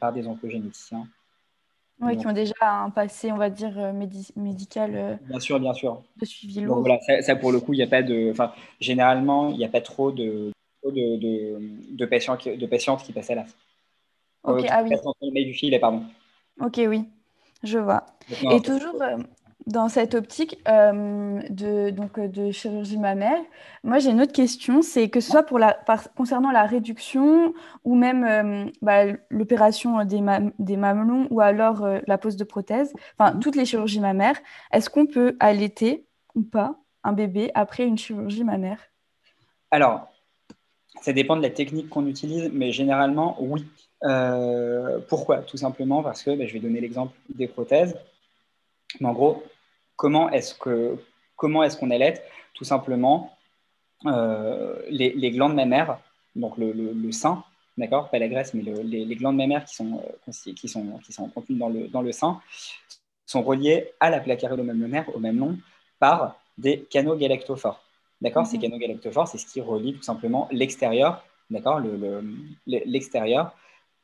par 0.01 0.11
des 0.11 0.28
oncogénéticiens. 0.28 1.07
Oui, 2.01 2.18
qui 2.18 2.28
ont 2.28 2.34
déjà 2.34 2.53
un 2.61 2.89
passé, 2.89 3.32
on 3.32 3.38
va 3.38 3.49
dire, 3.49 3.93
médical. 4.36 5.18
bien 5.30 5.39
sûr, 5.39 5.57
bien 5.61 5.74
sûr. 5.74 6.01
De 6.18 6.26
suivi 6.26 6.59
lourd. 6.59 6.82
voilà, 6.82 6.99
ça, 7.22 7.36
pour 7.38 7.53
le 7.53 7.61
coup, 7.61 7.72
il 7.72 7.78
n'y 7.78 7.84
a 7.84 7.88
pas 7.88 8.03
de. 8.03 8.32
Enfin, 8.32 8.51
généralement, 8.82 9.51
il 9.51 9.57
n'y 9.57 9.63
a 9.63 9.70
pas 9.70 9.80
trop 9.80 10.11
de, 10.11 10.51
de, 10.84 11.16
de, 11.16 11.57
de, 11.91 12.05
patients 12.05 12.36
qui, 12.36 12.57
de 12.57 12.66
patientes 12.66 13.03
qui 13.03 13.13
passent 13.13 13.30
à 13.30 13.36
l'AS. 13.36 13.55
Ok, 14.43 14.66
ah 14.70 14.84
oui. 14.84 15.45
du 15.45 15.53
fil, 15.53 15.80
pardon. 15.80 16.03
Ok, 16.62 16.80
oui, 16.88 17.06
je 17.64 17.80
vois. 17.80 18.06
Et 18.51 18.62
toujours 18.62 19.01
euh, 19.01 19.18
dans 19.68 19.89
cette 19.89 20.16
optique 20.16 20.58
euh, 20.68 21.41
de, 21.49 21.89
donc, 21.89 22.18
euh, 22.18 22.28
de 22.28 22.51
chirurgie 22.51 22.97
mammaire, 22.97 23.39
moi 23.84 23.99
j'ai 23.99 24.12
une 24.12 24.22
autre 24.22 24.32
question, 24.32 24.82
c'est 24.82 25.10
que 25.10 25.20
ce 25.20 25.32
soit 25.32 25.43
pour 25.43 25.60
la, 25.60 25.78
concernant 26.16 26.51
la 26.51 26.66
réduction 26.66 27.53
ou 27.84 27.95
même 27.95 28.72
bah, 28.82 29.06
l'opération 29.30 30.03
des, 30.06 30.22
des, 30.60 30.78
mamelons 30.78 31.28
ou 31.30 31.41
alors 31.41 31.86
la 32.08 32.18
pose 32.18 32.38
de 32.38 32.43
prothèse, 32.45 32.93
enfin 33.18 33.38
toutes 33.38 33.56
les 33.56 33.66
chirurgies 33.66 33.99
mammaires, 33.99 34.39
est-ce 34.72 34.89
qu'on 34.89 35.08
peut 35.08 35.36
allaiter 35.39 36.08
ou 36.36 36.43
pas 36.43 36.80
un 37.03 37.14
bébé 37.14 37.51
après 37.53 37.86
une 37.86 37.97
chirurgie 37.97 38.43
mammaire? 38.43 38.80
Alors, 39.72 40.08
ça 41.01 41.12
dépend 41.12 41.36
de 41.36 41.41
la 41.41 41.49
technique 41.49 41.89
qu'on 41.89 42.08
utilise, 42.08 42.49
mais 42.53 42.72
généralement, 42.72 43.36
oui. 43.39 43.66
Euh, 44.06 44.99
pourquoi? 45.08 45.38
Tout 45.39 45.58
simplement 45.58 46.03
parce 46.03 46.24
que, 46.24 46.32
ben, 46.32 46.47
je 46.47 46.53
vais 46.53 46.60
donner 46.60 46.80
l'exemple 46.80 47.14
des 47.30 47.47
prothèses. 47.47 47.97
Mais 48.99 49.08
en 49.08 49.14
gros, 49.14 49.43
comment 49.95 50.30
est-ce 50.30 50.53
que 50.56 50.97
comment 51.36 51.64
est-ce 51.64 51.78
qu'on 51.78 51.91
allait 51.91 52.22
Tout 52.53 52.64
simplement, 52.64 53.36
euh, 54.06 54.80
les, 54.89 55.32
glandes 55.32 55.56
mammaires, 55.56 55.99
donc 56.36 56.58
le, 56.58 57.12
sein, 57.12 57.43
d'accord, 57.78 58.10
pas 58.10 58.20
la 58.20 58.28
graisse, 58.28 58.53
mais 58.53 58.64
les, 58.64 59.16
glandes 59.16 59.38
mammaires 59.38 59.66
qui 59.66 59.76
sont, 59.76 60.01
euh, 60.28 60.32
qui 60.53 60.68
sont, 60.68 60.99
qui 61.03 61.12
sont 61.12 61.28
contenues 61.30 61.58
dans 61.58 61.70
le, 61.70 61.88
dans 61.88 62.01
le 62.01 62.12
sein, 62.12 62.39
sont 63.26 63.41
reliées 63.41 63.91
à 63.99 64.10
la 64.10 64.20
plaque 64.20 64.43
aréolo-mammaire 64.43 65.14
au 65.16 65.20
même 65.20 65.39
long 65.39 65.58
par 65.99 66.39
des 66.58 66.82
canaux 66.89 67.16
galactophores. 67.16 67.82
D'accord? 68.22 68.45
Ces 68.45 68.58
mhm. 68.58 68.64
canaux 68.64 68.78
galactophores, 68.78 69.28
c'est 69.28 69.38
ce 69.38 69.45
qui 69.45 69.62
relie 69.62 69.93
tout 69.93 70.03
simplement 70.03 70.47
l'extérieur, 70.51 71.26
d'accord? 71.49 71.82
L'extérieur 72.66 73.56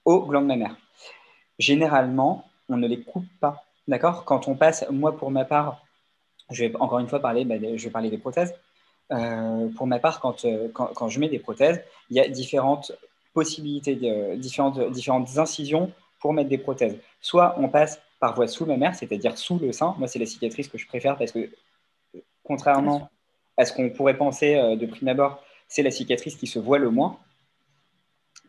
aux 0.05 0.25
glandes 0.25 0.47
mammaires. 0.47 0.77
Généralement, 1.59 2.45
on 2.69 2.77
ne 2.77 2.87
les 2.87 3.01
coupe 3.01 3.27
pas. 3.39 3.63
D'accord? 3.87 4.25
Quand 4.25 4.47
on 4.47 4.55
passe, 4.55 4.85
moi 4.89 5.17
pour 5.17 5.31
ma 5.31 5.45
part, 5.45 5.83
je 6.49 6.65
vais 6.65 6.75
encore 6.79 6.99
une 6.99 7.07
fois 7.07 7.19
parler, 7.19 7.45
bah, 7.45 7.55
je 7.59 7.83
vais 7.83 7.89
parler 7.89 8.09
des 8.09 8.17
prothèses. 8.17 8.53
Euh, 9.11 9.67
pour 9.75 9.87
ma 9.87 9.99
part, 9.99 10.21
euh, 10.45 10.69
quand, 10.73 10.87
quand, 10.93 11.09
je 11.09 11.19
mets 11.19 11.27
des 11.27 11.39
prothèses, 11.39 11.81
il 12.09 12.17
y 12.17 12.19
a 12.19 12.27
différentes 12.27 12.93
possibilités, 13.33 13.95
différentes, 14.37 14.79
différentes 14.91 15.37
incisions 15.37 15.91
pour 16.19 16.33
mettre 16.33 16.49
des 16.49 16.57
prothèses. 16.57 16.97
Soit 17.19 17.55
on 17.57 17.67
passe 17.67 17.99
par 18.19 18.35
voie 18.35 18.47
sous 18.47 18.65
mammaire, 18.65 18.95
c'est-à-dire 18.95 19.37
sous 19.37 19.57
le 19.59 19.71
sein. 19.71 19.95
Moi, 19.97 20.07
c'est 20.07 20.19
la 20.19 20.25
cicatrice 20.25 20.67
que 20.67 20.77
je 20.77 20.87
préfère 20.87 21.17
parce 21.17 21.31
que, 21.31 21.49
contrairement 22.43 23.09
à 23.57 23.65
ce 23.65 23.73
qu'on 23.73 23.89
pourrait 23.89 24.17
penser 24.17 24.55
euh, 24.55 24.75
de 24.75 24.85
prime 24.85 25.09
abord, 25.09 25.43
c'est 25.67 25.83
la 25.83 25.91
cicatrice 25.91 26.35
qui 26.35 26.47
se 26.47 26.59
voit 26.59 26.77
le 26.77 26.89
moins 26.89 27.17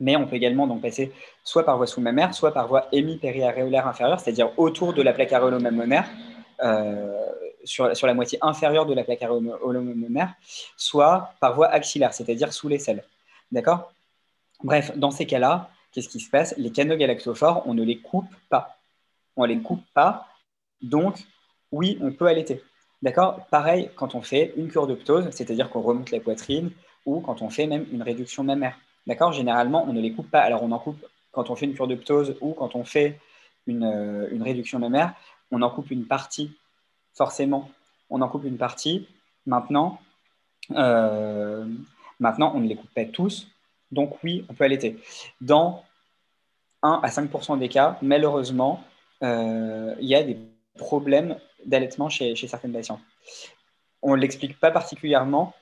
mais 0.03 0.16
on 0.16 0.26
peut 0.26 0.34
également 0.34 0.66
donc 0.66 0.82
passer 0.82 1.12
soit 1.44 1.64
par 1.64 1.76
voie 1.76 1.86
sous-mammaire, 1.86 2.34
soit 2.34 2.53
par 2.53 2.66
voie 2.66 2.88
hémipériaréolaire 2.90 3.86
inférieure, 3.86 4.18
c'est-à-dire 4.18 4.50
autour 4.59 4.92
de 4.92 5.00
la 5.00 5.12
plaque 5.12 5.32
aréolo-mammaire, 5.32 6.11
euh, 6.64 7.24
sur, 7.64 7.96
sur, 7.96 8.09
la 8.09 8.14
moitié 8.14 8.36
inférieure 8.42 8.84
de 8.84 8.94
la 8.94 9.05
plaque 9.05 9.22
aréolo-mammaire, 9.22 10.34
soit 10.76 11.34
par 11.38 11.55
voie 11.55 11.68
axillaire, 11.68 12.12
c'est-à-dire 12.12 12.53
sous 12.53 12.68
les 12.68 12.80
selles. 12.80 13.05
D'accord? 13.53 13.92
Bref, 14.64 14.90
dans 14.96 15.12
ces 15.12 15.24
cas-là, 15.24 15.70
qu'est-ce 15.92 16.09
qui 16.09 16.18
se 16.18 16.28
passe? 16.28 16.53
Les 16.59 16.72
canaux 16.72 16.96
galactophores, 16.96 17.62
on 17.66 17.74
ne 17.74 17.84
les 17.84 17.98
coupe 17.98 18.34
pas. 18.48 18.76
On 19.36 19.42
ne 19.42 19.48
les 19.48 19.61
coupe 19.61 19.84
pas, 19.94 20.26
donc 20.82 21.14
oui, 21.70 21.96
on 22.03 22.11
peut 22.11 22.26
allaiter. 22.26 22.61
D'accord? 23.03 23.46
Pareil 23.53 23.88
quand 23.94 24.16
on 24.16 24.22
fait 24.22 24.53
une 24.57 24.68
cure 24.68 24.88
de 24.88 24.96
ptose, 24.96 25.28
c'est-à-dire 25.30 25.70
qu'on 25.70 25.80
remonte 25.80 26.11
la 26.11 26.18
poitrine, 26.18 26.72
ou 27.07 27.20
quand 27.20 27.40
on 27.40 27.50
fait 27.50 27.68
même 27.68 27.86
une 27.92 28.03
réduction 28.03 28.42
mammaire. 28.42 28.76
D'accord 29.07 29.32
Généralement, 29.32 29.84
on 29.88 29.92
ne 29.92 30.00
les 30.00 30.12
coupe 30.12 30.30
pas. 30.30 30.40
Alors, 30.40 30.62
on 30.62 30.70
en 30.72 30.78
coupe 30.78 31.05
quand 31.32 31.50
on 31.50 31.57
fait 31.57 31.66
une 31.66 31.74
cure 31.74 31.88
de 31.88 31.94
ptose 31.94 32.36
ou 32.40 32.53
quand 32.53 32.76
on 32.76 32.84
fait 32.84 33.18
une, 33.66 33.84
euh, 33.84 34.42
réduction 34.42 34.78
mammaire, 34.78 35.14
on 35.50 35.62
en 35.62 35.70
coupe 35.70 35.90
une 35.90 36.07
partie, 36.07 36.53
forcément. 37.14 37.70
On 38.11 38.20
en 38.20 38.28
coupe 38.28 38.44
une 38.44 38.59
partie. 38.59 39.09
Maintenant, 39.46 39.98
euh, 40.72 41.66
maintenant 42.20 42.53
on 42.55 42.61
ne 42.61 42.68
les 42.68 42.76
coupe 42.76 42.92
pas 42.94 43.05
tous. 43.05 43.48
Donc, 43.90 44.22
oui, 44.22 44.44
on 44.48 44.55
peut 44.55 44.64
allaiter. 44.64 44.98
Dans 45.40 45.84
1 46.82 47.00
à 47.03 47.09
5% 47.09 47.59
des 47.59 47.68
cas, 47.68 47.98
malheureusement, 48.03 48.82
euh, 49.22 49.94
il 50.00 50.09
y 50.09 50.14
a 50.14 50.22
des 50.22 50.38
problèmes 50.76 51.36
d'allaitement 51.64 52.09
chez, 52.09 52.34
certaines 52.34 52.72
patientes. 52.72 53.00
On 54.03 54.16
ne 54.16 54.20
l'explique 54.20 54.59
pas 54.59 54.70
particulièrement, 54.70 55.55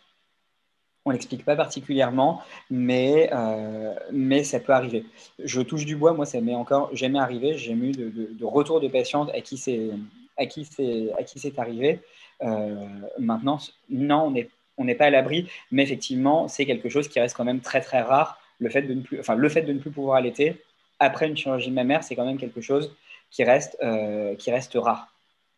on 1.05 1.11
l'explique 1.11 1.45
pas 1.45 1.57
particulièrement, 1.57 2.43
mais, 2.71 3.31
euh, 3.33 3.95
mais 4.13 4.45
ça 4.45 4.61
peut 4.61 4.73
arriver. 4.73 5.05
Je 5.43 5.61
touche 5.63 5.87
du 5.87 5.97
bois, 5.97 6.13
moi 6.13 6.27
ça 6.27 6.41
m'est 6.41 6.55
encore 6.55 6.95
jamais 6.95 7.19
arrivé. 7.19 7.57
J'ai 7.57 7.73
eu 7.73 7.93
de, 7.93 8.11
de, 8.11 8.45
retour 8.45 8.81
de 8.81 8.89
patientes 8.89 9.31
à 9.35 9.41
qui 9.41 9.57
c'est 9.57 9.91
à 10.37 11.61
arrivé. 11.61 12.01
Euh, 12.43 12.87
maintenant, 13.19 13.59
non, 13.89 14.33
on 14.77 14.85
n'est 14.85 14.95
pas 14.95 15.07
à 15.07 15.11
l'abri, 15.11 15.49
mais 15.71 15.83
effectivement, 15.83 16.49
c'est 16.49 16.67
quelque 16.67 16.89
chose 16.89 17.09
qui 17.09 17.21
reste 17.21 17.37
quand 17.37 17.45
même 17.45 17.61
très 17.61 17.81
très 17.81 18.03
rare. 18.03 18.39
Le 18.59 18.69
fait 18.69 18.83
de 18.83 18.93
ne 18.93 19.01
plus, 19.01 19.21
enfin, 19.21 19.35
le 19.35 19.49
fait 19.49 19.63
de 19.63 19.73
pouvoir 19.91 20.17
allaiter 20.17 20.63
après 20.99 21.27
une 21.29 21.37
chirurgie 21.37 21.71
mammaire, 21.71 22.05
c'est 22.05 22.15
quand 22.15 22.27
même 22.27 22.39
quelque 22.39 22.61
chose 22.61 22.95
qui 23.31 23.43
reste, 23.43 23.79
euh, 23.83 24.35
qui 24.37 24.51
reste 24.51 24.75
rare. 24.75 25.09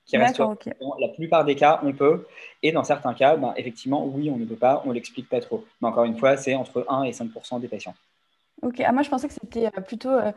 Qui 0.07 0.17
reste 0.17 0.39
La 0.39 1.09
plupart 1.09 1.45
des 1.45 1.55
cas, 1.55 1.81
on 1.85 1.93
peut. 1.93 2.27
Et 2.63 2.73
dans 2.73 2.85
certains 2.85 3.15
cas, 3.15 3.37
ben, 3.37 3.55
effectivement, 3.57 4.05
oui, 4.05 4.31
on 4.31 4.37
ne 4.37 4.45
peut 4.45 4.57
pas, 4.57 4.83
on 4.85 4.89
ne 4.89 4.95
l'explique 4.95 5.29
pas 5.29 5.41
trop. 5.41 5.65
Mais 5.81 5.89
encore 5.89 6.05
une 6.05 6.19
fois, 6.19 6.37
c'est 6.37 6.55
entre 6.55 6.85
1 6.89 7.05
et 7.05 7.13
5% 7.13 7.61
des 7.61 7.69
patients. 7.69 7.95
Ok, 8.63 8.81
ah, 8.81 8.93
moi 8.93 9.03
je 9.03 9.11
pensais 9.11 9.27
que 9.27 9.35
c'était 9.35 9.67
euh, 9.67 9.81
plutôt 9.81 10.11
euh, 10.11 10.31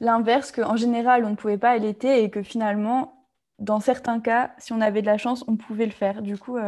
l'inverse, 0.00 0.52
qu'en 0.52 0.76
général, 0.76 1.24
on 1.24 1.30
ne 1.30 1.36
pouvait 1.36 1.58
pas 1.58 1.70
allaiter 1.70 2.22
et 2.22 2.30
que 2.30 2.42
finalement, 2.42 3.26
dans 3.58 3.80
certains 3.80 4.20
cas, 4.20 4.52
si 4.58 4.72
on 4.72 4.80
avait 4.80 5.02
de 5.02 5.06
la 5.06 5.18
chance, 5.18 5.44
on 5.48 5.56
pouvait 5.56 5.86
le 5.86 5.92
faire. 5.92 6.22
Du 6.22 6.38
coup, 6.38 6.58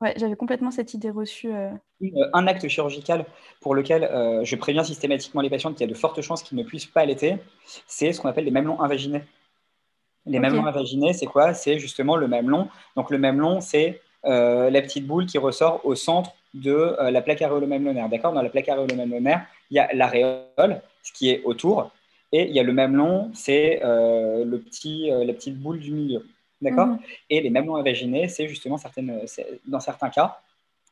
Ouais, 0.00 0.14
j'avais 0.16 0.36
complètement 0.36 0.70
cette 0.70 0.94
idée 0.94 1.10
reçue. 1.10 1.52
Euh. 1.52 1.70
Euh, 2.02 2.30
un 2.32 2.46
acte 2.46 2.68
chirurgical 2.68 3.26
pour 3.60 3.74
lequel 3.74 4.04
euh, 4.04 4.44
je 4.44 4.54
préviens 4.54 4.84
systématiquement 4.84 5.40
les 5.40 5.50
patientes 5.50 5.74
qu'il 5.74 5.86
y 5.86 5.90
a 5.90 5.92
de 5.92 5.98
fortes 5.98 6.20
chances 6.20 6.42
qu'ils 6.42 6.56
ne 6.56 6.62
puissent 6.62 6.86
pas 6.86 7.00
allaiter, 7.00 7.36
c'est 7.86 8.12
ce 8.12 8.20
qu'on 8.20 8.28
appelle 8.28 8.44
les 8.44 8.52
mamelons 8.52 8.80
invaginés. 8.80 9.22
Les 10.28 10.38
mamelons 10.38 10.66
invaginés, 10.66 11.12
c'est 11.12 11.26
quoi? 11.26 11.54
C'est 11.54 11.78
justement 11.78 12.16
le 12.16 12.28
mamelon. 12.28 12.68
Donc 12.96 13.10
le 13.10 13.18
mamelon, 13.18 13.60
c'est 13.60 14.00
la 14.24 14.82
petite 14.82 15.06
boule 15.06 15.26
qui 15.26 15.38
ressort 15.38 15.80
au 15.84 15.94
centre 15.94 16.32
de 16.54 16.96
la 17.10 17.20
plaque 17.20 17.42
aréolo-mamelonnaire. 17.42 18.08
D'accord? 18.08 18.32
Dans 18.32 18.42
la 18.42 18.50
plaque 18.50 18.68
aréolo-mamelonnaire, 18.68 19.46
il 19.70 19.76
y 19.76 19.80
a 19.80 19.88
l'aréole, 19.92 20.80
ce 21.02 21.12
qui 21.12 21.30
est 21.30 21.42
autour, 21.44 21.90
et 22.32 22.42
il 22.42 22.54
y 22.54 22.60
a 22.60 22.62
le 22.62 22.72
mamelon, 22.72 23.30
c'est 23.34 23.80
le 23.82 24.56
petit, 24.58 25.10
la 25.10 25.32
petite 25.32 25.58
boule 25.58 25.80
du 25.80 25.92
milieu. 25.92 26.26
D'accord? 26.60 26.86
Mhm. 26.86 26.98
Et 27.30 27.40
les 27.40 27.50
mamelons 27.50 27.76
invaginés, 27.76 28.28
c'est 28.28 28.48
justement 28.48 28.78
certaines, 28.78 29.20
dans 29.66 29.80
certains 29.80 30.10
cas, 30.10 30.40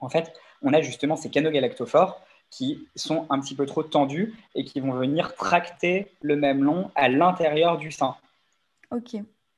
en 0.01 0.09
fait, 0.09 0.33
on 0.63 0.73
a 0.73 0.81
justement 0.81 1.17
ces 1.17 1.31
canaux 1.31 1.51
galactophores 1.51 2.21
qui 2.51 2.87
sont 2.95 3.27
un 3.31 3.41
petit 3.41 3.57
peu 3.57 3.67
trop 3.67 3.83
tendus 3.83 4.35
et 4.55 4.63
qui 4.65 4.79
vont 4.79 4.93
venir 4.93 5.35
tracter 5.35 6.07
le 6.21 6.37
mamelon 6.37 6.91
à 6.95 7.09
l'intérieur 7.09 7.79
du 7.79 7.91
sein. 7.91 8.15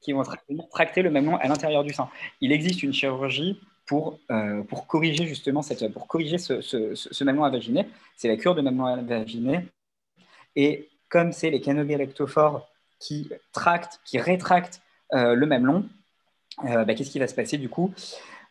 Qui 0.00 0.12
vont 0.12 0.22
tracter 0.70 1.02
le 1.02 1.10
mamelon 1.10 1.36
à 1.36 1.48
l'intérieur 1.48 1.82
du 1.82 1.92
sein. 1.92 2.08
Il 2.40 2.52
existe 2.52 2.82
une 2.82 2.92
chirurgie 2.92 3.60
pour, 3.86 4.20
euh, 4.30 4.62
pour 4.62 4.86
corriger 4.86 5.26
justement 5.26 5.62
cette, 5.62 5.92
pour 5.92 6.06
corriger 6.06 6.38
ce, 6.38 6.60
ce, 6.60 6.94
ce 6.94 7.24
mamelon 7.24 7.44
invaginer. 7.44 7.86
C'est 8.16 8.28
la 8.28 8.36
cure 8.36 8.54
de 8.54 8.60
mamelon 8.60 8.86
invaginer. 8.86 9.66
Et 10.54 10.88
comme 11.08 11.32
c'est 11.32 11.50
les 11.50 11.60
galactophores 11.60 12.68
qui 13.00 13.30
tractent, 13.52 14.00
qui 14.04 14.18
rétractent 14.18 14.82
euh, 15.14 15.34
le 15.34 15.46
mamelon, 15.46 15.84
euh, 16.64 16.84
bah, 16.84 16.94
qu'est-ce 16.94 17.10
qui 17.10 17.18
va 17.18 17.28
se 17.28 17.34
passer 17.34 17.56
du 17.56 17.68
coup 17.68 17.92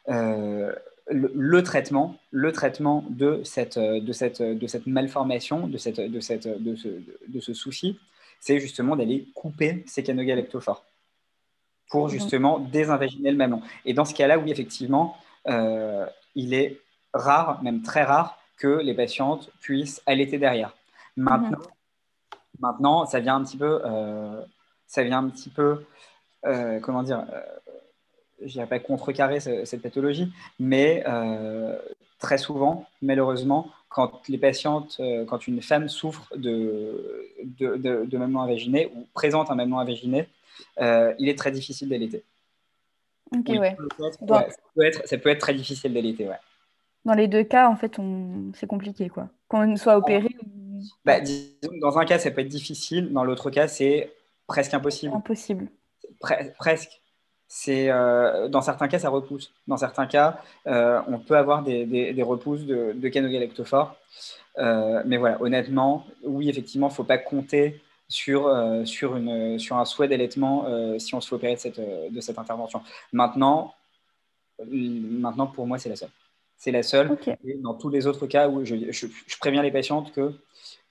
euh, 0.10 0.74
le, 1.10 1.64
traitement, 1.64 2.18
le 2.32 2.52
traitement 2.52 3.06
de 3.10 3.42
cette, 3.44 3.78
de 3.78 4.12
cette, 4.14 4.42
de 4.42 4.68
cette 4.68 4.88
malformation, 4.88 5.68
de, 5.68 5.78
cette, 5.78 6.00
de, 6.00 6.20
cette, 6.20 6.48
de, 6.48 6.76
ce, 6.76 6.88
de 7.28 7.40
ce 7.40 7.54
souci, 7.54 8.00
c'est 8.40 8.60
justement 8.60 8.96
d'aller 8.96 9.28
couper 9.36 9.84
ces 9.88 10.04
canaux 10.04 10.24
galactophores 10.24 10.84
pour 11.90 12.10
justement 12.10 12.60
désinvaginer 12.60 13.32
le 13.32 13.38
mamelon. 13.38 13.62
Et 13.86 13.94
dans 13.94 14.04
ce 14.04 14.14
cas-là, 14.14 14.38
oui, 14.38 14.52
effectivement, 14.52 15.16
euh, 15.48 16.06
il 16.36 16.54
est 16.54 16.82
rare, 17.14 17.64
même 17.64 17.82
très 17.82 18.04
rare, 18.04 18.38
que 18.58 18.68
les 18.68 18.94
patientes 18.94 19.50
puissent 19.62 20.02
allaiter 20.06 20.38
derrière. 20.38 20.76
Maintenant, 21.16 21.60
maintenant 22.60 23.06
ça 23.06 23.20
vient 23.20 23.36
un 23.36 23.44
petit 23.44 23.58
peu, 23.58 23.82
ça 24.88 25.04
vient 25.04 25.20
un 25.20 25.30
petit 25.30 25.50
peu, 25.50 25.86
comment 26.82 27.04
dire, 27.04 27.26
je 28.42 28.48
dirais 28.48 28.68
pas 28.68 28.80
contrecarrer 28.80 29.40
cette 29.40 29.82
pathologie, 29.82 30.32
mais 30.60 31.04
euh, 31.08 31.78
très 32.20 32.38
souvent, 32.38 32.86
malheureusement, 33.02 33.70
quand 33.90 34.28
les 34.28 34.38
patientes, 34.38 34.98
euh, 35.00 35.26
quand 35.26 35.48
une 35.48 35.62
femme 35.62 35.90
souffre 35.90 36.36
de, 36.36 37.28
de, 37.44 38.06
de, 38.06 38.18
mamelon 38.18 38.42
invaginer 38.42 38.92
ou 38.96 39.08
présente 39.14 39.50
un 39.50 39.56
mamelon 39.56 39.80
invaginer, 39.80 40.28
euh, 40.80 41.14
il 41.20 41.30
est 41.30 41.38
très 41.38 41.52
difficile 41.52 41.90
d'allaiter. 41.90 42.24
Ok, 43.36 43.50
ouais. 43.50 43.76
Ça 44.00 44.10
peut, 44.76 44.86
être, 44.86 45.08
ça, 45.08 45.18
peut 45.18 45.30
être, 45.30 45.40
très 45.40 45.54
difficile 45.54 45.94
d'allaiter, 45.94 46.28
ouais. 46.28 46.40
Dans 47.06 47.14
les 47.14 47.28
deux 47.28 47.44
cas, 47.44 47.70
en 47.70 47.76
fait, 47.76 48.00
on... 48.00 48.52
c'est 48.54 48.68
compliqué, 48.68 49.10
quoi. 49.10 49.30
Qu'on 49.48 49.76
soit 49.78 49.98
opéré. 49.98 50.30
Bah, 51.06 51.20
dans 51.82 51.98
un 51.98 52.06
cas, 52.06 52.20
ça 52.20 52.32
peut 52.32 52.42
être 52.42 52.48
difficile. 52.48 53.12
Dans 53.14 53.24
l'autre 53.24 53.50
cas, 53.50 53.68
c'est 53.68 54.12
presque 54.46 54.74
impossible. 54.74 55.14
Impossible. 55.14 55.68
presque 56.58 57.02
c'est 57.48 57.90
euh, 57.90 58.50
dans 58.50 58.62
certains 58.62 58.88
cas, 58.88 59.00
ça 59.00 59.10
repousse. 59.10 59.54
Dans 59.68 59.78
certains 59.78 60.06
cas, 60.06 60.42
euh, 60.68 61.02
on 61.08 61.20
peut 61.20 61.38
avoir 61.38 61.64
des, 61.64 61.86
des, 61.86 62.24
repousses 62.24 62.66
de, 62.66 62.94
de 62.94 63.10
canaux 63.10 63.30
galactophores. 63.30 63.96
Euh, 64.58 65.02
mais 65.06 65.18
voilà, 65.18 65.42
honnêtement, 65.42 66.06
oui, 66.24 66.50
effectivement, 66.50 66.88
il 66.88 66.92
ne 66.92 66.96
faut 66.96 67.04
pas 67.04 67.18
compter 67.18 67.82
sur, 68.10 68.54
sur, 68.86 69.16
une, 69.16 69.60
sur 69.60 69.78
un 69.78 69.86
souhait 69.86 70.08
d'allaitement 70.08 70.66
si 70.98 71.14
on 71.14 71.22
se 71.22 71.30
fait 71.30 71.36
opérer 71.36 71.56
de 71.56 71.60
cette, 71.60 71.80
de 71.80 72.22
cette 72.22 72.40
intervention. 72.40 72.82
Maintenant, 73.14 73.74
maintenant, 74.66 75.48
pour 75.48 75.68
moi, 75.68 75.78
c'est 75.78 75.90
la 75.90 75.96
seule. 75.96 76.10
C'est 76.58 76.72
la 76.72 76.84
seule. 76.84 77.18
Et 77.46 77.56
dans 77.56 77.76
tous 77.76 77.90
les 77.90 78.08
autres 78.08 78.26
cas 78.28 78.50
où 78.50 78.66
je, 78.66 78.76
je, 78.92 79.08
je, 79.08 79.38
préviens 79.40 79.62
les 79.62 79.72
patientes 79.72 80.12
que, 80.12 80.34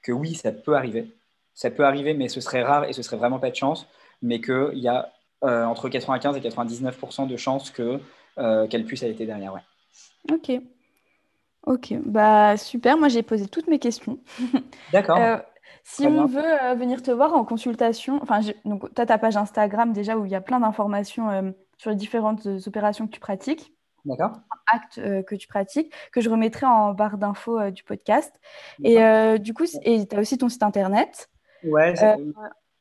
que 0.03 0.13
oui, 0.13 0.35
ça 0.35 0.53
peut 0.53 0.77
arriver. 0.77 1.11
Ça 1.55 1.71
peut 1.71 1.85
arriver, 1.85 2.15
mais 2.15 2.29
ce 2.29 2.41
serait 2.41 2.63
rare 2.63 2.85
et 2.85 2.93
ce 2.93 3.03
serait 3.03 3.17
vraiment 3.17 3.39
pas 3.39 3.51
de 3.51 3.57
chance. 3.57 3.87
Mais 4.23 4.41
qu'il 4.41 4.79
y 4.79 4.89
a 4.89 5.13
euh, 5.45 5.65
entre 5.65 5.89
95 5.89 6.37
et 6.37 6.41
99% 6.41 7.27
de 7.27 7.37
chances 7.37 7.71
que, 7.71 8.01
euh, 8.39 8.67
qu'elle 8.67 8.85
puisse 8.85 9.03
allaiter 9.03 9.27
derrière. 9.27 9.53
Ouais. 9.53 9.61
Ok. 10.33 10.61
Ok, 11.67 11.95
bah 12.05 12.57
super. 12.57 12.97
Moi, 12.97 13.09
j'ai 13.09 13.23
posé 13.23 13.47
toutes 13.47 13.67
mes 13.67 13.79
questions. 13.79 14.19
D'accord. 14.93 15.19
Euh, 15.19 15.37
si 15.83 16.07
on 16.07 16.27
veut 16.27 16.75
venir 16.77 17.03
te 17.03 17.11
voir 17.11 17.35
en 17.35 17.45
consultation, 17.45 18.19
enfin, 18.23 18.41
donc 18.65 18.93
tu 18.95 19.01
as 19.01 19.07
ta 19.07 19.19
page 19.19 19.37
Instagram 19.37 19.93
déjà 19.93 20.17
où 20.17 20.25
il 20.25 20.31
y 20.31 20.35
a 20.35 20.41
plein 20.41 20.61
d'informations 20.61 21.55
sur 21.77 21.91
les 21.91 21.97
différentes 21.97 22.47
opérations 22.67 23.07
que 23.07 23.13
tu 23.13 23.21
pratiques. 23.21 23.73
D'accord. 24.05 24.33
Actes 24.73 25.01
que 25.27 25.35
tu 25.35 25.47
pratiques, 25.47 25.93
que 26.13 26.21
je 26.21 26.31
remettrai 26.31 26.67
en 26.67 26.93
barre 26.93 27.19
d'infos 27.19 27.71
du 27.71 27.85
podcast. 27.85 28.35
Et 28.83 28.97
du 29.39 29.55
coup, 29.55 29.65
tu 29.65 30.17
as 30.17 30.19
aussi 30.19 30.39
ton 30.39 30.49
site 30.49 30.63
internet. 30.63 31.29
Ouais, 31.63 31.95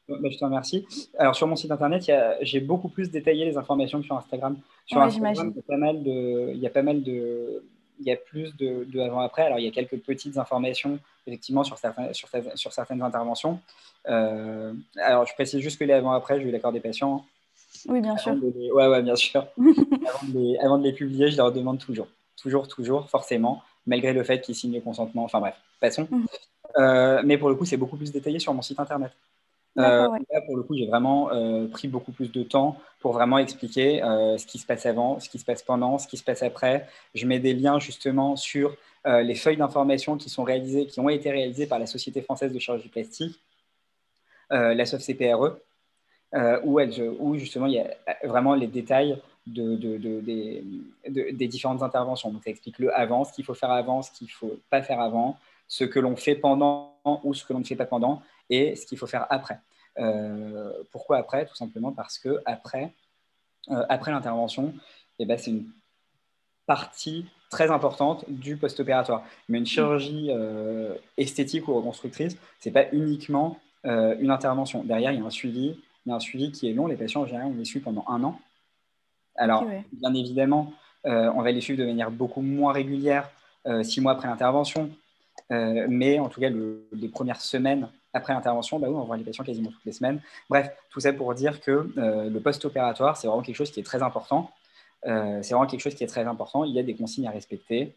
bah, 0.08 0.30
je 0.30 0.38
te 0.38 0.46
remercie. 0.46 0.86
Alors, 1.18 1.36
sur 1.36 1.48
mon 1.48 1.56
site 1.56 1.72
internet, 1.72 2.10
j'ai 2.42 2.60
beaucoup 2.60 2.90
plus 2.90 3.10
détaillé 3.10 3.46
les 3.46 3.58
informations 3.58 4.00
que 4.00 4.06
sur 4.06 4.16
Instagram. 4.16 4.58
Sur 4.86 5.02
Instagram, 5.02 5.54
il 5.54 5.56
y 5.56 5.60
a 5.60 5.64
pas 5.68 5.78
mal 5.78 6.04
de. 6.04 6.52
Il 6.54 6.60
y 6.60 6.68
a 6.68 6.70
pas 6.70 6.84
mal 6.84 7.04
de 7.04 7.64
il 8.00 8.06
y 8.06 8.12
a 8.12 8.16
plus 8.16 8.56
de, 8.58 8.86
de 8.86 9.00
avant-après. 9.00 9.44
Alors, 9.44 9.60
il 9.60 9.66
y 9.66 9.68
a 9.68 9.72
quelques 9.72 9.98
petites 10.00 10.38
informations, 10.38 11.00
effectivement, 11.28 11.64
sur, 11.64 11.78
certains, 11.78 12.12
sur, 12.14 12.30
sur 12.56 12.74
certaines 12.74 13.02
interventions. 13.02 13.60
Euh, 14.08 14.74
alors, 14.98 15.26
je 15.26 15.34
précise 15.34 15.62
juste 15.62 15.80
que 15.80 15.86
les 15.86 15.94
avant-après, 15.94 16.40
j'ai 16.40 16.48
eu 16.48 16.52
l'accord 16.52 16.72
des 16.72 16.80
patients. 16.80 17.26
Oui, 17.88 18.02
bien 18.02 18.18
sûr. 18.18 18.36
Oui, 18.42 18.72
ouais, 18.72 19.02
bien 19.02 19.16
sûr. 19.16 19.48
avant, 19.58 20.28
de 20.28 20.38
les, 20.38 20.58
avant, 20.58 20.78
de 20.78 20.84
les, 20.84 20.94
publier, 20.94 21.30
je 21.30 21.38
leur 21.38 21.52
demande 21.52 21.80
toujours. 21.80 22.08
Toujours, 22.38 22.68
toujours, 22.68 23.10
forcément, 23.10 23.62
malgré 23.86 24.14
le 24.14 24.24
fait 24.24 24.42
qu'ils 24.42 24.56
signent 24.56 24.76
le 24.76 24.82
consentement. 24.82 25.24
Enfin, 25.24 25.40
bref, 25.40 25.56
passons. 25.80 26.08
Mhm. 26.10 26.26
Euh, 26.78 27.22
mais 27.24 27.38
pour 27.38 27.50
le 27.50 27.56
coup, 27.56 27.66
c'est 27.66 27.78
beaucoup 27.78 27.98
plus 27.98 28.12
détaillé 28.12 28.40
sur 28.40 28.54
mon 28.54 28.62
site 28.62 28.80
internet. 28.80 29.12
Euh, 29.78 30.08
là, 30.32 30.42
pour 30.46 30.56
le 30.56 30.64
coup, 30.64 30.76
j'ai 30.76 30.88
vraiment 30.88 31.32
euh, 31.32 31.68
pris 31.68 31.88
beaucoup 31.88 32.12
plus 32.12 32.32
de 32.32 32.44
temps 32.44 32.78
pour 33.00 33.12
vraiment 33.12 33.38
expliquer 33.38 34.02
euh, 34.04 34.38
ce 34.38 34.46
qui 34.46 34.58
se 34.58 34.66
passe 34.66 34.86
avant, 34.86 35.20
ce 35.20 35.30
qui 35.30 35.38
se 35.38 35.46
passe 35.46 35.64
pendant, 35.64 35.98
ce 35.98 36.08
qui 36.08 36.18
se 36.18 36.24
passe 36.24 36.44
après. 36.44 36.88
Je 37.14 37.26
mets 37.26 37.40
des 37.40 37.54
liens 37.54 37.80
justement 37.80 38.36
sur 38.36 38.76
les 39.08 39.36
feuilles 39.36 39.58
d'information 39.58 40.18
qui 40.18 40.32
sont 40.32 40.44
réalisées, 40.44 40.88
qui 40.88 41.00
ont 41.00 41.10
été 41.10 41.30
réalisées 41.30 41.68
par 41.68 41.78
la 41.78 41.86
Société 41.86 42.24
française 42.24 42.52
de 42.52 42.58
chirurgie 42.58 42.90
plastique, 42.90 43.40
la 44.50 44.84
SOFCPRE, 44.84 45.60
où, 46.64 46.82
où, 47.20 47.38
justement 47.38 47.68
il 47.68 47.74
y 47.74 47.80
a 47.80 47.88
vraiment 48.24 48.56
les 48.56 48.66
détails 48.66 49.16
de, 49.46 49.76
des, 49.76 50.64
des, 51.08 51.48
différentes 51.48 51.84
interventions. 51.84 52.32
Donc 52.32 52.44
ça 52.44 52.50
explique 52.50 52.80
le 52.80 52.98
avant, 52.98 53.26
ce 53.26 53.34
qu'il 53.34 53.46
faut 53.46 53.54
faire 53.54 53.70
avant, 53.70 54.02
ce 54.02 54.10
qu'il 54.10 54.26
ne 54.26 54.32
faut 54.32 54.58
pas 54.72 54.82
faire 54.82 55.00
avant, 55.00 55.38
ce 55.68 55.84
que 55.84 56.00
l'on 56.00 56.16
fait 56.16 56.34
pendant 56.34 56.96
ou 57.24 57.36
ce 57.36 57.46
que 57.46 57.54
l'on 57.54 57.60
ne 57.60 57.64
fait 57.64 57.76
pas 57.76 57.86
pendant 57.86 58.24
et 58.50 58.76
ce 58.76 58.86
qu'il 58.86 58.98
faut 58.98 59.08
faire 59.08 59.26
après. 59.30 59.60
Euh, 60.00 60.72
pourquoi 60.92 61.18
après? 61.18 61.46
Tout 61.46 61.56
simplement 61.56 61.92
parce 61.92 62.18
que 62.18 62.42
après, 62.46 62.94
euh, 63.70 63.86
après 63.90 64.12
l'intervention, 64.12 64.74
eh 65.20 65.26
ben, 65.26 65.38
c'est 65.38 65.52
une 65.52 65.68
partie 66.66 67.26
très 67.50 67.72
importante 67.72 68.26
du 68.28 68.58
post-opératoire. 68.58 69.24
Mais 69.48 69.60
une 69.60 69.66
chirurgie 69.66 70.30
euh, 70.32 70.96
esthétique 71.18 71.68
ou 71.68 71.76
reconstructrice, 71.76 72.38
ce 72.60 72.70
n'est 72.70 72.74
pas 72.74 72.86
uniquement 72.92 73.60
une 73.88 74.32
intervention. 74.32 74.84
Derrière, 74.84 75.12
il 75.12 75.20
y 75.20 75.22
a 75.22 75.26
un 75.26 75.30
suivi, 75.30 75.78
il 76.06 76.10
y 76.10 76.12
a 76.12 76.16
un 76.16 76.20
suivi 76.20 76.52
qui 76.52 76.68
est 76.68 76.74
long. 76.74 76.88
Les 76.88 76.96
patients, 76.96 77.22
en 77.22 77.28
général, 77.28 77.52
on 77.54 77.56
les 77.56 77.66
suit 77.66 77.82
pendant 77.82 78.04
un 78.08 78.24
an. 78.24 78.40
Alors, 79.36 79.64
bien 79.92 80.12
évidemment, 80.16 80.74
on 81.04 81.44
va 81.44 81.52
les 81.52 81.62
suivre 81.62 81.80
de 81.80 81.86
manière 81.86 82.10
beaucoup 82.10 82.42
moins 82.42 82.74
régulière 82.74 83.30
six 83.84 84.02
mois 84.02 84.14
après 84.14 84.28
l'intervention. 84.28 84.90
mais 85.52 86.18
en 86.18 86.30
tout 86.30 86.42
cas, 86.42 86.50
les 86.50 87.10
premières 87.10 87.42
semaines 87.42 87.90
après 88.16 88.34
l'intervention, 88.34 88.80
bah 88.80 88.88
on 88.90 89.04
voit 89.04 89.18
les 89.18 89.24
patients 89.24 89.44
quasiment 89.44 89.70
toutes 89.70 89.86
les 89.86 89.92
semaines. 89.92 90.22
Bref, 90.50 90.72
tout 90.90 91.00
ça 91.02 91.12
pour 91.14 91.34
dire 91.36 91.60
que 91.60 91.90
euh, 91.98 92.30
le 92.30 92.40
post-opératoire, 92.40 93.18
c'est 93.18 93.28
vraiment 93.28 93.44
quelque 93.44 93.58
chose 93.58 93.72
qui 93.72 93.82
est 93.82 93.84
très 93.84 94.02
important. 94.02 94.52
c'est 95.04 95.54
vraiment 95.54 95.68
quelque 95.68 95.82
chose 95.82 95.96
qui 95.96 96.04
est 96.04 96.08
très 96.08 96.26
important. 96.26 96.64
Il 96.64 96.74
y 96.74 96.80
a 96.80 96.84
des 96.84 96.96
consignes 96.96 97.28
à 97.28 97.32
respecter. 97.32 97.94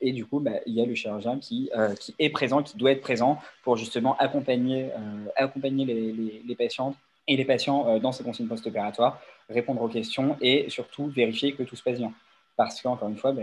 et 0.00 0.12
du 0.12 0.24
coup, 0.26 0.40
bah, 0.40 0.58
il 0.66 0.74
y 0.74 0.80
a 0.80 0.86
le 0.86 0.94
chirurgien 0.94 1.38
qui, 1.38 1.70
est 2.18 2.30
présent, 2.30 2.62
qui 2.62 2.76
doit 2.76 2.90
être 2.90 3.02
présent 3.02 3.38
pour 3.62 3.76
justement 3.76 4.16
accompagner, 4.18 4.90
les, 5.36 6.42
les, 6.48 6.56
patientes 6.56 6.96
et 7.28 7.36
les 7.36 7.44
patients 7.44 7.98
dans 8.00 8.12
ces 8.12 8.24
consignes 8.24 8.48
post-opératoires, 8.48 9.20
répondre 9.48 9.82
aux 9.82 9.88
questions 9.88 10.36
et 10.40 10.68
surtout 10.70 11.06
vérifier 11.06 11.52
que 11.54 11.62
tout 11.62 11.76
se 11.76 11.82
passe 11.82 11.98
bien. 11.98 12.12
Parce 12.56 12.80
qu'encore 12.82 13.08
une 13.08 13.16
fois, 13.16 13.32
bah, 13.32 13.42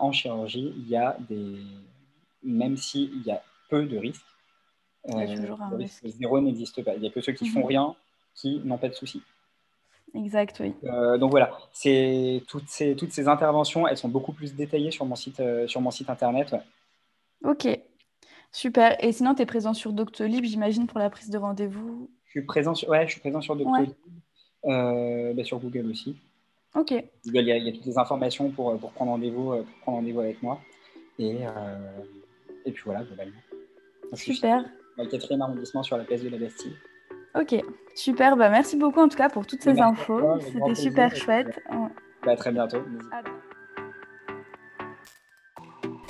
en 0.00 0.12
chirurgie, 0.12 0.72
il 0.76 0.88
y 0.88 0.96
a 0.96 1.16
des, 1.28 1.56
même 2.42 2.76
s'il 2.76 3.22
y 3.26 3.30
a 3.30 3.42
peu 3.72 3.86
de 3.86 3.96
risques, 3.96 4.22
euh, 5.08 5.24
risque. 5.76 6.06
zéro 6.06 6.40
n'existe 6.42 6.84
pas. 6.84 6.94
Il 6.94 7.00
n'y 7.00 7.08
a 7.08 7.10
que 7.10 7.22
ceux 7.22 7.32
qui 7.32 7.48
font 7.48 7.60
mhm. 7.60 7.66
rien 7.66 7.96
qui 8.34 8.60
n'ont 8.64 8.76
pas 8.76 8.88
de 8.88 8.94
soucis. 8.94 9.22
Exact, 10.14 10.58
oui. 10.60 10.74
Euh, 10.84 11.16
donc 11.16 11.30
voilà, 11.30 11.50
c'est 11.72 12.42
toutes 12.48 12.68
ces, 12.68 12.94
toutes 12.94 13.12
ces 13.12 13.28
interventions, 13.28 13.88
elles 13.88 13.96
sont 13.96 14.10
beaucoup 14.10 14.32
plus 14.32 14.54
détaillées 14.54 14.90
sur 14.90 15.06
mon 15.06 15.16
site, 15.16 15.40
euh, 15.40 15.66
sur 15.66 15.80
mon 15.80 15.90
site 15.90 16.10
internet. 16.10 16.54
Ok, 17.44 17.66
super. 18.52 19.02
Et 19.02 19.12
sinon, 19.12 19.34
tu 19.34 19.40
es 19.40 19.46
présent 19.46 19.72
sur 19.72 19.94
Doctolib, 19.94 20.44
j'imagine, 20.44 20.86
pour 20.86 20.98
la 20.98 21.08
prise 21.08 21.30
de 21.30 21.38
rendez-vous? 21.38 22.10
Je 22.26 22.30
suis 22.32 22.42
présent 22.42 22.74
sur, 22.74 22.90
ouais, 22.90 23.06
je 23.06 23.12
suis 23.12 23.20
présent 23.20 23.40
sur 23.40 23.56
Doctolib, 23.56 23.94
bah, 24.64 25.44
sur 25.44 25.58
Google 25.60 25.90
aussi. 25.90 26.14
Ok. 26.74 26.90
il 27.24 27.34
y, 27.34 27.52
a, 27.52 27.72
toutes 27.72 27.86
les 27.86 27.98
informations 27.98 28.50
pour, 28.50 28.78
pour 28.78 28.92
prendre 28.92 29.12
rendez-vous 29.12 29.64
rendez 29.86 30.16
avec 30.18 30.42
moi. 30.42 30.60
Et, 31.18 31.38
et 32.64 32.72
puis 32.72 32.82
voilà, 32.84 33.02
globalement. 33.02 33.40
Super. 34.14 34.64
Dans 34.96 35.04
le 35.04 35.08
quatrième 35.08 35.42
arrondissement 35.42 35.82
sur 35.82 35.96
la 35.96 36.04
place 36.04 36.22
de 36.22 36.28
la 36.28 36.38
Bastille. 36.38 36.76
Ok, 37.34 37.54
super. 37.94 38.36
Bah, 38.36 38.50
merci 38.50 38.76
beaucoup 38.76 39.00
en 39.00 39.08
tout 39.08 39.16
cas 39.16 39.30
pour 39.30 39.46
toutes 39.46 39.62
ces 39.62 39.80
infos. 39.80 40.20
C'était 40.40 40.74
super 40.74 41.16
chouette. 41.16 41.60
Bah, 42.24 42.36
très 42.36 42.52
bientôt. 42.52 42.82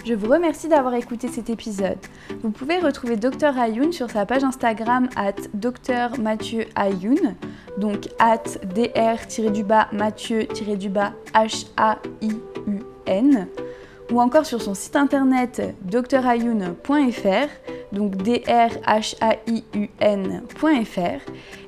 Je 0.05 0.14
vous 0.14 0.26
remercie 0.26 0.66
d'avoir 0.66 0.94
écouté 0.94 1.28
cet 1.28 1.48
épisode. 1.48 1.98
Vous 2.42 2.50
pouvez 2.50 2.80
retrouver 2.80 3.16
Dr 3.16 3.57
Ayoun 3.57 3.92
sur 3.92 4.11
sa 4.11 4.26
page 4.26 4.42
Instagram 4.42 5.09
at 5.14 5.36
Dr 5.55 6.18
Mathieu 6.20 6.64
Ayoun, 6.74 7.36
donc 7.78 8.09
at 8.18 8.59
dr-du-bas 8.74 9.86
Mathieu-du-bas 9.92 11.12
H-A-I-U-N 11.34 12.66
ou 14.11 14.20
encore 14.20 14.44
sur 14.44 14.61
son 14.61 14.74
site 14.74 14.96
internet 14.96 15.62
drayoun.fr, 15.82 17.48
donc 17.93 18.16
D-R-H-A-I-U-N.fr. 18.16 19.32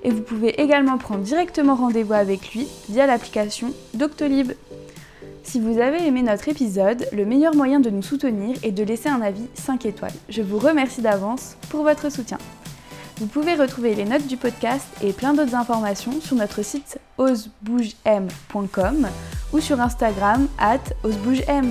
Et 0.02 0.10
vous 0.10 0.22
pouvez 0.22 0.60
également 0.60 0.98
prendre 0.98 1.22
directement 1.22 1.74
rendez-vous 1.74 2.14
avec 2.14 2.52
lui 2.54 2.66
via 2.88 3.06
l'application 3.06 3.72
Doctolib. 3.94 4.52
Si 5.42 5.60
vous 5.60 5.78
avez 5.78 6.06
aimé 6.06 6.22
notre 6.22 6.48
épisode, 6.48 7.06
le 7.12 7.26
meilleur 7.26 7.54
moyen 7.54 7.78
de 7.78 7.90
nous 7.90 8.02
soutenir 8.02 8.56
est 8.62 8.72
de 8.72 8.82
laisser 8.82 9.10
un 9.10 9.20
avis 9.20 9.46
5 9.54 9.84
étoiles. 9.86 10.14
Je 10.30 10.42
vous 10.42 10.58
remercie 10.58 11.02
d'avance 11.02 11.56
pour 11.68 11.82
votre 11.82 12.10
soutien. 12.10 12.38
Vous 13.18 13.26
pouvez 13.26 13.54
retrouver 13.54 13.94
les 13.94 14.04
notes 14.04 14.26
du 14.26 14.36
podcast 14.36 14.88
et 15.02 15.12
plein 15.12 15.34
d'autres 15.34 15.54
informations 15.54 16.20
sur 16.20 16.34
notre 16.34 16.62
site 16.62 16.98
osebougem.com 17.18 19.06
ou 19.52 19.60
sur 19.60 19.80
Instagram 19.80 20.48
at 20.58 20.80
osebougem. 21.04 21.70